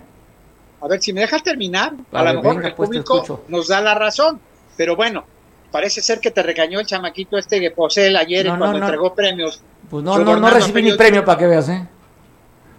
A 0.82 0.88
ver, 0.88 1.02
si 1.02 1.12
me 1.12 1.20
dejas 1.20 1.42
terminar, 1.42 1.92
a, 2.12 2.24
lo 2.24 2.42
mejor 2.42 2.64
el 2.64 2.74
pues, 2.74 2.88
público 2.88 3.44
nos 3.48 3.68
da 3.68 3.80
la 3.80 3.94
razón. 3.94 4.40
Pero 4.76 4.96
bueno, 4.96 5.26
parece 5.70 6.00
ser 6.00 6.20
que 6.20 6.30
te 6.30 6.42
regañó 6.42 6.80
el 6.80 6.86
chamaquito 6.86 7.38
este 7.38 7.60
que 7.60 7.70
posee 7.70 8.16
ayer 8.16 8.46
cuando 8.46 8.78
entregó 8.78 9.14
premios 9.14 9.62
pues 9.90 10.04
no, 10.04 10.18
no, 10.20 10.36
no 10.36 10.50
recibí 10.50 10.82
ni 10.82 10.92
premio 10.92 11.24
para 11.24 11.36
que 11.36 11.46
veas, 11.46 11.68
¿eh? 11.68 11.86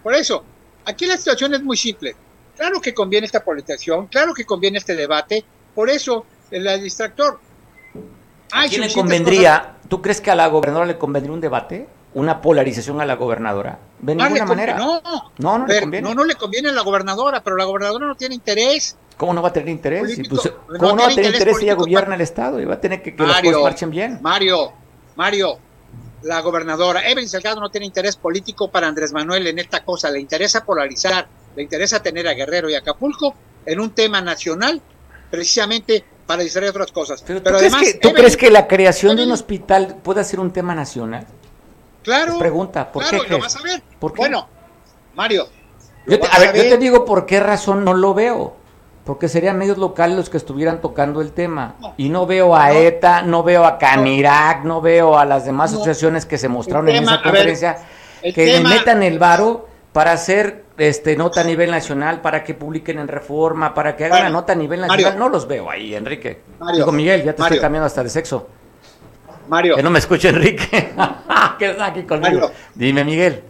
Por 0.02 0.14
eso, 0.14 0.42
aquí 0.86 1.04
la 1.04 1.18
situación 1.18 1.54
es 1.54 1.62
muy 1.62 1.76
simple. 1.76 2.16
Claro 2.56 2.80
que 2.80 2.94
conviene 2.94 3.26
esta 3.26 3.44
politización, 3.44 4.06
claro 4.06 4.32
que 4.32 4.44
conviene 4.44 4.78
este 4.78 4.96
debate, 4.96 5.44
por 5.74 5.90
eso 5.90 6.24
el 6.50 6.82
distractor. 6.82 7.38
¿A 8.52 8.66
quién 8.66 8.82
le 8.82 8.92
convendría? 8.92 9.76
¿Tú 9.88 10.00
crees 10.00 10.20
que 10.20 10.30
a 10.30 10.34
la 10.34 10.46
gobernadora 10.46 10.86
le 10.86 10.98
convendría 10.98 11.32
un 11.32 11.40
debate? 11.40 11.86
¿Una 12.14 12.42
polarización 12.42 13.00
a 13.00 13.06
la 13.06 13.14
gobernadora? 13.16 13.78
De 13.98 14.14
ninguna 14.14 14.44
manera. 14.44 14.76
No, 14.76 15.00
no, 15.38 15.58
no, 15.58 15.66
le 15.66 15.80
conviene. 15.80 16.08
no, 16.08 16.14
no 16.14 16.24
le 16.24 16.34
conviene 16.34 16.68
a 16.68 16.72
la 16.72 16.82
gobernadora, 16.82 17.42
pero 17.42 17.56
la 17.56 17.64
gobernadora 17.64 18.06
no 18.06 18.14
tiene 18.16 18.34
interés. 18.34 18.96
¿Cómo 19.16 19.32
no 19.32 19.40
va 19.40 19.48
a 19.48 19.52
tener 19.52 19.68
interés? 19.70 20.20
Pues, 20.28 20.52
¿Cómo 20.78 20.92
no, 20.92 20.96
va 21.02 21.06
a 21.06 21.14
tener 21.14 21.32
interés 21.32 21.56
si 21.58 21.64
ella 21.64 21.74
gobierna 21.74 22.14
el 22.14 22.20
Estado 22.20 22.60
y 22.60 22.64
va 22.66 22.74
a 22.74 22.80
tener 22.80 23.02
que 23.02 23.14
que 23.16 23.22
las 23.26 23.40
cosas 23.40 23.62
marchen 23.62 23.90
bien? 23.90 24.18
Mario, 24.20 24.72
Mario, 25.16 25.58
la 26.22 26.40
gobernadora 26.40 27.08
Evelyn 27.08 27.28
Salgado 27.28 27.60
no 27.60 27.70
tiene 27.70 27.86
interés 27.86 28.16
político 28.16 28.70
para 28.70 28.88
Andrés 28.88 29.12
Manuel 29.12 29.46
en 29.46 29.58
esta 29.58 29.82
cosa, 29.84 30.10
le 30.10 30.20
interesa 30.20 30.64
polarizar, 30.64 31.26
le 31.56 31.62
interesa 31.62 32.02
tener 32.02 32.28
a 32.28 32.34
Guerrero 32.34 32.68
y 32.68 32.74
Acapulco 32.74 33.34
en 33.64 33.80
un 33.80 33.90
tema 33.92 34.20
nacional, 34.20 34.82
precisamente 35.30 36.04
para 36.26 36.42
distraer 36.42 36.70
otras 36.70 36.92
cosas. 36.92 37.22
Pero, 37.26 37.42
Pero, 37.42 37.56
¿tú, 37.56 37.58
crees 37.60 37.72
además, 37.74 37.92
que, 37.92 37.98
¿tú 37.98 38.08
Evelyn- 38.08 38.14
crees 38.16 38.36
que 38.36 38.50
la 38.50 38.66
creación 38.68 39.16
de 39.16 39.24
un 39.24 39.32
hospital 39.32 39.96
puede 40.02 40.24
ser 40.24 40.40
un 40.40 40.52
tema 40.52 40.74
nacional? 40.74 41.26
Claro. 42.02 42.38
Pregunta, 42.38 42.90
¿por 42.90 43.02
claro, 43.04 43.24
qué 43.24 43.30
lo 43.30 43.38
vas 43.40 43.56
a 43.56 43.62
ver. 43.62 43.82
¿Por 43.98 44.12
qué? 44.12 44.18
Bueno, 44.18 44.48
Mario. 45.14 45.46
Yo 46.06 46.18
te, 46.18 46.26
vas 46.26 46.34
a 46.36 46.40
ver, 46.40 46.48
a 46.48 46.52
yo 46.54 46.62
ver. 46.62 46.70
te 46.70 46.78
digo 46.78 47.04
por 47.04 47.26
qué 47.26 47.40
razón 47.40 47.84
no 47.84 47.94
lo 47.94 48.14
veo. 48.14 48.56
Porque 49.04 49.28
serían 49.28 49.58
medios 49.58 49.78
locales 49.78 50.16
los 50.16 50.30
que 50.30 50.36
estuvieran 50.36 50.80
tocando 50.80 51.20
el 51.20 51.32
tema. 51.32 51.74
Y 51.96 52.08
no 52.08 52.24
veo 52.24 52.54
a 52.54 52.72
ETA, 52.72 53.22
no 53.22 53.42
veo 53.42 53.64
a 53.64 53.76
Canirac, 53.76 54.62
no 54.64 54.80
veo 54.80 55.18
a 55.18 55.24
las 55.24 55.44
demás 55.44 55.72
asociaciones 55.72 56.24
que 56.24 56.38
se 56.38 56.48
mostraron 56.48 56.88
en 56.88 57.02
esa 57.02 57.14
ver, 57.16 57.22
conferencia 57.22 57.78
que 58.22 58.32
tema- 58.32 58.68
le 58.68 58.76
metan 58.76 59.02
el 59.02 59.18
varo 59.18 59.66
para 59.92 60.12
hacer 60.12 60.64
este 60.78 61.16
nota 61.16 61.40
a 61.40 61.44
nivel 61.44 61.72
nacional, 61.72 62.20
para 62.20 62.44
que 62.44 62.54
publiquen 62.54 63.00
en 63.00 63.08
Reforma, 63.08 63.74
para 63.74 63.96
que 63.96 64.04
hagan 64.04 64.22
la 64.22 64.30
nota 64.30 64.52
a 64.52 64.56
nivel 64.56 64.80
Mario. 64.80 64.94
nacional. 65.06 65.18
no 65.18 65.28
los 65.28 65.48
veo 65.48 65.68
ahí, 65.68 65.96
Enrique. 65.96 66.40
Mario, 66.60 66.78
Digo, 66.78 66.92
Miguel, 66.92 67.24
ya 67.24 67.34
te 67.34 67.42
estoy 67.42 67.58
cambiando 67.58 67.86
hasta 67.86 68.04
de 68.04 68.08
sexo. 68.08 68.46
Mario. 69.48 69.76
Que 69.76 69.82
no 69.82 69.90
me 69.90 69.98
escuche 69.98 70.28
Enrique. 70.28 70.66
que 71.58 71.70
está 71.70 71.86
aquí 71.86 72.02
conmigo. 72.04 72.40
Mario. 72.40 72.52
Dime, 72.74 73.04
Miguel. 73.04 73.42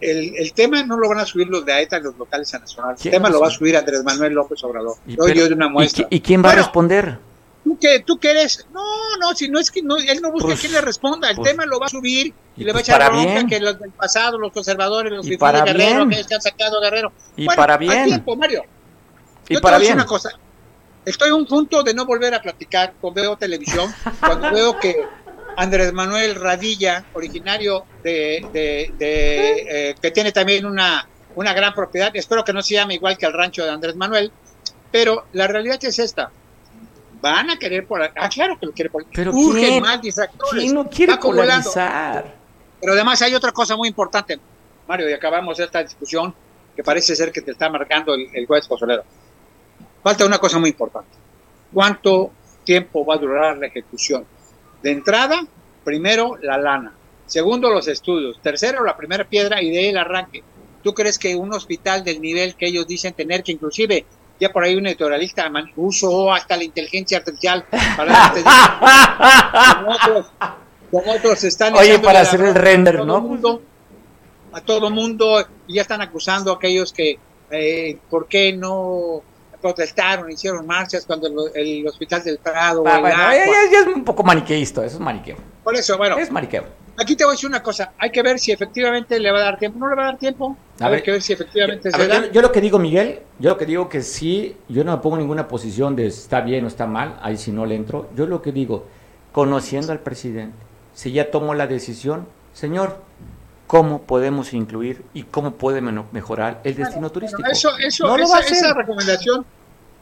El, 0.00 0.34
el 0.36 0.52
tema 0.54 0.82
no 0.84 0.96
lo 0.96 1.08
van 1.10 1.18
a 1.18 1.26
subir 1.26 1.46
los 1.48 1.64
de 1.66 1.74
AETA 1.74 1.98
los 1.98 2.16
locales 2.16 2.52
a 2.54 2.58
nacional. 2.58 2.92
El 2.96 2.98
¿Quién 3.02 3.12
tema 3.12 3.28
lo 3.28 3.40
va 3.40 3.48
a 3.48 3.50
subir 3.50 3.76
Andrés 3.76 4.02
Manuel 4.02 4.32
López 4.32 4.62
Obrador. 4.64 4.96
Y, 5.06 5.14
Doy 5.16 5.28
pero- 5.32 5.40
yo 5.42 5.48
de 5.48 5.54
una 5.54 5.66
¿y 5.66 5.70
muestra. 5.70 6.06
¿y 6.08 6.20
quién 6.20 6.42
va 6.42 6.52
a 6.52 6.54
responder? 6.54 7.18
¿Tú 7.62 7.76
qué, 7.78 8.00
¿Tú 8.00 8.18
qué 8.18 8.30
eres? 8.30 8.66
No, 8.72 8.82
no, 9.20 9.34
si 9.34 9.50
no 9.50 9.58
es 9.58 9.70
que 9.70 9.82
no, 9.82 9.98
él 9.98 10.20
no 10.22 10.32
busca 10.32 10.46
Pues, 10.48 10.60
quién 10.60 10.72
le 10.72 10.80
responda. 10.80 11.28
El 11.28 11.36
pues, 11.36 11.50
tema 11.50 11.66
lo 11.66 11.78
va 11.78 11.86
a 11.86 11.88
subir 11.90 12.28
y, 12.56 12.62
y 12.62 12.64
le 12.64 12.72
va 12.72 12.78
a 12.78 12.82
pues 12.82 12.88
echar 12.88 13.10
bronca 13.12 13.30
bien. 13.34 13.46
que 13.48 13.60
los 13.60 13.78
del 13.78 13.90
pasado, 13.90 14.38
los 14.38 14.50
conservadores, 14.52 15.12
los 15.12 15.26
de 15.26 15.36
Guerrero, 15.36 16.06
bien. 16.06 16.26
que 16.26 16.34
han 16.34 16.40
sacado 16.40 16.78
a 16.78 16.80
Guerrero. 16.80 17.12
Y 17.36 17.44
Bueno, 17.44 17.60
para 17.60 17.76
bien. 17.76 18.06
tiempo, 18.06 18.34
Mario. 18.36 18.62
Y 19.48 19.54
Yo 19.54 19.60
te 19.60 19.62
para 19.62 19.76
voy 19.76 19.76
a 19.76 19.78
decir 19.80 19.94
bien. 19.94 19.98
una 19.98 20.06
cosa. 20.06 20.30
Estoy 21.04 21.30
a 21.30 21.34
un 21.34 21.46
punto 21.46 21.82
de 21.82 21.94
no 21.94 22.04
volver 22.04 22.34
a 22.34 22.42
platicar 22.42 22.94
cuando 23.00 23.20
veo 23.22 23.36
televisión, 23.36 23.92
cuando 24.20 24.50
veo 24.54 24.78
que 24.78 24.96
Andrés 25.56 25.92
Manuel 25.92 26.34
Radilla, 26.34 27.04
originario 27.14 27.84
de, 28.02 28.46
de- 28.52 28.92
de, 28.98 29.66
eh, 29.90 29.94
que 30.00 30.10
tiene 30.10 30.32
también 30.32 30.64
una, 30.66 31.08
una 31.34 31.52
gran 31.52 31.74
propiedad, 31.74 32.10
espero 32.14 32.44
que 32.44 32.52
no 32.52 32.62
se 32.62 32.74
llame 32.74 32.94
igual 32.94 33.16
que 33.18 33.26
el 33.26 33.32
rancho 33.32 33.64
de 33.64 33.70
Andrés 33.70 33.96
Manuel, 33.96 34.30
pero 34.92 35.26
la 35.32 35.46
realidad 35.46 35.78
es 35.82 35.98
esta. 35.98 36.30
Van 37.20 37.50
a 37.50 37.58
querer 37.58 37.86
por 37.86 38.02
ah, 38.02 38.28
claro 38.32 38.58
que 38.58 38.66
lo 38.66 38.72
quiere 38.72 38.88
por 38.88 39.04
Pero 39.12 39.32
Urgen 39.32 39.62
¿quién? 39.62 39.82
más 39.82 40.00
distractores. 40.00 40.62
¿Quién 40.62 40.74
no 40.74 40.88
quiere 40.88 41.16
polarizar? 41.18 42.34
Pero 42.80 42.92
además 42.94 43.20
hay 43.20 43.34
otra 43.34 43.52
cosa 43.52 43.76
muy 43.76 43.88
importante, 43.88 44.38
Mario, 44.88 45.10
y 45.10 45.12
acabamos 45.12 45.58
esta 45.60 45.82
discusión 45.82 46.34
que 46.74 46.82
parece 46.82 47.14
ser 47.14 47.30
que 47.30 47.42
te 47.42 47.50
está 47.50 47.68
marcando 47.68 48.14
el, 48.14 48.26
el 48.32 48.46
juez 48.46 48.66
Pozolero. 48.66 49.04
Falta 50.02 50.24
una 50.24 50.38
cosa 50.38 50.58
muy 50.58 50.70
importante. 50.70 51.10
¿Cuánto 51.72 52.30
tiempo 52.64 53.04
va 53.04 53.14
a 53.14 53.18
durar 53.18 53.58
la 53.58 53.66
ejecución? 53.66 54.24
De 54.82 54.90
entrada, 54.90 55.46
primero 55.84 56.36
la 56.40 56.58
lana. 56.58 56.92
Segundo, 57.26 57.70
los 57.70 57.86
estudios. 57.86 58.40
Tercero, 58.42 58.84
la 58.84 58.96
primera 58.96 59.24
piedra 59.24 59.62
y 59.62 59.70
de 59.70 59.78
ahí 59.78 59.86
el 59.86 59.98
arranque. 59.98 60.42
¿Tú 60.82 60.94
crees 60.94 61.18
que 61.18 61.36
un 61.36 61.52
hospital 61.52 62.02
del 62.02 62.20
nivel 62.20 62.54
que 62.54 62.66
ellos 62.66 62.86
dicen 62.86 63.12
tener, 63.12 63.42
que 63.42 63.52
inclusive 63.52 64.06
ya 64.40 64.50
por 64.50 64.64
ahí 64.64 64.74
un 64.74 64.86
editorialista 64.86 65.50
usó 65.76 66.32
hasta 66.32 66.56
la 66.56 66.64
inteligencia 66.64 67.18
artificial 67.18 67.66
para 67.96 68.32
como 69.76 69.92
otros, 69.92 70.26
como 70.90 71.12
otros 71.12 71.44
están 71.44 71.74
Oye, 71.74 71.98
para 71.98 72.20
hacer 72.20 72.40
el 72.40 72.54
render, 72.54 72.96
todo 72.96 73.06
¿no? 73.06 73.20
mundo, 73.20 73.62
a 74.52 74.60
todo 74.62 74.90
mundo 74.90 75.46
y 75.66 75.74
ya 75.74 75.82
están 75.82 76.00
acusando 76.00 76.52
a 76.52 76.56
aquellos 76.56 76.90
que 76.92 77.18
eh, 77.50 77.98
por 78.08 78.28
qué 78.28 78.54
no 78.54 79.22
protestaron, 79.60 80.30
hicieron 80.30 80.66
marchas 80.66 81.04
cuando 81.06 81.26
el, 81.28 81.56
el 81.56 81.86
hospital 81.86 82.22
del 82.24 82.38
Prado 82.38 82.82
Ah, 82.86 82.98
bueno, 83.00 83.16
ya, 83.16 83.44
es 83.80 83.86
un 83.94 84.04
poco 84.04 84.22
maniqueísto, 84.22 84.82
eso 84.82 84.96
es 84.96 85.00
maniqueo. 85.00 85.36
Por 85.62 85.74
eso, 85.76 85.96
bueno, 85.98 86.16
Es 86.18 86.30
maniqueo. 86.30 86.64
aquí 86.96 87.14
te 87.16 87.24
voy 87.24 87.32
a 87.32 87.34
decir 87.34 87.48
una 87.48 87.62
cosa, 87.62 87.92
hay 87.98 88.10
que 88.10 88.22
ver 88.22 88.38
si 88.38 88.50
efectivamente 88.52 89.18
le 89.20 89.30
va 89.30 89.38
a 89.38 89.42
dar 89.42 89.58
tiempo, 89.58 89.78
no 89.78 89.88
le 89.88 89.94
va 89.94 90.02
a 90.02 90.06
dar 90.06 90.18
tiempo, 90.18 90.56
A 90.80 90.86
hay 90.86 90.90
ver, 90.92 91.02
que 91.02 91.10
ver 91.12 91.22
si 91.22 91.32
efectivamente 91.32 91.88
A 91.88 91.92
se 91.92 91.98
ver, 91.98 92.08
da. 92.08 92.26
yo, 92.26 92.32
yo 92.32 92.42
lo 92.42 92.50
que 92.52 92.60
digo, 92.60 92.78
Miguel, 92.78 93.20
yo 93.38 93.50
lo 93.50 93.58
que 93.58 93.66
digo 93.66 93.88
que 93.88 94.02
sí, 94.02 94.56
yo 94.68 94.82
no 94.84 94.92
me 94.96 94.98
pongo 95.02 95.16
en 95.16 95.20
ninguna 95.22 95.46
posición 95.46 95.94
de 95.96 96.06
está 96.06 96.40
bien 96.40 96.64
o 96.64 96.68
está 96.68 96.86
mal, 96.86 97.18
ahí 97.22 97.36
si 97.36 97.52
no 97.52 97.66
le 97.66 97.74
entro. 97.76 98.08
Yo 98.16 98.26
lo 98.26 98.40
que 98.42 98.52
digo, 98.52 98.86
conociendo 99.32 99.92
al 99.92 100.00
presidente, 100.00 100.56
si 100.94 101.12
ya 101.12 101.30
tomó 101.30 101.54
la 101.54 101.66
decisión, 101.66 102.26
señor, 102.52 102.96
¿cómo 103.70 104.02
podemos 104.02 104.52
incluir 104.52 105.04
y 105.14 105.22
cómo 105.22 105.52
puede 105.52 105.80
mejorar 105.80 106.60
el 106.64 106.74
destino 106.74 107.08
turístico? 107.08 107.48
Eso, 107.48 107.70
eso, 107.78 108.08
No 108.08 108.16
esa, 108.16 108.40
esa 108.40 108.74
recomendación, 108.74 109.46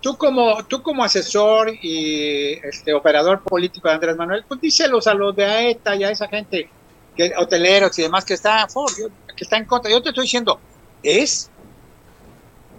tú 0.00 0.16
como, 0.16 0.64
tú 0.64 0.80
como 0.82 1.04
asesor 1.04 1.74
y 1.82 2.52
este 2.66 2.94
operador 2.94 3.42
político 3.42 3.88
de 3.88 3.94
Andrés 3.94 4.16
Manuel, 4.16 4.42
pues 4.48 4.58
díselos 4.62 5.06
a 5.06 5.12
los 5.12 5.36
de 5.36 5.44
AETA 5.44 5.96
y 5.96 6.04
a 6.04 6.10
esa 6.10 6.28
gente, 6.28 6.70
que, 7.14 7.30
hoteleros 7.36 7.98
y 7.98 8.02
demás 8.04 8.24
que 8.24 8.32
está 8.32 8.62
a 8.62 8.68
favor, 8.68 8.90
yo- 8.98 9.08
que 9.36 9.44
está 9.44 9.58
en 9.58 9.66
contra. 9.66 9.90
Yo 9.90 10.00
te 10.00 10.08
estoy 10.08 10.24
diciendo, 10.24 10.58
es 11.02 11.50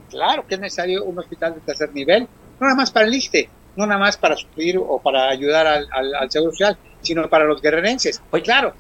claro 0.10 0.44
que 0.48 0.56
es 0.56 0.60
necesario 0.60 1.04
un 1.04 1.20
hospital 1.20 1.54
de 1.54 1.60
tercer 1.62 1.94
nivel, 1.94 2.24
no 2.60 2.66
nada 2.66 2.76
más 2.76 2.90
para 2.90 3.06
el 3.06 3.14
ISTE, 3.14 3.48
no 3.76 3.86
nada 3.86 4.00
más 4.00 4.18
para 4.18 4.36
suplir 4.36 4.80
o 4.80 5.00
para 5.04 5.30
ayudar 5.30 5.68
al, 5.68 5.88
al, 5.92 6.16
al 6.16 6.32
Seguro 6.32 6.52
Social, 6.52 6.76
sino 7.00 7.30
para 7.30 7.46
los 7.46 7.62
guerrerenses. 7.62 8.20
Claro, 8.44 8.74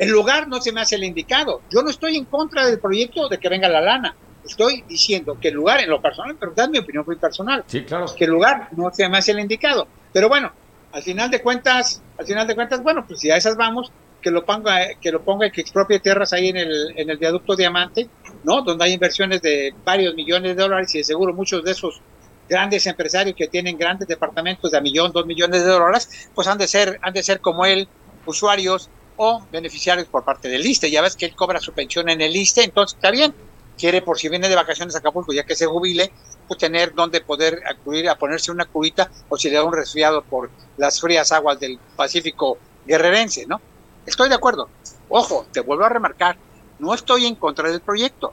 el 0.00 0.08
lugar 0.08 0.48
no 0.48 0.60
se 0.62 0.72
me 0.72 0.80
hace 0.80 0.96
el 0.96 1.04
indicado. 1.04 1.60
Yo 1.70 1.82
no 1.82 1.90
estoy 1.90 2.16
en 2.16 2.24
contra 2.24 2.64
del 2.66 2.80
proyecto 2.80 3.28
de 3.28 3.38
que 3.38 3.50
venga 3.50 3.68
la 3.68 3.82
lana. 3.82 4.16
Estoy 4.44 4.82
diciendo 4.88 5.36
que 5.38 5.48
el 5.48 5.54
lugar, 5.54 5.80
en 5.80 5.90
lo 5.90 6.00
personal, 6.00 6.34
pero 6.40 6.54
es 6.56 6.68
mi 6.70 6.78
opinión 6.78 7.04
muy 7.06 7.16
personal, 7.16 7.62
Sí, 7.66 7.84
claro. 7.84 8.06
que 8.16 8.24
el 8.24 8.30
lugar 8.30 8.68
no 8.72 8.90
se 8.90 9.06
me 9.10 9.18
hace 9.18 9.32
el 9.32 9.40
indicado. 9.40 9.86
Pero 10.10 10.30
bueno, 10.30 10.50
al 10.92 11.02
final 11.02 11.30
de 11.30 11.42
cuentas, 11.42 12.02
al 12.18 12.24
final 12.26 12.46
de 12.46 12.54
cuentas, 12.54 12.82
bueno, 12.82 13.04
pues 13.06 13.20
si 13.20 13.30
a 13.30 13.36
esas 13.36 13.56
vamos, 13.56 13.92
que 14.22 14.30
lo 14.30 14.44
ponga, 14.46 14.78
que 14.98 15.12
lo 15.12 15.20
ponga 15.22 15.46
y 15.46 15.50
que 15.50 15.60
expropie 15.60 16.00
tierras 16.00 16.32
ahí 16.32 16.48
en 16.48 16.56
el, 16.56 16.94
en 16.96 17.10
el 17.10 17.18
viaducto 17.18 17.54
Diamante, 17.54 18.08
¿no? 18.42 18.62
Donde 18.62 18.84
hay 18.86 18.94
inversiones 18.94 19.42
de 19.42 19.74
varios 19.84 20.14
millones 20.14 20.56
de 20.56 20.62
dólares 20.62 20.94
y 20.94 20.98
de 20.98 21.04
seguro 21.04 21.34
muchos 21.34 21.62
de 21.62 21.72
esos 21.72 22.00
grandes 22.48 22.86
empresarios 22.86 23.36
que 23.36 23.48
tienen 23.48 23.76
grandes 23.76 24.08
departamentos 24.08 24.70
de 24.70 24.78
a 24.78 24.80
millón, 24.80 25.12
dos 25.12 25.26
millones 25.26 25.62
de 25.62 25.68
dólares, 25.70 26.30
pues 26.34 26.48
han 26.48 26.56
de 26.56 26.66
ser, 26.66 26.98
han 27.02 27.12
de 27.12 27.22
ser 27.22 27.40
como 27.40 27.66
él, 27.66 27.86
usuarios 28.26 28.90
o 29.22 29.46
beneficiarios 29.52 30.08
por 30.08 30.24
parte 30.24 30.48
del 30.48 30.64
ISTE. 30.64 30.90
Ya 30.90 31.02
ves 31.02 31.14
que 31.14 31.26
él 31.26 31.36
cobra 31.36 31.60
su 31.60 31.74
pensión 31.74 32.08
en 32.08 32.22
el 32.22 32.34
ISTE, 32.34 32.64
entonces 32.64 32.96
está 32.96 33.10
bien. 33.10 33.34
Quiere, 33.76 34.00
por 34.00 34.18
si 34.18 34.30
viene 34.30 34.48
de 34.48 34.54
vacaciones 34.54 34.94
a 34.94 34.98
Acapulco, 34.98 35.34
ya 35.34 35.44
que 35.44 35.54
se 35.54 35.66
jubile, 35.66 36.10
pues 36.48 36.58
tener 36.58 36.94
donde 36.94 37.20
poder 37.20 37.60
acudir 37.68 38.08
a 38.08 38.16
ponerse 38.16 38.50
una 38.50 38.64
curita 38.64 39.10
o 39.28 39.36
si 39.36 39.50
le 39.50 39.56
da 39.56 39.64
un 39.64 39.74
resfriado 39.74 40.22
por 40.22 40.50
las 40.78 40.98
frías 41.02 41.32
aguas 41.32 41.60
del 41.60 41.78
Pacífico 41.96 42.56
guerrerense, 42.86 43.44
¿no? 43.46 43.60
Estoy 44.06 44.30
de 44.30 44.36
acuerdo. 44.36 44.70
Ojo, 45.10 45.46
te 45.52 45.60
vuelvo 45.60 45.84
a 45.84 45.90
remarcar, 45.90 46.38
no 46.78 46.94
estoy 46.94 47.26
en 47.26 47.34
contra 47.34 47.70
del 47.70 47.82
proyecto. 47.82 48.32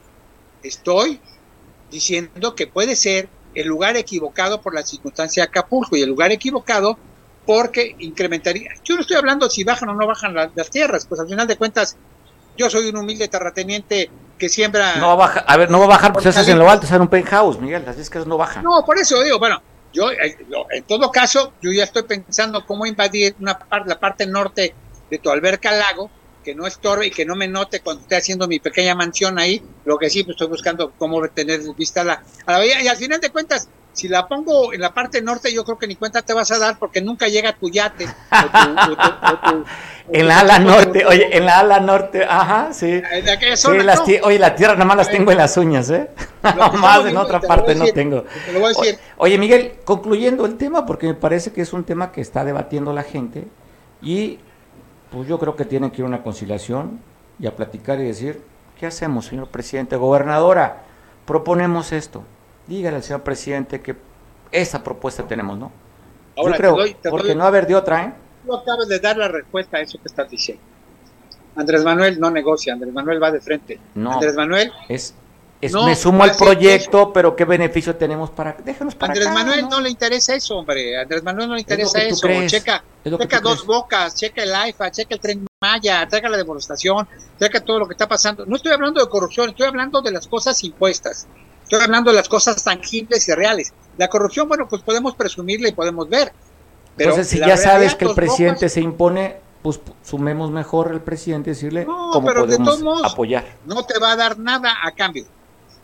Estoy 0.62 1.20
diciendo 1.90 2.54
que 2.54 2.66
puede 2.66 2.96
ser 2.96 3.28
el 3.54 3.66
lugar 3.66 3.98
equivocado 3.98 4.62
por 4.62 4.74
la 4.74 4.86
circunstancia 4.86 5.42
de 5.42 5.48
Acapulco 5.48 5.96
y 5.96 6.00
el 6.00 6.08
lugar 6.08 6.32
equivocado 6.32 6.98
porque 7.48 7.96
incrementaría. 8.00 8.72
Yo 8.84 8.94
no 8.94 9.00
estoy 9.00 9.16
hablando 9.16 9.48
si 9.48 9.64
bajan 9.64 9.88
o 9.88 9.94
no 9.94 10.06
bajan 10.06 10.34
la- 10.34 10.50
las 10.54 10.68
tierras, 10.70 11.06
pues 11.08 11.18
al 11.18 11.26
final 11.28 11.46
de 11.46 11.56
cuentas 11.56 11.96
yo 12.58 12.68
soy 12.68 12.90
un 12.90 12.96
humilde 12.98 13.26
terrateniente 13.28 14.10
que 14.36 14.50
siembra. 14.50 14.96
No 14.96 15.06
va 15.06 15.12
a 15.14 15.16
bajar, 15.16 15.44
a 15.48 15.56
ver, 15.56 15.70
no 15.70 15.78
va 15.78 15.86
a 15.86 15.88
bajar, 15.88 16.12
pues 16.12 16.26
eso 16.26 16.40
es 16.42 16.48
en 16.48 16.58
lo 16.58 16.68
alto, 16.68 16.84
es 16.84 16.92
en 16.92 17.00
un 17.00 17.08
penthouse, 17.08 17.58
Miguel, 17.58 17.84
las 17.86 17.96
discas 17.96 18.26
no 18.26 18.36
bajan. 18.36 18.62
No, 18.62 18.84
por 18.84 18.98
eso 18.98 19.22
digo, 19.22 19.38
bueno, 19.38 19.62
yo 19.94 20.10
eh, 20.10 20.36
yo, 20.50 20.66
en 20.70 20.84
todo 20.84 21.10
caso, 21.10 21.54
yo 21.62 21.72
ya 21.72 21.84
estoy 21.84 22.02
pensando 22.02 22.66
cómo 22.66 22.84
invadir 22.84 23.34
una 23.40 23.58
parte, 23.58 23.88
la 23.88 23.98
parte 23.98 24.26
norte 24.26 24.74
de 25.08 25.18
tu 25.18 25.30
alberca 25.30 25.72
lago, 25.72 26.10
que 26.44 26.54
no 26.54 26.66
estorbe 26.66 27.06
y 27.06 27.10
que 27.10 27.24
no 27.24 27.34
me 27.34 27.48
note 27.48 27.80
cuando 27.80 28.02
esté 28.02 28.16
haciendo 28.16 28.46
mi 28.46 28.58
pequeña 28.58 28.94
mansión 28.94 29.38
ahí, 29.38 29.62
lo 29.86 29.96
que 29.96 30.10
sí, 30.10 30.22
pues 30.22 30.34
estoy 30.34 30.48
buscando 30.48 30.92
cómo 30.98 31.26
tener 31.28 31.60
vista 31.74 32.02
a 32.02 32.04
la, 32.04 32.22
a 32.44 32.52
la 32.52 32.58
bahía, 32.58 32.82
y 32.82 32.88
al 32.88 32.96
final 32.98 33.20
de 33.22 33.30
cuentas, 33.30 33.70
si 33.98 34.08
la 34.08 34.28
pongo 34.28 34.72
en 34.72 34.80
la 34.80 34.94
parte 34.94 35.20
norte, 35.20 35.52
yo 35.52 35.64
creo 35.64 35.76
que 35.78 35.86
ni 35.88 35.96
cuenta 35.96 36.22
te 36.22 36.32
vas 36.32 36.50
a 36.52 36.58
dar 36.58 36.78
porque 36.78 37.00
nunca 37.00 37.26
llega 37.28 37.52
tu 37.52 37.68
yate. 37.68 38.04
o 38.30 38.86
tu- 38.86 38.92
o 38.92 38.96
tu- 38.96 39.02
o 39.02 39.38
tu- 39.52 39.64
En 40.10 40.26
la 40.28 40.40
ala 40.40 40.58
norte, 40.58 41.04
oye, 41.04 41.36
en 41.36 41.44
la 41.44 41.58
ala 41.58 41.80
norte, 41.80 42.24
ajá, 42.24 42.72
sí. 42.72 42.86
de 42.86 43.30
aquella 43.30 43.56
Sí, 43.56 43.62
zona, 43.64 43.82
las 43.82 43.98
¿no? 44.00 44.14
oye, 44.22 44.38
la 44.38 44.54
tierra 44.54 44.72
nada 44.74 44.86
más 44.86 44.96
las 44.96 45.10
tengo 45.10 45.30
en 45.32 45.36
las 45.38 45.54
uñas, 45.58 45.90
¿eh? 45.90 46.08
estamos 46.42 46.80
más 46.80 47.04
en 47.04 47.16
otra 47.16 47.40
parte 47.40 47.74
no 47.74 47.84
tengo. 47.88 48.22
te 48.46 48.52
lo 48.52 48.60
voy 48.60 48.72
a 48.74 48.80
decir. 48.80 48.98
Oye, 49.18 49.36
Miguel, 49.36 49.72
concluyendo 49.84 50.46
el 50.46 50.56
tema, 50.56 50.86
porque 50.86 51.08
me 51.08 51.14
parece 51.14 51.52
que 51.52 51.60
es 51.60 51.72
un 51.74 51.84
tema 51.84 52.10
que 52.12 52.20
está 52.22 52.44
debatiendo 52.44 52.92
la 52.94 53.02
gente 53.02 53.46
y 54.00 54.38
pues 55.10 55.28
yo 55.28 55.38
creo 55.38 55.56
que 55.56 55.64
tiene 55.64 55.90
que 55.90 55.98
ir 55.98 56.04
a 56.04 56.08
una 56.08 56.22
conciliación 56.22 57.00
y 57.40 57.46
a 57.46 57.54
platicar 57.56 57.98
y 58.00 58.04
decir, 58.04 58.40
¿qué 58.78 58.86
hacemos, 58.86 59.26
señor 59.26 59.48
presidente? 59.48 59.96
Gobernadora, 59.96 60.84
proponemos 61.26 61.92
esto. 61.92 62.22
Dígale 62.68 62.96
al 62.96 63.02
señor 63.02 63.22
presidente 63.22 63.80
que 63.80 63.96
esa 64.52 64.82
propuesta 64.84 65.22
tenemos, 65.26 65.58
¿no? 65.58 65.72
Ahora, 66.36 66.52
yo 66.52 66.56
creo, 66.58 66.74
te 66.74 66.80
doy- 66.80 66.94
te 66.94 67.10
porque 67.10 67.26
doy- 67.28 67.36
no 67.36 67.44
haber 67.44 67.66
de 67.66 67.74
otra, 67.74 68.04
¿eh? 68.04 68.12
Tú 68.46 68.54
acabas 68.54 68.86
de 68.88 68.98
dar 69.00 69.16
la 69.16 69.28
respuesta 69.28 69.78
a 69.78 69.80
eso 69.80 69.98
que 69.98 70.06
estás 70.08 70.30
diciendo. 70.30 70.62
Andrés 71.56 71.82
Manuel 71.82 72.20
no 72.20 72.30
negocia, 72.30 72.72
Andrés 72.74 72.92
Manuel 72.92 73.20
va 73.22 73.30
de 73.32 73.40
frente. 73.40 73.80
No. 73.94 74.12
Andrés 74.12 74.34
Manuel 74.36 74.72
Es 74.88 75.14
es- 75.60 75.72
No, 75.72 75.86
me 75.86 75.96
sumo 75.96 76.22
al 76.22 76.36
proyecto, 76.36 77.12
pero 77.12 77.34
¿qué 77.34 77.44
beneficio 77.44 77.96
tenemos 77.96 78.30
para...? 78.30 78.52
Déjanos 78.64 78.94
para 78.94 79.12
Andrés 79.12 79.26
acá, 79.26 79.34
Manuel 79.34 79.62
¿no? 79.62 79.70
no 79.70 79.80
le 79.80 79.90
interesa 79.90 80.32
eso, 80.36 80.56
hombre. 80.56 80.96
Andrés 81.00 81.24
Manuel 81.24 81.48
no 81.48 81.54
le 81.56 81.62
interesa 81.62 82.00
eso. 82.00 82.28
Checa, 82.46 82.84
es 83.04 83.10
checa 83.18 83.40
dos 83.40 83.54
crees. 83.54 83.66
bocas, 83.66 84.14
checa 84.14 84.44
el 84.44 84.54
AIFA, 84.54 84.90
checa 84.92 85.14
el 85.16 85.20
tren 85.20 85.44
Maya, 85.60 86.06
checa 86.06 86.28
la 86.28 86.36
deforestación, 86.36 87.08
checa 87.40 87.58
todo 87.60 87.80
lo 87.80 87.88
que 87.88 87.94
está 87.94 88.06
pasando. 88.06 88.46
No 88.46 88.54
estoy 88.54 88.70
hablando 88.70 89.00
de 89.02 89.08
corrupción, 89.10 89.48
estoy 89.50 89.66
hablando 89.66 90.00
de 90.00 90.12
las 90.12 90.28
cosas 90.28 90.62
impuestas. 90.62 91.26
Estoy 91.68 91.84
hablando 91.84 92.10
de 92.10 92.16
las 92.16 92.30
cosas 92.30 92.64
tangibles 92.64 93.28
y 93.28 93.34
reales. 93.34 93.74
La 93.98 94.08
corrupción, 94.08 94.48
bueno, 94.48 94.66
pues 94.66 94.80
podemos 94.80 95.14
presumirla 95.14 95.68
y 95.68 95.72
podemos 95.72 96.08
ver. 96.08 96.32
Pero 96.96 97.10
Entonces, 97.10 97.28
si 97.30 97.38
ya 97.38 97.58
sabes 97.58 97.94
que 97.94 98.06
el 98.06 98.14
presidente 98.14 98.60
Bocas, 98.60 98.72
se 98.72 98.80
impone, 98.80 99.36
pues 99.62 99.78
sumemos 100.02 100.50
mejor 100.50 100.90
al 100.92 101.02
presidente 101.02 101.50
y 101.50 101.52
decirle 101.52 101.84
No, 101.84 102.10
cómo 102.10 102.26
pero 102.26 102.40
de 102.46 102.46
podemos 102.56 102.68
todos 102.68 102.82
modos, 102.82 103.12
apoyar. 103.12 103.44
no 103.66 103.84
te 103.84 103.98
va 103.98 104.12
a 104.12 104.16
dar 104.16 104.38
nada 104.38 104.72
a 104.82 104.92
cambio. 104.92 105.26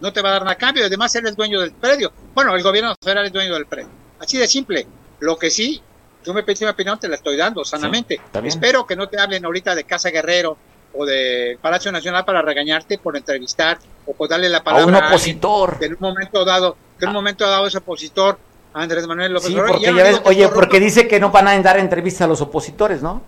No 0.01 0.11
te 0.11 0.23
va 0.23 0.31
a 0.31 0.33
dar 0.33 0.43
nada 0.45 0.53
a 0.53 0.59
cambio. 0.59 0.87
Además, 0.87 1.15
él 1.17 1.27
es 1.27 1.37
dueño 1.37 1.61
del 1.61 1.73
predio. 1.73 2.11
Bueno, 2.35 2.57
el 2.57 2.63
gobierno 2.63 2.95
federal 2.99 3.27
es 3.27 3.33
dueño 3.33 3.53
del 3.53 3.67
predio. 3.67 3.91
Así 4.19 4.39
de 4.39 4.47
simple. 4.47 4.87
Lo 5.21 5.37
que 5.37 5.51
sí, 5.51 5.83
tú 6.23 6.33
me 6.33 6.43
pediste 6.43 6.65
mi 6.65 6.71
opinión, 6.71 6.99
te 6.99 7.09
la 7.09 7.17
estoy 7.17 7.37
dando 7.37 7.63
sanamente. 7.63 8.23
Espero 8.43 8.87
que 8.87 8.97
no 8.97 9.07
te 9.07 9.21
hablen 9.21 9.45
ahorita 9.45 9.75
de 9.75 9.85
Casa 9.85 10.09
Guerrero 10.09 10.57
o 10.97 11.05
de 11.05 11.59
Palacio 11.61 11.91
Nacional 11.91 12.25
para 12.25 12.43
regañarte 12.43 12.99
por 12.99 13.17
entrevistar 13.17 13.79
o 14.07 14.15
por 14.15 14.29
darle 14.29 14.49
la 14.49 14.63
palabra 14.63 14.87
un 14.87 14.95
alguien 14.95 15.13
opositor. 15.13 15.79
que 15.79 15.87
en 15.87 15.93
un 15.93 16.01
momento 16.01 16.45
dado, 16.45 16.77
que 16.99 17.05
en 17.05 17.09
un 17.09 17.15
momento 17.15 17.49
dado 17.49 17.67
es 17.67 17.75
opositor 17.75 18.39
a 18.73 18.83
Andrés 18.83 19.07
Manuel 19.07 19.33
López 19.33 19.49
Sí, 19.49 19.57
porque 19.57 19.91
no 19.91 19.97
ya 19.97 20.05
ves, 20.05 20.21
oye, 20.25 20.49
porque 20.49 20.81
dice 20.81 21.09
que 21.09 21.21
no 21.21 21.31
van 21.31 21.49
a 21.49 21.61
dar 21.61 21.79
entrevistas 21.79 22.23
a 22.23 22.27
los 22.27 22.41
opositores, 22.41 23.03
¿no? 23.03 23.23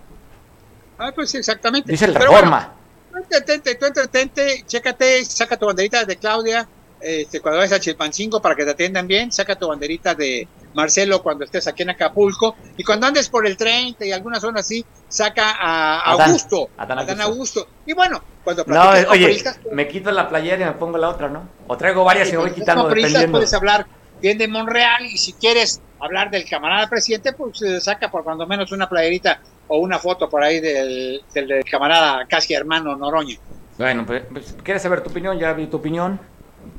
Ah, 0.97 1.11
pues 1.13 1.33
exactamente. 1.35 1.91
Dice 1.91 2.07
la 2.07 2.19
reforma. 2.19 2.73
Bueno, 3.11 3.27
tú 3.27 3.35
entretente, 3.35 3.75
tú 3.75 3.85
entretente, 3.85 4.63
chécate, 4.65 5.25
saca 5.25 5.57
tu 5.57 5.65
banderita 5.65 6.05
de 6.05 6.17
Claudia, 6.17 6.67
este, 6.99 7.39
cuando 7.39 7.59
vayas 7.59 7.73
a 7.73 7.79
Chilpancingo 7.79 8.41
para 8.41 8.55
que 8.55 8.65
te 8.65 8.71
atiendan 8.71 9.07
bien, 9.07 9.31
saca 9.31 9.55
tu 9.55 9.67
banderita 9.67 10.15
de 10.15 10.47
Marcelo 10.77 11.23
cuando 11.23 11.43
estés 11.43 11.67
aquí 11.67 11.81
en 11.83 11.89
Acapulco, 11.89 12.55
y 12.77 12.83
cuando 12.83 13.07
andes 13.07 13.27
por 13.29 13.45
el 13.47 13.57
30 13.57 14.05
y 14.05 14.11
alguna 14.11 14.39
zona 14.39 14.59
así, 14.59 14.85
saca 15.09 15.51
a 15.59 16.11
Adán, 16.11 16.29
Augusto, 16.29 16.69
Adán 16.77 16.99
Adán 16.99 17.21
Augusto. 17.21 17.61
Augusto. 17.61 17.81
Y 17.85 17.93
bueno, 17.93 18.21
cuando 18.43 18.63
No, 18.67 18.89
oye, 18.89 19.05
periodistas, 19.09 19.59
me 19.71 19.87
quito 19.87 20.11
la 20.11 20.29
playera 20.29 20.61
y 20.61 20.65
me 20.65 20.73
pongo 20.73 20.97
la 20.97 21.09
otra, 21.09 21.27
¿no? 21.27 21.49
O 21.67 21.75
traigo 21.75 22.03
varias 22.03 22.29
y 22.29 22.33
me 22.33 22.37
voy 22.37 22.49
con 22.51 22.59
quitando 22.59 22.87
dependiendo. 22.87 23.31
puedes 23.31 23.53
hablar 23.53 23.87
bien 24.21 24.37
de 24.37 24.47
Monreal, 24.47 25.05
y 25.05 25.17
si 25.17 25.33
quieres 25.33 25.81
hablar 25.99 26.29
del 26.29 26.47
camarada 26.47 26.87
presidente, 26.87 27.33
pues 27.33 27.61
eh, 27.63 27.81
saca 27.81 28.11
por 28.11 28.23
cuando 28.23 28.45
menos 28.45 28.71
una 28.71 28.87
playerita 28.87 29.41
o 29.67 29.79
una 29.79 29.99
foto 29.99 30.29
por 30.29 30.43
ahí 30.43 30.59
del, 30.59 31.23
del, 31.33 31.47
del 31.47 31.65
camarada 31.65 32.25
casi 32.27 32.53
hermano 32.53 32.95
Noroña. 32.95 33.37
Bueno, 33.77 34.05
pues, 34.05 34.23
pues, 34.31 34.55
¿quieres 34.63 34.81
saber 34.81 35.01
tu 35.01 35.09
opinión? 35.09 35.37
Ya 35.37 35.53
vi 35.53 35.67
tu 35.67 35.77
opinión. 35.77 36.19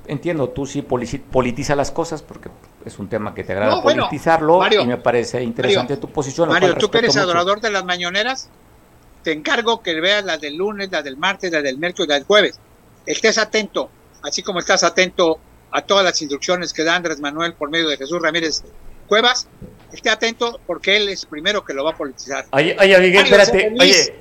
Entiendo, 0.06 0.48
tú 0.50 0.66
sí 0.66 0.82
politiza 0.82 1.76
las 1.76 1.90
cosas 1.90 2.22
porque 2.22 2.48
es 2.84 2.98
un 2.98 3.08
tema 3.08 3.34
que 3.34 3.44
te 3.44 3.52
agrada 3.52 3.76
No, 3.76 3.82
bueno, 3.82 4.04
politizarlo 4.04 4.58
Mario, 4.58 4.82
y 4.82 4.86
me 4.86 4.96
parece 4.96 5.42
interesante 5.42 5.94
Mario, 5.94 6.00
tu 6.00 6.12
posición. 6.12 6.48
Mario, 6.48 6.74
tú 6.76 6.90
que 6.90 6.98
eres 6.98 7.10
mucho. 7.10 7.20
adorador 7.20 7.60
de 7.60 7.70
las 7.70 7.84
mañaneras, 7.84 8.48
te 9.22 9.32
encargo 9.32 9.82
que 9.82 10.00
veas 10.00 10.24
las 10.24 10.40
del 10.40 10.56
lunes, 10.56 10.90
las 10.90 11.04
del 11.04 11.16
martes, 11.16 11.52
las 11.52 11.62
del 11.62 11.78
miércoles, 11.78 12.08
las 12.08 12.18
del 12.18 12.26
jueves. 12.26 12.60
Estés 13.06 13.38
atento, 13.38 13.90
así 14.22 14.42
como 14.42 14.58
estás 14.60 14.84
atento 14.84 15.38
a 15.70 15.82
todas 15.82 16.04
las 16.04 16.20
instrucciones 16.22 16.72
que 16.72 16.84
da 16.84 16.96
Andrés 16.96 17.20
Manuel 17.20 17.54
por 17.54 17.70
medio 17.70 17.88
de 17.88 17.96
Jesús 17.96 18.20
Ramírez 18.22 18.64
Cuevas. 19.06 19.48
Esté 19.92 20.10
atento 20.10 20.60
porque 20.66 20.96
él 20.96 21.08
es 21.08 21.22
el 21.22 21.28
primero 21.28 21.64
que 21.64 21.72
lo 21.72 21.84
va 21.84 21.90
a 21.92 21.96
politizar. 21.96 22.46
Oye, 22.52 22.76
oye, 22.78 22.98
Miguel, 22.98 23.26
Mario, 23.30 23.36
espérate. 23.38 23.74
Oye, 23.80 24.14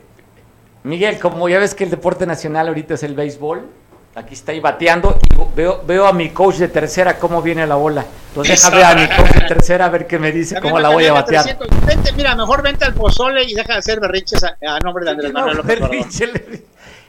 Miguel, 0.83 1.19
como 1.19 1.49
ya 1.49 1.59
ves 1.59 1.75
que 1.75 1.83
el 1.83 1.89
deporte 1.89 2.25
nacional 2.25 2.69
ahorita 2.69 2.93
es 2.93 3.03
el 3.03 3.13
béisbol, 3.13 3.69
aquí 4.17 4.33
está 4.33 4.51
ahí 4.51 4.59
bateando 4.59 5.19
y 5.21 5.55
veo, 5.55 5.83
veo 5.85 6.07
a 6.07 6.13
mi 6.13 6.29
coach 6.29 6.55
de 6.55 6.67
tercera 6.67 7.17
cómo 7.19 7.41
viene 7.41 7.65
la 7.67 7.75
bola. 7.75 8.05
Entonces 8.29 8.59
Eso. 8.59 8.71
déjame 8.75 9.01
a 9.03 9.07
mi 9.07 9.15
coach 9.15 9.31
de 9.33 9.41
tercera 9.47 9.85
a 9.85 9.89
ver 9.89 10.07
qué 10.07 10.17
me 10.19 10.31
dice, 10.31 10.59
cómo 10.59 10.79
la 10.79 10.89
voy 10.89 11.05
a 11.05 11.13
batear. 11.13 11.43
300. 11.43 11.85
Vente, 11.85 12.11
mira, 12.13 12.35
mejor 12.35 12.61
vente 12.63 12.85
al 12.85 12.93
pozole 12.93 13.43
y 13.43 13.53
deja 13.53 13.73
de 13.73 13.79
hacer 13.79 13.99
berrinches 13.99 14.43
a, 14.43 14.57
a 14.67 14.79
nombre 14.79 15.05
de 15.05 15.11
Andrés 15.11 15.31
No, 15.33 15.39
Manuel 15.39 15.57
López 15.57 15.75
Obrador. 15.77 15.89
berrinche, 15.91 16.27
le- 16.27 16.63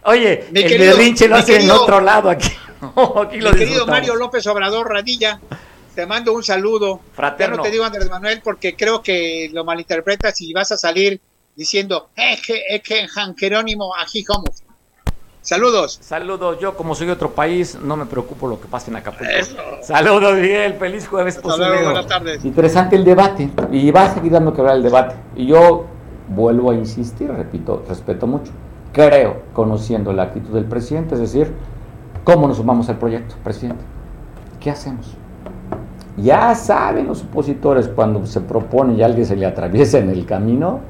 Oye, 0.05 0.47
Mi 0.53 0.61
el 0.61 0.69
querido- 0.69 0.97
berrinche 0.97 1.29
lo 1.29 1.37
mi 1.37 1.41
hacen 1.43 1.63
en 1.63 1.71
otro 1.71 2.01
lado 2.01 2.31
aquí. 2.31 2.49
aquí 2.81 3.41
lo 3.41 3.53
Mi 3.53 3.59
querido. 3.59 3.87
Mario 3.87 4.15
López 4.17 4.47
Obrador 4.47 4.89
Radilla, 4.91 5.41
te 5.95 6.07
mando 6.07 6.33
un 6.33 6.43
saludo. 6.45 7.01
Fraterno. 7.15 7.55
Ya 7.55 7.57
no 7.59 7.63
te 7.63 7.71
digo 7.71 7.85
Andrés 7.85 8.09
Manuel 8.09 8.41
porque 8.45 8.77
creo 8.77 9.03
que 9.03 9.51
lo 9.53 9.65
malinterpretas 9.65 10.41
y 10.43 10.53
vas 10.53 10.71
a 10.73 10.77
salir 10.77 11.21
diciendo, 11.57 12.11
es 12.15 12.41
que, 12.47 12.63
es 12.69 12.83
que 12.83 13.07
Jerónimo, 13.37 13.93
aquí 13.97 14.23
somos. 14.25 14.63
Saludos. 15.49 15.99
Saludos, 16.03 16.59
yo 16.61 16.77
como 16.77 16.95
soy 16.95 17.07
de 17.07 17.15
otro 17.15 17.31
país, 17.31 17.79
no 17.83 17.97
me 17.97 18.05
preocupo 18.05 18.47
lo 18.49 18.61
que 18.61 18.69
pase 18.69 18.91
en 18.91 18.99
Acapulco. 18.99 19.33
Saludos, 19.81 20.35
Miguel, 20.35 20.75
feliz 20.75 21.09
jueves 21.09 21.37
Hasta 21.37 21.49
luego, 21.49 21.63
pozolero. 21.65 21.85
buenas 21.91 22.07
tardes. 22.07 22.45
Interesante 22.45 22.97
el 22.97 23.03
debate, 23.03 23.51
y 23.73 23.91
va 23.91 24.03
a 24.03 24.13
seguir 24.13 24.31
dando 24.31 24.53
que 24.53 24.61
hablar 24.61 24.77
el 24.77 24.83
debate. 24.83 25.15
Y 25.37 25.47
yo 25.47 25.87
vuelvo 26.29 26.71
a 26.71 26.75
insistir, 26.75 27.33
repito, 27.33 27.83
respeto 27.89 28.27
mucho. 28.27 28.53
Creo, 28.93 29.41
conociendo 29.55 30.13
la 30.13 30.25
actitud 30.25 30.53
del 30.53 30.67
presidente, 30.67 31.15
es 31.15 31.21
decir, 31.23 31.51
¿cómo 32.25 32.47
nos 32.47 32.59
sumamos 32.59 32.91
al 32.91 32.99
proyecto, 32.99 33.37
presidente? 33.43 33.83
¿Qué 34.61 34.71
hacemos? 34.71 35.15
Ya 36.19 36.55
saben 36.57 37.07
los 37.07 37.23
opositores 37.23 37.89
cuando 37.89 38.27
se 38.27 38.43
propone 38.43 38.97
y 38.97 39.03
alguien 39.03 39.25
se 39.25 39.35
le 39.35 39.47
atraviesa 39.47 39.97
en 39.97 40.11
el 40.11 40.27
camino, 40.27 40.81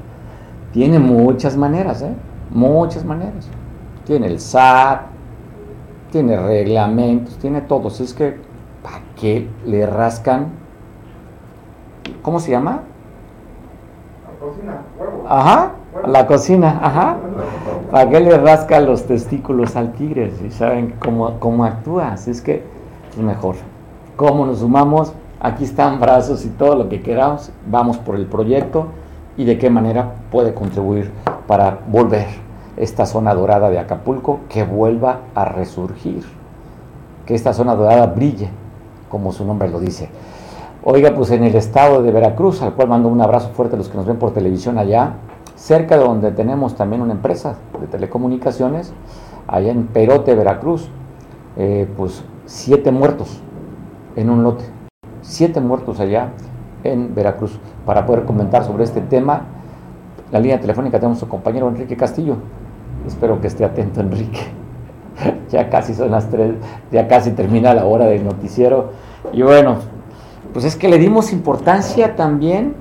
tiene 0.73 0.99
muchas 0.99 1.55
maneras, 1.55 2.01
¿eh? 2.01 2.11
Muchas 2.49 3.05
maneras. 3.05 3.47
Tiene 4.09 4.25
el 4.25 4.39
SAT, 4.39 5.01
tiene 6.11 6.35
reglamentos, 6.35 7.37
tiene 7.37 7.61
todos. 7.61 8.01
Es 8.01 8.15
que, 8.15 8.37
¿para 8.81 9.01
qué 9.15 9.47
le 9.67 9.85
rascan? 9.85 10.47
¿Cómo 12.23 12.39
se 12.39 12.49
llama? 12.49 12.81
Ajá, 15.27 15.73
la 16.07 16.25
cocina, 16.25 16.79
ajá. 16.81 17.17
¿Para 17.91 18.09
qué 18.09 18.19
le 18.19 18.35
rasca 18.39 18.79
los 18.79 19.05
testículos 19.05 19.75
al 19.75 19.93
tigre? 19.93 20.31
Si 20.41 20.49
saben 20.49 20.95
cómo, 20.97 21.39
cómo 21.39 21.63
actúa, 21.63 22.13
así 22.13 22.31
es 22.31 22.41
que 22.41 22.63
es 23.11 23.17
mejor. 23.19 23.57
¿Cómo 24.15 24.47
nos 24.47 24.61
sumamos? 24.61 25.13
Aquí 25.39 25.65
están 25.65 25.99
brazos 25.99 26.43
y 26.45 26.49
todo 26.49 26.73
lo 26.73 26.89
que 26.89 27.03
queramos. 27.03 27.51
Vamos 27.67 27.99
por 27.99 28.15
el 28.15 28.25
proyecto 28.25 28.87
y 29.37 29.45
de 29.45 29.59
qué 29.59 29.69
manera 29.69 30.13
puede 30.31 30.55
contribuir 30.55 31.11
para 31.45 31.77
volver 31.87 32.48
esta 32.79 33.05
zona 33.05 33.33
dorada 33.33 33.69
de 33.69 33.77
Acapulco, 33.77 34.39
que 34.49 34.63
vuelva 34.63 35.19
a 35.35 35.45
resurgir. 35.45 36.23
Que 37.25 37.35
esta 37.35 37.53
zona 37.53 37.75
dorada 37.75 38.07
brille, 38.07 38.49
como 39.09 39.31
su 39.31 39.45
nombre 39.45 39.69
lo 39.69 39.79
dice. 39.79 40.09
Oiga, 40.83 41.13
pues 41.13 41.29
en 41.31 41.43
el 41.43 41.55
estado 41.55 42.01
de 42.01 42.11
Veracruz, 42.11 42.61
al 42.61 42.73
cual 42.73 42.87
mando 42.87 43.09
un 43.09 43.21
abrazo 43.21 43.49
fuerte 43.49 43.75
a 43.75 43.77
los 43.77 43.89
que 43.89 43.97
nos 43.97 44.05
ven 44.05 44.17
por 44.17 44.31
televisión 44.31 44.77
allá, 44.77 45.15
cerca 45.55 45.97
de 45.97 46.05
donde 46.05 46.31
tenemos 46.31 46.75
también 46.75 47.01
una 47.01 47.11
empresa 47.11 47.57
de 47.79 47.87
telecomunicaciones, 47.87 48.93
allá 49.45 49.71
en 49.71 49.87
Perote, 49.87 50.33
Veracruz, 50.35 50.89
eh, 51.57 51.87
pues 51.97 52.23
siete 52.45 52.91
muertos 52.91 53.41
en 54.15 54.29
un 54.29 54.43
lote, 54.43 54.63
siete 55.21 55.59
muertos 55.59 55.99
allá 55.99 56.29
en 56.85 57.13
Veracruz. 57.13 57.59
Para 57.85 58.05
poder 58.05 58.23
comentar 58.23 58.63
sobre 58.63 58.85
este 58.85 59.01
tema, 59.01 59.43
la 60.31 60.39
línea 60.39 60.61
telefónica 60.61 60.97
tenemos 60.97 61.17
a 61.17 61.21
su 61.21 61.27
compañero 61.27 61.67
Enrique 61.67 61.97
Castillo. 61.97 62.37
Espero 63.07 63.41
que 63.41 63.47
esté 63.47 63.65
atento, 63.65 64.01
Enrique. 64.01 64.59
ya 65.51 65.69
casi 65.69 65.93
son 65.93 66.11
las 66.11 66.29
tres, 66.29 66.53
ya 66.91 67.07
casi 67.07 67.31
termina 67.31 67.73
la 67.73 67.85
hora 67.85 68.05
del 68.05 68.23
noticiero. 68.23 68.91
Y 69.33 69.41
bueno, 69.41 69.77
pues 70.53 70.65
es 70.65 70.75
que 70.75 70.89
le 70.89 70.97
dimos 70.97 71.31
importancia 71.31 72.15
también, 72.15 72.73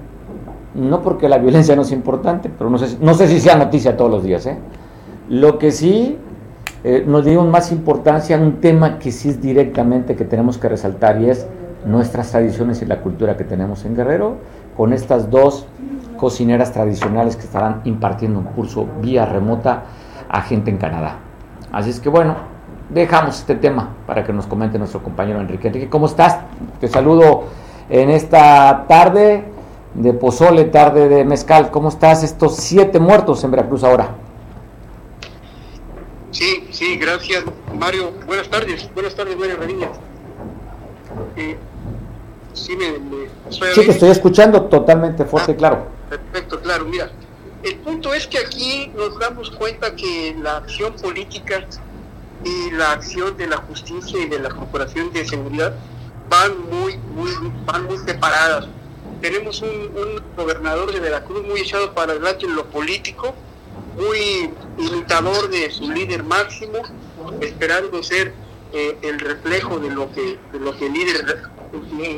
no 0.74 1.02
porque 1.02 1.28
la 1.28 1.38
violencia 1.38 1.74
no 1.76 1.82
es 1.82 1.92
importante, 1.92 2.50
pero 2.56 2.70
no 2.70 2.78
sé, 2.78 2.98
no 3.00 3.14
sé 3.14 3.28
si 3.28 3.40
sea 3.40 3.56
noticia 3.56 3.96
todos 3.96 4.10
los 4.10 4.22
días. 4.22 4.46
¿eh? 4.46 4.58
Lo 5.28 5.58
que 5.58 5.70
sí 5.70 6.16
eh, 6.84 7.04
nos 7.06 7.24
dimos 7.24 7.46
más 7.46 7.72
importancia 7.72 8.36
a 8.36 8.40
un 8.40 8.60
tema 8.60 8.98
que 8.98 9.10
sí 9.10 9.30
es 9.30 9.40
directamente 9.40 10.14
que 10.14 10.24
tenemos 10.24 10.58
que 10.58 10.68
resaltar 10.68 11.20
y 11.20 11.30
es 11.30 11.46
nuestras 11.84 12.30
tradiciones 12.30 12.82
y 12.82 12.86
la 12.86 13.00
cultura 13.00 13.36
que 13.36 13.44
tenemos 13.44 13.84
en 13.84 13.94
Guerrero, 13.94 14.36
con 14.76 14.92
estas 14.92 15.30
dos 15.30 15.66
cocineras 16.16 16.72
tradicionales 16.72 17.36
que 17.36 17.44
estarán 17.44 17.80
impartiendo 17.84 18.40
un 18.40 18.46
curso 18.46 18.86
vía 19.00 19.24
remota 19.24 19.84
a 20.28 20.42
gente 20.42 20.70
en 20.70 20.78
Canadá. 20.78 21.16
Así 21.72 21.90
es 21.90 22.00
que 22.00 22.08
bueno, 22.08 22.36
dejamos 22.88 23.38
este 23.38 23.54
tema 23.54 23.90
para 24.06 24.24
que 24.24 24.32
nos 24.32 24.46
comente 24.46 24.78
nuestro 24.78 25.02
compañero 25.02 25.40
Enrique. 25.40 25.68
Enrique, 25.68 25.88
¿cómo 25.88 26.06
estás? 26.06 26.38
Te 26.80 26.88
saludo 26.88 27.44
en 27.88 28.10
esta 28.10 28.86
tarde 28.88 29.44
de 29.94 30.12
pozole, 30.12 30.64
tarde 30.64 31.08
de 31.08 31.24
mezcal. 31.24 31.70
¿Cómo 31.70 31.88
estás? 31.88 32.22
Estos 32.22 32.56
siete 32.56 32.98
muertos 32.98 33.42
en 33.44 33.50
Veracruz 33.50 33.84
ahora. 33.84 34.08
Sí, 36.30 36.68
sí, 36.70 36.96
gracias, 36.98 37.44
Mario. 37.78 38.12
Buenas 38.26 38.48
tardes, 38.48 38.88
buenas 38.94 39.14
tardes, 39.14 39.36
Mario 39.36 39.56
Revilla. 39.56 39.88
Eh, 41.36 41.56
sí, 42.52 42.76
me, 42.76 42.98
me 42.98 43.24
estoy 43.48 43.68
Sí, 43.74 43.84
te 43.86 43.90
estoy 43.90 44.10
escuchando 44.10 44.62
totalmente 44.64 45.24
fuerte 45.24 45.52
y 45.52 45.54
claro. 45.54 45.86
Perfecto, 46.08 46.60
claro, 46.60 46.84
mira. 46.84 47.10
El 47.62 47.76
punto 47.76 48.14
es 48.14 48.26
que 48.26 48.38
aquí 48.38 48.90
nos 48.96 49.18
damos 49.18 49.50
cuenta 49.50 49.94
que 49.96 50.36
la 50.40 50.58
acción 50.58 50.94
política 50.94 51.66
y 52.44 52.70
la 52.70 52.92
acción 52.92 53.36
de 53.36 53.48
la 53.48 53.56
justicia 53.56 54.20
y 54.20 54.26
de 54.26 54.38
la 54.38 54.48
Procuración 54.50 55.12
de 55.12 55.26
Seguridad 55.26 55.74
van 56.28 56.52
muy, 56.70 56.96
muy, 56.98 57.30
van 57.64 57.84
muy 57.84 57.98
separadas. 57.98 58.68
Tenemos 59.20 59.60
un, 59.62 59.68
un 59.68 60.22
gobernador 60.36 60.92
de 60.92 61.00
Veracruz 61.00 61.44
muy 61.46 61.60
echado 61.60 61.92
para 61.94 62.12
adelante 62.12 62.46
en 62.46 62.54
lo 62.54 62.66
político, 62.66 63.34
muy 63.96 64.50
imitador 64.78 65.48
de 65.48 65.70
su 65.70 65.90
líder 65.90 66.22
máximo, 66.22 66.78
esperando 67.40 68.02
ser 68.04 68.32
eh, 68.72 68.96
el 69.02 69.18
reflejo 69.18 69.78
de 69.80 69.90
lo 69.90 70.12
que 70.12 70.38
de 70.52 70.60
lo 70.60 70.76
que 70.76 70.86
el 70.86 70.92
líder 70.92 71.42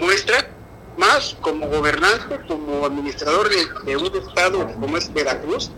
muestra, 0.00 0.48
más 0.96 1.36
como 1.40 1.66
gobernante, 1.68 2.40
como 2.46 2.84
administrador 2.84 3.48
de, 3.84 3.96
un 3.96 4.14
estado 4.16 4.66
como 4.74 4.96
es 4.96 5.12
Veracruz, 5.12 5.70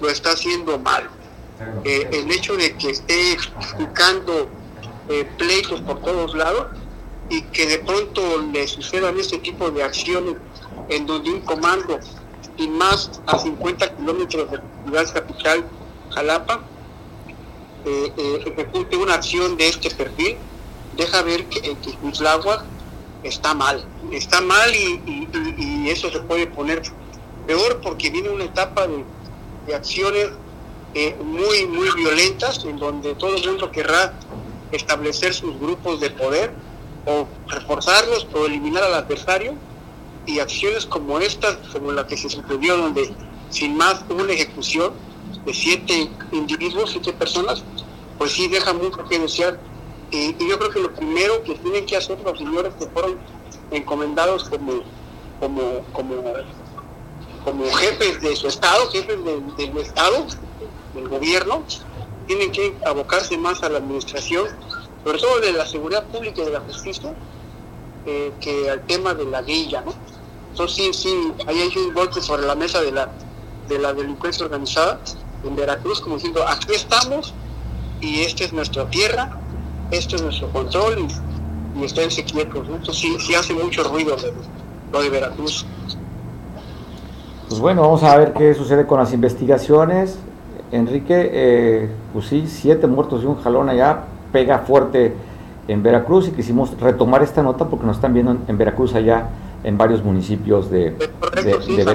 lo 0.00 0.08
está 0.08 0.30
haciendo 0.30 0.78
mal. 0.78 1.08
Eh, 1.84 2.08
el 2.12 2.30
hecho 2.30 2.56
de 2.56 2.76
que 2.76 2.90
esté 2.90 3.36
buscando 3.78 4.48
eh, 5.08 5.28
pleitos 5.38 5.80
por 5.82 6.00
todos 6.02 6.34
lados 6.34 6.66
y 7.30 7.42
que 7.42 7.66
de 7.66 7.78
pronto 7.78 8.42
le 8.52 8.66
sucedan 8.66 9.18
este 9.18 9.38
tipo 9.38 9.70
de 9.70 9.82
acciones 9.82 10.36
en 10.88 11.06
donde 11.06 11.30
un 11.30 11.40
comando 11.42 12.00
y 12.56 12.68
más 12.68 13.10
a 13.26 13.38
50 13.38 13.96
kilómetros 13.96 14.50
de 14.50 14.60
la 14.90 15.04
capital, 15.12 15.64
Jalapa, 16.10 16.60
eh, 17.84 18.42
ejecute 18.46 18.96
una 18.96 19.14
acción 19.14 19.56
de 19.56 19.68
este 19.68 19.90
perfil, 19.90 20.36
deja 20.96 21.22
ver 21.22 21.46
que, 21.46 21.60
que 21.60 21.96
está 23.24 23.54
mal. 23.54 23.84
Está 24.12 24.40
mal 24.40 24.74
y, 24.74 25.88
eso 25.88 26.10
se 26.10 26.20
puede 26.20 26.46
poner 26.46 26.82
peor 27.46 27.80
porque 27.82 28.10
viene 28.10 28.30
una 28.30 28.44
etapa 28.44 28.86
de, 28.86 29.74
acciones 29.74 30.28
eh, 30.94 31.16
muy, 31.22 31.66
muy 31.66 31.88
violentas 31.96 32.64
en 32.64 32.78
donde 32.78 33.14
todo 33.14 33.36
el 33.36 33.46
mundo 33.46 33.70
querrá 33.70 34.14
establecer 34.72 35.34
sus 35.34 35.58
grupos 35.58 36.00
de 36.00 36.10
poder 36.10 36.52
o 37.06 37.26
reforzarlos 37.48 38.26
o 38.34 38.46
eliminar 38.46 38.82
al 38.84 38.94
adversario 38.94 39.54
y 40.26 40.38
acciones 40.38 40.86
como 40.86 41.18
estas, 41.18 41.56
como 41.72 41.92
la 41.92 42.06
que 42.06 42.16
se 42.16 42.28
sucedió 42.28 42.76
donde 42.76 43.12
sin 43.50 43.76
más 43.76 44.04
una 44.08 44.32
ejecución 44.32 44.92
de 45.44 45.54
siete 45.54 46.10
individuos, 46.32 46.90
siete 46.90 47.12
personas, 47.12 47.62
pues 48.18 48.32
sí 48.32 48.48
deja 48.48 48.72
mucho 48.72 49.04
que 49.08 49.18
desear. 49.18 49.58
Y, 50.14 50.48
yo 50.48 50.58
creo 50.58 50.70
que 50.70 50.80
lo 50.80 50.94
primero 50.94 51.42
que 51.42 51.54
tienen 51.56 51.84
que 51.86 51.96
hacer 51.96 52.16
los 52.24 52.38
señores 52.38 52.72
que 52.78 52.86
fueron 52.86 53.18
encomendados 53.72 54.44
como, 54.44 54.82
como, 55.40 55.80
como, 55.92 56.14
como 57.44 57.64
jefes 57.72 58.20
de 58.22 58.36
su 58.36 58.46
estado, 58.46 58.88
jefes 58.92 59.18
del 59.24 59.76
estado, 59.78 60.26
del 60.94 61.08
gobierno, 61.08 61.64
tienen 62.28 62.52
que 62.52 62.76
abocarse 62.86 63.36
más 63.36 63.62
a 63.64 63.68
la 63.68 63.78
administración, 63.78 64.46
sobre 65.02 65.18
todo 65.18 65.40
de 65.40 65.52
la 65.52 65.66
seguridad 65.66 66.04
pública 66.04 66.42
y 66.42 66.44
de 66.44 66.50
la 66.52 66.60
justicia, 66.60 67.12
eh, 68.06 68.32
que 68.40 68.70
al 68.70 68.86
tema 68.86 69.14
de 69.14 69.24
la 69.24 69.42
guilla, 69.42 69.80
¿no? 69.80 69.94
Entonces 70.50 70.76
sí, 70.76 70.92
sí, 70.94 71.32
ahí 71.48 71.60
hay 71.60 71.76
un 71.76 71.92
golpe 71.92 72.20
sobre 72.20 72.46
la 72.46 72.54
mesa 72.54 72.80
de 72.80 72.92
la, 72.92 73.10
de 73.68 73.78
la 73.80 73.92
delincuencia 73.92 74.44
organizada 74.44 75.00
en 75.42 75.56
Veracruz, 75.56 76.00
como 76.00 76.14
diciendo, 76.14 76.46
aquí 76.46 76.72
estamos 76.72 77.34
y 78.00 78.20
esta 78.20 78.44
es 78.44 78.52
nuestra 78.52 78.88
tierra, 78.90 79.40
esto 79.96 80.16
es 80.16 80.22
nuestro 80.22 80.48
control 80.48 81.06
y, 81.76 81.80
y 81.80 81.84
esténse 81.84 82.24
quietos. 82.24 82.68
¿no? 82.68 82.76
Entonces 82.76 82.96
sí, 82.96 83.16
sí 83.20 83.34
hace 83.34 83.54
mucho 83.54 83.84
ruido 83.84 84.16
lo 84.92 85.02
de 85.02 85.10
Veracruz. 85.10 85.66
Pues 87.48 87.60
bueno, 87.60 87.82
vamos 87.82 88.02
a 88.02 88.16
ver 88.16 88.32
qué 88.32 88.54
sucede 88.54 88.86
con 88.86 88.98
las 88.98 89.12
investigaciones. 89.12 90.18
Enrique, 90.72 91.30
eh, 91.32 91.88
pues 92.12 92.26
sí, 92.26 92.44
siete 92.48 92.86
muertos 92.86 93.22
y 93.22 93.26
un 93.26 93.40
jalón 93.40 93.68
allá, 93.68 94.04
pega 94.32 94.60
fuerte 94.60 95.14
en 95.68 95.82
Veracruz 95.82 96.28
y 96.28 96.32
quisimos 96.32 96.78
retomar 96.80 97.22
esta 97.22 97.42
nota 97.42 97.66
porque 97.66 97.86
nos 97.86 97.96
están 97.96 98.12
viendo 98.12 98.36
en 98.48 98.58
Veracruz 98.58 98.94
allá 98.94 99.28
en 99.62 99.78
varios 99.78 100.04
municipios 100.04 100.70
de, 100.70 100.90
de, 100.90 101.06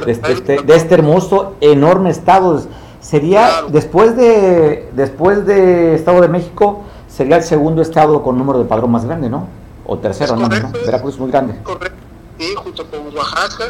este, 0.08 0.64
de, 0.64 0.76
este, 0.76 0.93
hermoso, 0.93 1.56
enorme 1.62 2.10
estado. 2.10 2.62
Sería, 3.00 3.64
después, 3.70 4.16
de, 4.16 4.89
después 4.95 5.45
de 5.45 5.95
Estado 5.95 6.22
de 6.22 6.28
México, 6.28 6.84
sería 7.10 7.38
el 7.38 7.43
segundo 7.43 7.82
estado 7.82 8.22
con 8.24 8.38
número 8.38 8.60
de 8.60 8.66
padrón 8.66 8.91
más 8.91 9.05
grande, 9.05 9.30
¿no? 9.30 9.47
O 9.86 9.97
tercero, 9.97 10.36
¿no? 10.36 10.47
Veracruz 10.47 11.16
es 11.16 11.20
muy 11.20 11.32
grande. 11.32 11.62
Correcto, 11.64 11.97
sí, 12.38 12.53
junto 12.55 12.89
con 12.89 13.16
Oaxaca, 13.16 13.68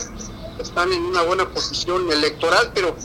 están 0.59 0.91
en 0.91 1.03
una 1.03 1.23
buena 1.23 1.47
posición 1.47 2.11
electoral, 2.11 2.71
pero 2.73 2.95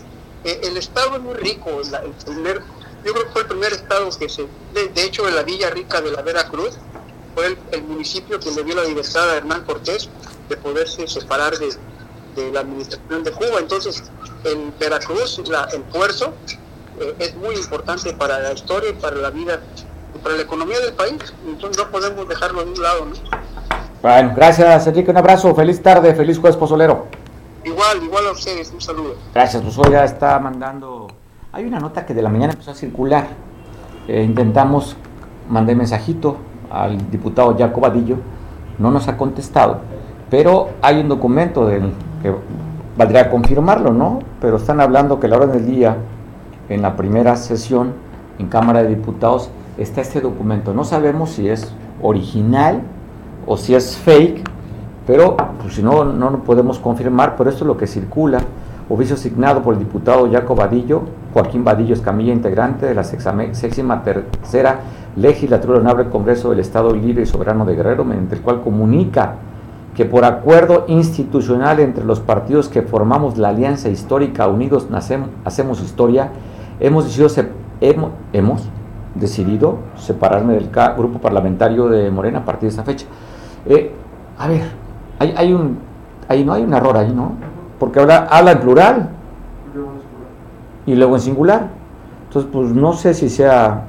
eh, 0.44 0.60
el 0.64 0.76
estado 0.76 1.16
es 1.16 1.22
muy 1.22 1.34
rico. 1.34 1.70
el 1.80 2.10
primer, 2.24 2.62
yo 3.04 3.12
creo 3.12 3.24
que 3.24 3.30
fue 3.30 3.42
el 3.42 3.48
primer 3.48 3.72
estado 3.72 4.10
que 4.18 4.28
se, 4.28 4.46
de, 4.74 5.04
hecho, 5.04 5.28
en 5.28 5.36
la 5.36 5.42
Villa 5.42 5.70
Rica 5.70 6.00
de 6.00 6.10
la 6.10 6.22
Veracruz, 6.22 6.76
fue 7.34 7.46
el, 7.46 7.58
el 7.72 7.82
municipio 7.84 8.38
que 8.40 8.50
le 8.50 8.64
dio 8.64 8.74
la 8.74 8.84
libertad 8.84 9.30
a 9.30 9.36
Hernán 9.36 9.64
Cortés 9.64 10.08
de 10.48 10.56
poderse 10.56 11.06
separar 11.06 11.54
de, 11.58 12.52
la 12.52 12.60
administración 12.60 13.22
de 13.22 13.30
Cuba. 13.30 13.60
Entonces, 13.60 14.02
en 14.44 14.74
Veracruz, 14.78 15.40
la, 15.48 15.64
el 15.72 15.82
puerto 15.82 16.34
eh, 17.00 17.14
es 17.20 17.34
muy 17.36 17.54
importante 17.54 18.12
para 18.14 18.40
la 18.40 18.52
historia 18.52 18.90
y 18.90 18.94
para 18.94 19.16
la 19.16 19.30
vida 19.30 19.60
para 20.22 20.36
la 20.36 20.42
economía 20.42 20.78
del 20.80 20.94
país. 20.94 21.34
Entonces, 21.46 21.82
no 21.82 21.90
podemos 21.90 22.28
dejarlo 22.28 22.64
de 22.64 22.72
un 22.72 22.82
lado. 22.82 23.06
¿no? 23.06 23.12
Bueno, 24.02 24.32
gracias 24.36 24.86
Enrique, 24.86 25.10
un 25.10 25.16
abrazo, 25.16 25.54
feliz 25.54 25.82
tarde, 25.82 26.14
feliz 26.14 26.38
jueves 26.38 26.56
pozolero. 26.56 27.06
Igual, 27.64 28.02
igual 28.02 28.26
a 28.26 28.32
ustedes, 28.32 28.70
un 28.72 28.80
saludo. 28.80 29.14
Gracias, 29.32 29.62
pues 29.62 29.78
hoy 29.78 29.92
ya 29.92 30.04
está 30.04 30.38
mandando... 30.38 31.08
Hay 31.52 31.64
una 31.64 31.78
nota 31.78 32.04
que 32.04 32.12
de 32.12 32.20
la 32.20 32.28
mañana 32.28 32.52
empezó 32.52 32.72
a 32.72 32.74
circular. 32.74 33.28
Eh, 34.08 34.22
intentamos, 34.22 34.96
mandé 35.48 35.74
mensajito 35.74 36.36
al 36.70 37.10
diputado 37.10 37.56
Jacob 37.56 37.82
Vadillo, 37.84 38.16
no 38.78 38.90
nos 38.90 39.08
ha 39.08 39.16
contestado 39.16 39.80
pero 40.34 40.70
hay 40.82 41.00
un 41.00 41.08
documento 41.08 41.64
del, 41.66 41.92
que 42.20 42.34
valdría 42.96 43.30
confirmarlo, 43.30 43.92
¿no? 43.92 44.18
Pero 44.40 44.56
están 44.56 44.80
hablando 44.80 45.20
que 45.20 45.28
a 45.28 45.30
la 45.30 45.36
hora 45.36 45.46
del 45.46 45.64
día, 45.64 45.96
en 46.68 46.82
la 46.82 46.96
primera 46.96 47.36
sesión 47.36 47.92
en 48.40 48.48
Cámara 48.48 48.82
de 48.82 48.88
Diputados, 48.88 49.50
está 49.78 50.00
este 50.00 50.20
documento. 50.20 50.74
No 50.74 50.84
sabemos 50.84 51.30
si 51.30 51.48
es 51.48 51.72
original 52.02 52.82
o 53.46 53.56
si 53.56 53.74
es 53.74 53.96
fake, 53.96 54.42
pero 55.06 55.36
pues, 55.60 55.74
si 55.74 55.82
no, 55.82 56.04
no 56.04 56.30
lo 56.30 56.38
podemos 56.38 56.78
confirmar, 56.78 57.36
pero 57.36 57.50
esto 57.50 57.64
es 57.64 57.68
lo 57.68 57.76
que 57.76 57.86
circula. 57.86 58.40
Oficio 58.88 59.14
asignado 59.14 59.62
por 59.62 59.74
el 59.74 59.80
diputado 59.80 60.30
Jacob 60.30 60.58
Vadillo, 60.58 61.02
Joaquín 61.32 61.64
Vadillo 61.64 61.94
Escamilla, 61.94 62.32
integrante 62.32 62.84
de 62.84 62.94
la 62.94 63.02
sexima 63.02 64.02
tercera 64.02 64.80
legislatura 65.16 65.78
Honorable 65.78 66.10
Congreso 66.10 66.50
del 66.50 66.60
Estado 66.60 66.92
Libre 66.94 67.22
y 67.22 67.26
Soberano 67.26 67.64
de 67.64 67.76
Guerrero, 67.76 68.04
mediante 68.04 68.34
el 68.34 68.42
cual 68.42 68.60
comunica 68.60 69.36
que 69.94 70.04
por 70.04 70.24
acuerdo 70.24 70.84
institucional 70.88 71.80
entre 71.80 72.04
los 72.04 72.20
partidos 72.20 72.68
que 72.68 72.82
formamos 72.82 73.38
la 73.38 73.50
Alianza 73.50 73.88
Histórica 73.88 74.48
Unidos 74.48 74.90
Nacemos, 74.90 75.30
Hacemos 75.44 75.80
Historia, 75.80 76.30
hemos 76.80 77.04
decidido, 77.04 77.28
hemos, 77.80 78.10
hemos 78.32 78.68
decidido 79.14 79.78
separarme 79.96 80.54
del 80.54 80.70
grupo 80.96 81.18
parlamentario 81.18 81.88
de 81.88 82.10
Morena 82.10 82.40
a 82.40 82.44
partir 82.44 82.62
de 82.62 82.68
esta 82.68 82.82
fecha. 82.82 83.06
Eh, 83.66 83.92
a 84.38 84.48
ver, 84.48 84.62
hay, 85.18 85.34
hay, 85.36 85.52
un, 85.52 85.78
ahí 86.28 86.44
no 86.44 86.52
hay 86.52 86.62
un 86.62 86.74
error 86.74 86.96
ahí, 86.96 87.12
¿no? 87.14 87.32
Porque 87.78 88.00
habla, 88.00 88.26
habla 88.30 88.52
en 88.52 88.60
plural 88.60 89.08
y 90.86 90.94
luego 90.94 91.16
en 91.16 91.20
singular. 91.20 91.68
Entonces, 92.28 92.50
pues 92.52 92.70
no 92.70 92.92
sé 92.92 93.14
si 93.14 93.28
sea, 93.28 93.84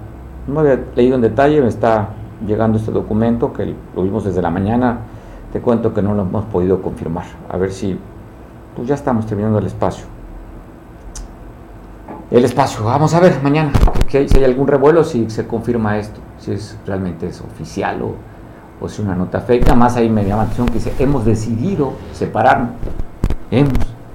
no 0.47 0.59
había 0.59 0.79
leído 0.95 1.15
en 1.15 1.21
detalle, 1.21 1.61
me 1.61 1.67
está 1.67 2.09
llegando 2.45 2.77
este 2.77 2.91
documento 2.91 3.53
que 3.53 3.73
lo 3.95 4.03
vimos 4.03 4.23
desde 4.25 4.41
la 4.41 4.51
mañana 4.51 4.99
te 5.55 5.61
cuento 5.61 5.93
que 5.93 6.01
no 6.01 6.13
lo 6.13 6.23
hemos 6.23 6.43
podido 6.47 6.81
confirmar. 6.81 7.23
A 7.49 7.55
ver 7.55 7.71
si, 7.71 7.97
pues 8.75 8.89
ya 8.89 8.95
estamos 8.95 9.25
terminando 9.25 9.57
el 9.57 9.65
espacio. 9.67 10.05
El 12.35 12.43
espacio, 12.43 12.83
vamos 12.83 13.13
a 13.13 13.21
ver 13.21 13.41
mañana 13.41 13.71
si 14.09 14.17
hay 14.17 14.43
algún 14.43 14.67
revuelo, 14.67 15.05
si 15.05 15.29
se 15.29 15.47
confirma 15.47 15.97
esto, 15.97 16.19
si 16.37 16.51
es 16.51 16.77
realmente 16.85 17.27
es 17.27 17.39
oficial 17.39 18.01
o, 18.01 18.15
o 18.81 18.89
si 18.89 19.01
una 19.01 19.15
nota 19.15 19.39
fake. 19.39 19.73
Más 19.73 19.95
hay 19.95 20.09
media 20.09 20.35
atención 20.41 20.67
que 20.67 20.73
dice, 20.73 20.91
hemos 20.99 21.23
decidido 21.23 21.93
separarnos. 22.11 22.71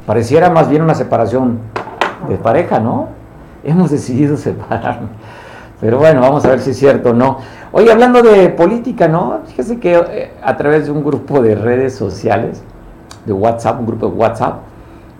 Pareciera 0.04 0.50
más 0.50 0.68
bien 0.68 0.82
una 0.82 0.94
separación 0.94 1.60
de 2.28 2.36
pareja, 2.36 2.78
¿no? 2.78 3.08
Hemos 3.64 3.90
decidido 3.90 4.36
separarnos. 4.36 5.08
Pero 5.80 5.96
bueno, 5.96 6.20
vamos 6.20 6.44
a 6.44 6.50
ver 6.50 6.60
si 6.60 6.72
es 6.72 6.78
cierto 6.78 7.10
o 7.10 7.14
no. 7.14 7.38
Oye, 7.72 7.90
hablando 7.90 8.20
de 8.20 8.50
política, 8.50 9.08
¿no? 9.08 9.40
Fíjese 9.46 9.80
que 9.80 9.94
eh, 9.96 10.32
a 10.44 10.58
través 10.58 10.84
de 10.84 10.92
un 10.92 11.02
grupo 11.02 11.40
de 11.40 11.54
redes 11.54 11.94
sociales, 11.94 12.62
de 13.24 13.32
WhatsApp, 13.32 13.80
un 13.80 13.86
grupo 13.86 14.08
de 14.10 14.12
WhatsApp, 14.12 14.58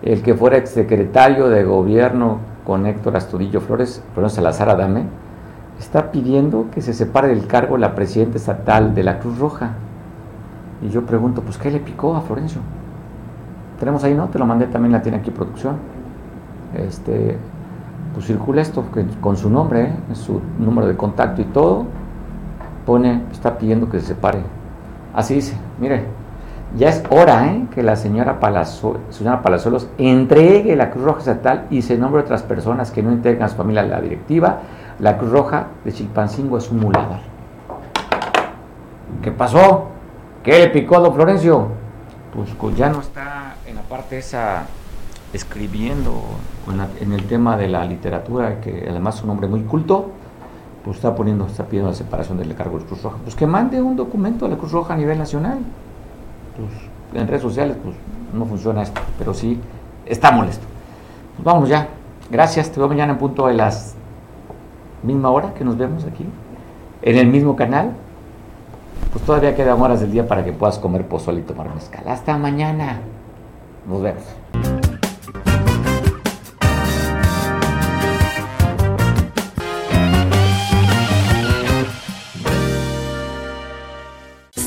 el 0.03 0.21
que 0.21 0.35
fuera 0.35 0.57
exsecretario 0.57 1.49
de 1.49 1.63
gobierno 1.63 2.50
con 2.71 2.85
Héctor 2.85 3.17
Astudillo 3.17 3.59
Flores, 3.59 4.01
Flores 4.13 4.31
Salazar 4.31 4.69
Adame, 4.69 5.03
está 5.77 6.09
pidiendo 6.09 6.67
que 6.71 6.81
se 6.81 6.93
separe 6.93 7.27
del 7.27 7.45
cargo 7.45 7.77
la 7.77 7.95
presidenta 7.95 8.37
estatal 8.37 8.95
de 8.95 9.03
la 9.03 9.19
Cruz 9.19 9.39
Roja. 9.39 9.71
Y 10.81 10.87
yo 10.87 11.05
pregunto, 11.05 11.41
pues, 11.41 11.57
¿qué 11.57 11.69
le 11.69 11.81
picó 11.81 12.15
a 12.15 12.21
Florencio? 12.21 12.61
Tenemos 13.77 14.05
ahí, 14.05 14.13
¿no? 14.13 14.29
Te 14.29 14.39
lo 14.39 14.45
mandé 14.45 14.67
también, 14.67 14.93
la 14.93 15.01
tiene 15.01 15.17
aquí 15.17 15.31
producción. 15.31 15.75
Este, 16.73 17.35
pues 18.13 18.25
circula 18.27 18.61
esto 18.61 18.85
con 19.19 19.35
su 19.35 19.49
nombre, 19.49 19.83
¿eh? 19.83 20.15
su 20.15 20.39
número 20.57 20.87
de 20.87 20.95
contacto 20.95 21.41
y 21.41 21.45
todo, 21.45 21.87
pone, 22.85 23.23
está 23.33 23.57
pidiendo 23.57 23.89
que 23.89 23.99
se 23.99 24.05
separe. 24.05 24.39
Así 25.13 25.33
dice, 25.33 25.57
mire, 25.77 26.05
ya 26.77 26.89
es 26.89 27.03
hora 27.09 27.47
¿eh? 27.47 27.67
que 27.73 27.83
la 27.83 27.95
señora, 27.95 28.39
señora 29.09 29.41
Palazuelos 29.41 29.89
entregue 29.97 30.75
la 30.75 30.89
Cruz 30.89 31.03
Roja 31.03 31.19
Estatal 31.19 31.67
y 31.69 31.81
se 31.81 31.97
nombre 31.97 32.21
otras 32.21 32.43
personas 32.43 32.91
que 32.91 33.03
no 33.03 33.11
integran 33.11 33.43
a 33.43 33.49
su 33.49 33.55
familia 33.55 33.81
a 33.81 33.85
la 33.85 34.01
directiva. 34.01 34.59
La 34.99 35.17
Cruz 35.17 35.31
Roja 35.31 35.67
de 35.83 35.91
Chilpancingo 35.91 36.57
es 36.57 36.69
un 36.71 36.79
muladar. 36.79 37.21
¿Qué 39.21 39.31
pasó? 39.31 39.87
¿Qué 40.43 40.59
le 40.59 40.67
picó 40.69 40.97
a 40.97 40.99
don 40.99 41.13
Florencio? 41.13 41.67
Pues 42.33 42.75
ya 42.77 42.89
no 42.89 43.01
está 43.01 43.55
en 43.65 43.75
la 43.75 43.81
parte 43.81 44.17
esa 44.17 44.63
escribiendo 45.33 46.21
en, 46.99 47.11
el 47.11 47.25
tema 47.25 47.57
de 47.57 47.67
la 47.67 47.85
literatura, 47.85 48.59
que 48.59 48.87
además 48.89 49.15
es 49.15 49.23
un 49.23 49.29
hombre 49.29 49.47
muy 49.47 49.61
culto, 49.61 50.09
pues 50.83 50.97
está 50.97 51.15
poniendo, 51.15 51.45
está 51.45 51.65
pidiendo 51.65 51.91
la 51.91 51.95
separación 51.95 52.37
del 52.37 52.53
cargo 52.55 52.79
de 52.79 52.85
Cruz 52.85 53.03
Roja. 53.03 53.17
Pues 53.23 53.35
que 53.35 53.45
mande 53.45 53.81
un 53.81 53.95
documento 53.95 54.45
a 54.45 54.49
la 54.49 54.57
Cruz 54.57 54.71
Roja 54.71 54.93
a 54.93 54.97
nivel 54.97 55.17
nacional. 55.17 55.59
En 57.13 57.27
redes 57.27 57.41
sociales 57.41 57.77
pues 57.83 57.95
no 58.33 58.45
funciona 58.45 58.83
esto, 58.83 59.01
pero 59.17 59.33
sí 59.33 59.59
está 60.05 60.31
molesto. 60.31 60.65
Pues 61.35 61.45
vamos 61.45 61.69
ya. 61.69 61.87
Gracias, 62.29 62.71
te 62.71 62.79
veo 62.79 62.87
mañana 62.87 63.13
en 63.13 63.17
punto 63.19 63.47
de 63.47 63.53
las 63.53 63.95
misma 65.03 65.29
hora 65.31 65.53
que 65.53 65.65
nos 65.65 65.77
vemos 65.77 66.05
aquí, 66.05 66.25
en 67.01 67.17
el 67.17 67.27
mismo 67.27 67.55
canal. 67.55 67.91
Pues 69.11 69.25
todavía 69.25 69.55
quedan 69.55 69.81
horas 69.81 69.99
del 69.99 70.11
día 70.11 70.27
para 70.27 70.43
que 70.43 70.53
puedas 70.53 70.79
comer 70.79 71.05
pozole 71.05 71.41
y 71.41 71.43
tomar 71.43 71.73
mezcal. 71.73 72.07
Hasta 72.07 72.37
mañana. 72.37 73.01
Nos 73.85 74.01
vemos. 74.01 74.23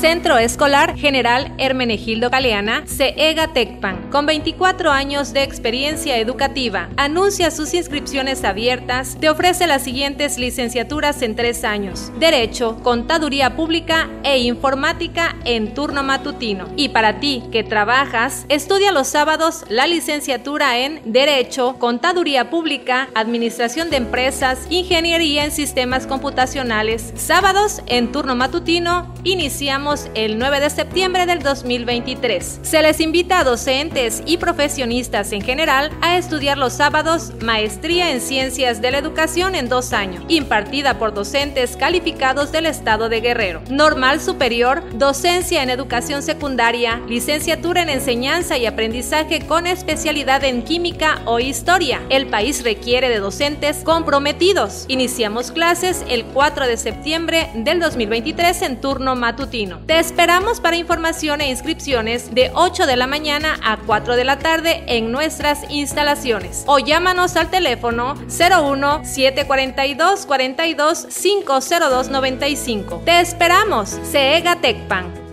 Centro 0.05 0.37
Escolar 0.37 0.95
General 0.95 1.51
Hermenegildo 1.57 2.29
Galeana, 2.29 2.83
CEGA 2.85 3.53
Tecpan, 3.53 4.11
con 4.11 4.27
24 4.27 4.91
años 4.91 5.33
de 5.33 5.41
experiencia 5.41 6.19
educativa. 6.19 6.89
Anuncia 6.95 7.49
sus 7.49 7.73
inscripciones 7.73 8.43
abiertas. 8.43 9.17
Te 9.19 9.31
ofrece 9.31 9.65
las 9.65 9.81
siguientes 9.81 10.37
licenciaturas 10.37 11.23
en 11.23 11.35
tres 11.35 11.63
años: 11.63 12.11
Derecho, 12.19 12.77
Contaduría 12.83 13.55
Pública 13.55 14.07
e 14.23 14.37
Informática 14.41 15.37
en 15.43 15.73
turno 15.73 16.03
matutino. 16.03 16.67
Y 16.75 16.89
para 16.89 17.19
ti 17.19 17.41
que 17.51 17.63
trabajas, 17.63 18.45
estudia 18.47 18.91
los 18.91 19.07
sábados 19.07 19.63
la 19.69 19.87
licenciatura 19.87 20.77
en 20.77 21.01
Derecho, 21.11 21.77
Contaduría 21.79 22.51
Pública, 22.51 23.09
Administración 23.15 23.89
de 23.89 23.97
Empresas, 23.97 24.67
Ingeniería 24.69 25.45
en 25.45 25.51
Sistemas 25.51 26.05
Computacionales. 26.05 27.11
Sábados 27.15 27.81
en 27.87 28.11
turno 28.11 28.35
matutino, 28.35 29.11
iniciamos 29.23 29.94
el 30.13 30.37
9 30.37 30.59
de 30.59 30.69
septiembre 30.69 31.25
del 31.25 31.41
2023. 31.41 32.59
Se 32.61 32.81
les 32.81 32.99
invita 32.99 33.39
a 33.39 33.43
docentes 33.43 34.21
y 34.25 34.37
profesionistas 34.37 35.31
en 35.31 35.41
general 35.41 35.91
a 36.01 36.17
estudiar 36.17 36.57
los 36.57 36.73
sábados 36.73 37.31
Maestría 37.41 38.11
en 38.11 38.21
Ciencias 38.21 38.81
de 38.81 38.91
la 38.91 38.97
Educación 38.97 39.55
en 39.55 39.69
dos 39.69 39.93
años, 39.93 40.23
impartida 40.27 40.97
por 40.99 41.13
docentes 41.13 41.77
calificados 41.77 42.51
del 42.51 42.65
Estado 42.65 43.09
de 43.09 43.21
Guerrero. 43.21 43.61
Normal 43.69 44.19
Superior, 44.19 44.83
Docencia 44.95 45.63
en 45.63 45.69
Educación 45.69 46.21
Secundaria, 46.23 47.01
Licenciatura 47.07 47.81
en 47.81 47.89
Enseñanza 47.89 48.57
y 48.57 48.65
Aprendizaje 48.65 49.45
con 49.47 49.67
especialidad 49.67 50.43
en 50.43 50.63
Química 50.63 51.21
o 51.25 51.39
Historia. 51.39 52.01
El 52.09 52.27
país 52.27 52.63
requiere 52.63 53.09
de 53.09 53.19
docentes 53.19 53.77
comprometidos. 53.83 54.85
Iniciamos 54.87 55.51
clases 55.51 56.03
el 56.09 56.25
4 56.25 56.67
de 56.67 56.77
septiembre 56.77 57.49
del 57.55 57.79
2023 57.79 58.61
en 58.63 58.81
turno 58.81 59.15
matutino. 59.15 59.84
Te 59.85 59.99
esperamos 59.99 60.61
para 60.61 60.77
información 60.77 61.41
e 61.41 61.49
inscripciones 61.49 62.33
de 62.33 62.49
8 62.55 62.87
de 62.87 62.95
la 62.95 63.05
mañana 63.05 63.59
a 63.63 63.77
4 63.77 64.15
de 64.15 64.23
la 64.23 64.39
tarde 64.39 64.83
en 64.87 65.11
nuestras 65.11 65.69
instalaciones 65.69 66.63
o 66.65 66.79
llámanos 66.79 67.35
al 67.35 67.51
teléfono 67.51 68.15
01 68.15 69.05
742 69.05 70.25
42 70.25 71.07
502 71.07 72.09
95. 72.09 73.01
Te 73.05 73.19
esperamos, 73.19 73.99
CEGA 74.11 74.55
Tecpan. 74.55 75.24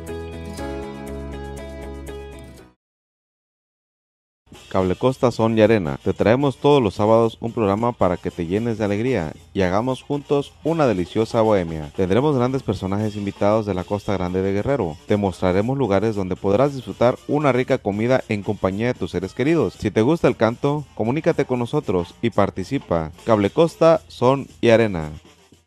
Cable 4.72 4.96
Costa 4.96 5.30
Son 5.30 5.58
y 5.58 5.60
Arena. 5.60 5.98
Te 6.02 6.14
traemos 6.14 6.56
todos 6.56 6.82
los 6.82 6.94
sábados 6.94 7.36
un 7.40 7.52
programa 7.52 7.92
para 7.92 8.16
que 8.16 8.30
te 8.30 8.46
llenes 8.46 8.78
de 8.78 8.86
alegría 8.86 9.34
y 9.52 9.60
hagamos 9.60 10.02
juntos 10.02 10.54
una 10.64 10.86
deliciosa 10.86 11.42
bohemia. 11.42 11.90
Tendremos 11.94 12.34
grandes 12.36 12.62
personajes 12.62 13.14
invitados 13.14 13.66
de 13.66 13.74
la 13.74 13.84
Costa 13.84 14.14
Grande 14.14 14.40
de 14.40 14.54
Guerrero. 14.54 14.96
Te 15.06 15.18
mostraremos 15.18 15.76
lugares 15.76 16.16
donde 16.16 16.36
podrás 16.36 16.74
disfrutar 16.74 17.18
una 17.28 17.52
rica 17.52 17.76
comida 17.76 18.24
en 18.30 18.42
compañía 18.42 18.86
de 18.86 18.94
tus 18.94 19.10
seres 19.10 19.34
queridos. 19.34 19.74
Si 19.78 19.90
te 19.90 20.00
gusta 20.00 20.26
el 20.26 20.38
canto, 20.38 20.86
comunícate 20.94 21.44
con 21.44 21.58
nosotros 21.58 22.14
y 22.22 22.30
participa. 22.30 23.12
Cable 23.26 23.50
Costa 23.50 24.00
Son 24.08 24.48
y 24.62 24.70
Arena. 24.70 25.10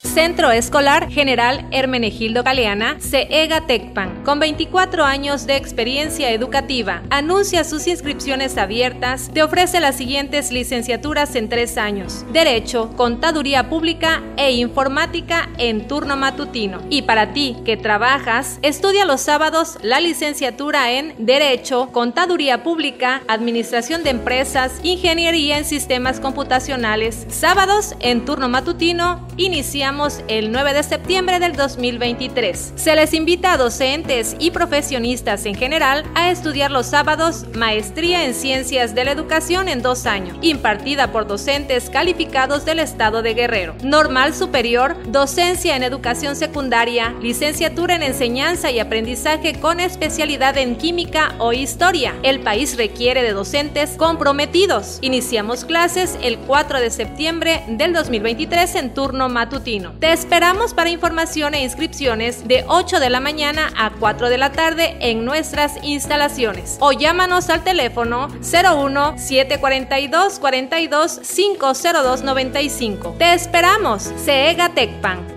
Centro 0.06 0.52
Escolar 0.52 1.10
General 1.10 1.68
Hermenegildo 1.72 2.44
Galeana, 2.44 2.98
CEGA 3.00 3.66
Tecpan, 3.66 4.24
con 4.24 4.40
24 4.40 5.04
años 5.04 5.48
de 5.48 5.56
experiencia 5.56 6.32
educativa. 6.32 7.02
Anuncia 7.10 7.64
sus 7.64 7.88
inscripciones 7.88 8.58
abiertas. 8.58 9.32
Te 9.34 9.42
ofrece 9.42 9.80
las 9.80 9.96
siguientes 9.98 10.52
licenciaturas 10.52 11.36
en 11.36 11.50
tres 11.50 11.78
años: 11.78 12.24
Derecho, 12.32 12.92
Contaduría 12.96 13.68
Pública 13.68 14.22
e 14.38 14.52
Informática 14.52 15.50
en 15.58 15.88
turno 15.88 16.16
matutino. 16.16 16.82
Y 16.90 17.02
para 17.02 17.34
ti 17.34 17.58
que 17.66 17.76
trabajas, 17.76 18.60
estudia 18.62 19.06
los 19.06 19.22
sábados 19.22 19.80
la 19.82 20.00
licenciatura 20.00 20.92
en 20.92 21.16
Derecho, 21.18 21.90
Contaduría 21.92 22.64
Pública, 22.64 23.24
Administración 23.28 24.04
de 24.04 24.12
Empresas, 24.12 24.80
Ingeniería 24.84 25.58
en 25.58 25.66
Sistemas 25.66 26.20
Computacionales. 26.20 27.26
Sábados 27.30 27.96
en 28.00 28.24
turno 28.24 28.50
matutino, 28.50 29.28
iniciamos 29.38 29.95
el 30.28 30.52
9 30.52 30.74
de 30.74 30.84
septiembre 30.84 31.40
del 31.40 31.56
2023. 31.56 32.74
Se 32.76 32.96
les 32.98 33.14
invita 33.14 33.54
a 33.54 33.58
docentes 33.58 34.36
y 34.40 34.52
profesionistas 34.52 35.46
en 35.46 35.56
general 35.56 36.04
a 36.16 36.32
estudiar 36.32 36.70
los 36.70 36.88
sábados 36.88 37.46
Maestría 37.56 38.26
en 38.26 38.34
Ciencias 38.34 38.94
de 38.94 39.06
la 39.06 39.12
Educación 39.12 39.70
en 39.70 39.82
dos 39.82 40.06
años, 40.06 40.38
impartida 40.42 41.14
por 41.14 41.28
docentes 41.28 41.90
calificados 41.90 42.66
del 42.66 42.80
Estado 42.80 43.22
de 43.22 43.36
Guerrero. 43.36 43.74
Normal 43.84 44.36
Superior, 44.36 44.98
Docencia 45.08 45.78
en 45.78 45.84
Educación 45.84 46.36
Secundaria, 46.36 47.16
Licenciatura 47.22 47.96
en 47.96 48.04
Enseñanza 48.04 48.72
y 48.72 48.80
Aprendizaje 48.80 49.62
con 49.62 49.80
especialidad 49.80 50.58
en 50.58 50.76
Química 50.76 51.36
o 51.40 51.54
Historia. 51.54 52.14
El 52.22 52.42
país 52.42 52.76
requiere 52.76 53.24
de 53.24 53.32
docentes 53.32 53.92
comprometidos. 53.92 55.00
Iniciamos 55.00 55.64
clases 55.64 56.18
el 56.22 56.38
4 56.40 56.82
de 56.82 56.92
septiembre 56.92 57.64
del 57.70 57.94
2023 57.94 58.76
en 58.76 58.94
turno 58.94 59.30
matutino. 59.30 59.75
Te 60.00 60.14
esperamos 60.14 60.74
para 60.74 60.90
información 60.90 61.54
e 61.54 61.64
inscripciones 61.64 62.48
de 62.48 62.64
8 62.68 63.00
de 63.00 63.10
la 63.10 63.20
mañana 63.20 63.72
a 63.78 63.92
4 63.92 64.30
de 64.30 64.38
la 64.38 64.52
tarde 64.52 64.96
en 65.02 65.26
nuestras 65.26 65.84
instalaciones 65.84 66.78
o 66.80 66.92
llámanos 66.92 67.50
al 67.50 67.64
teléfono 67.64 68.28
01 68.28 69.18
742 69.18 70.40
42 70.40 71.20
502 71.20 72.22
95. 72.24 73.16
Te 73.18 73.34
esperamos, 73.34 74.14
CEGA 74.24 74.70
Tecpan. 74.70 75.35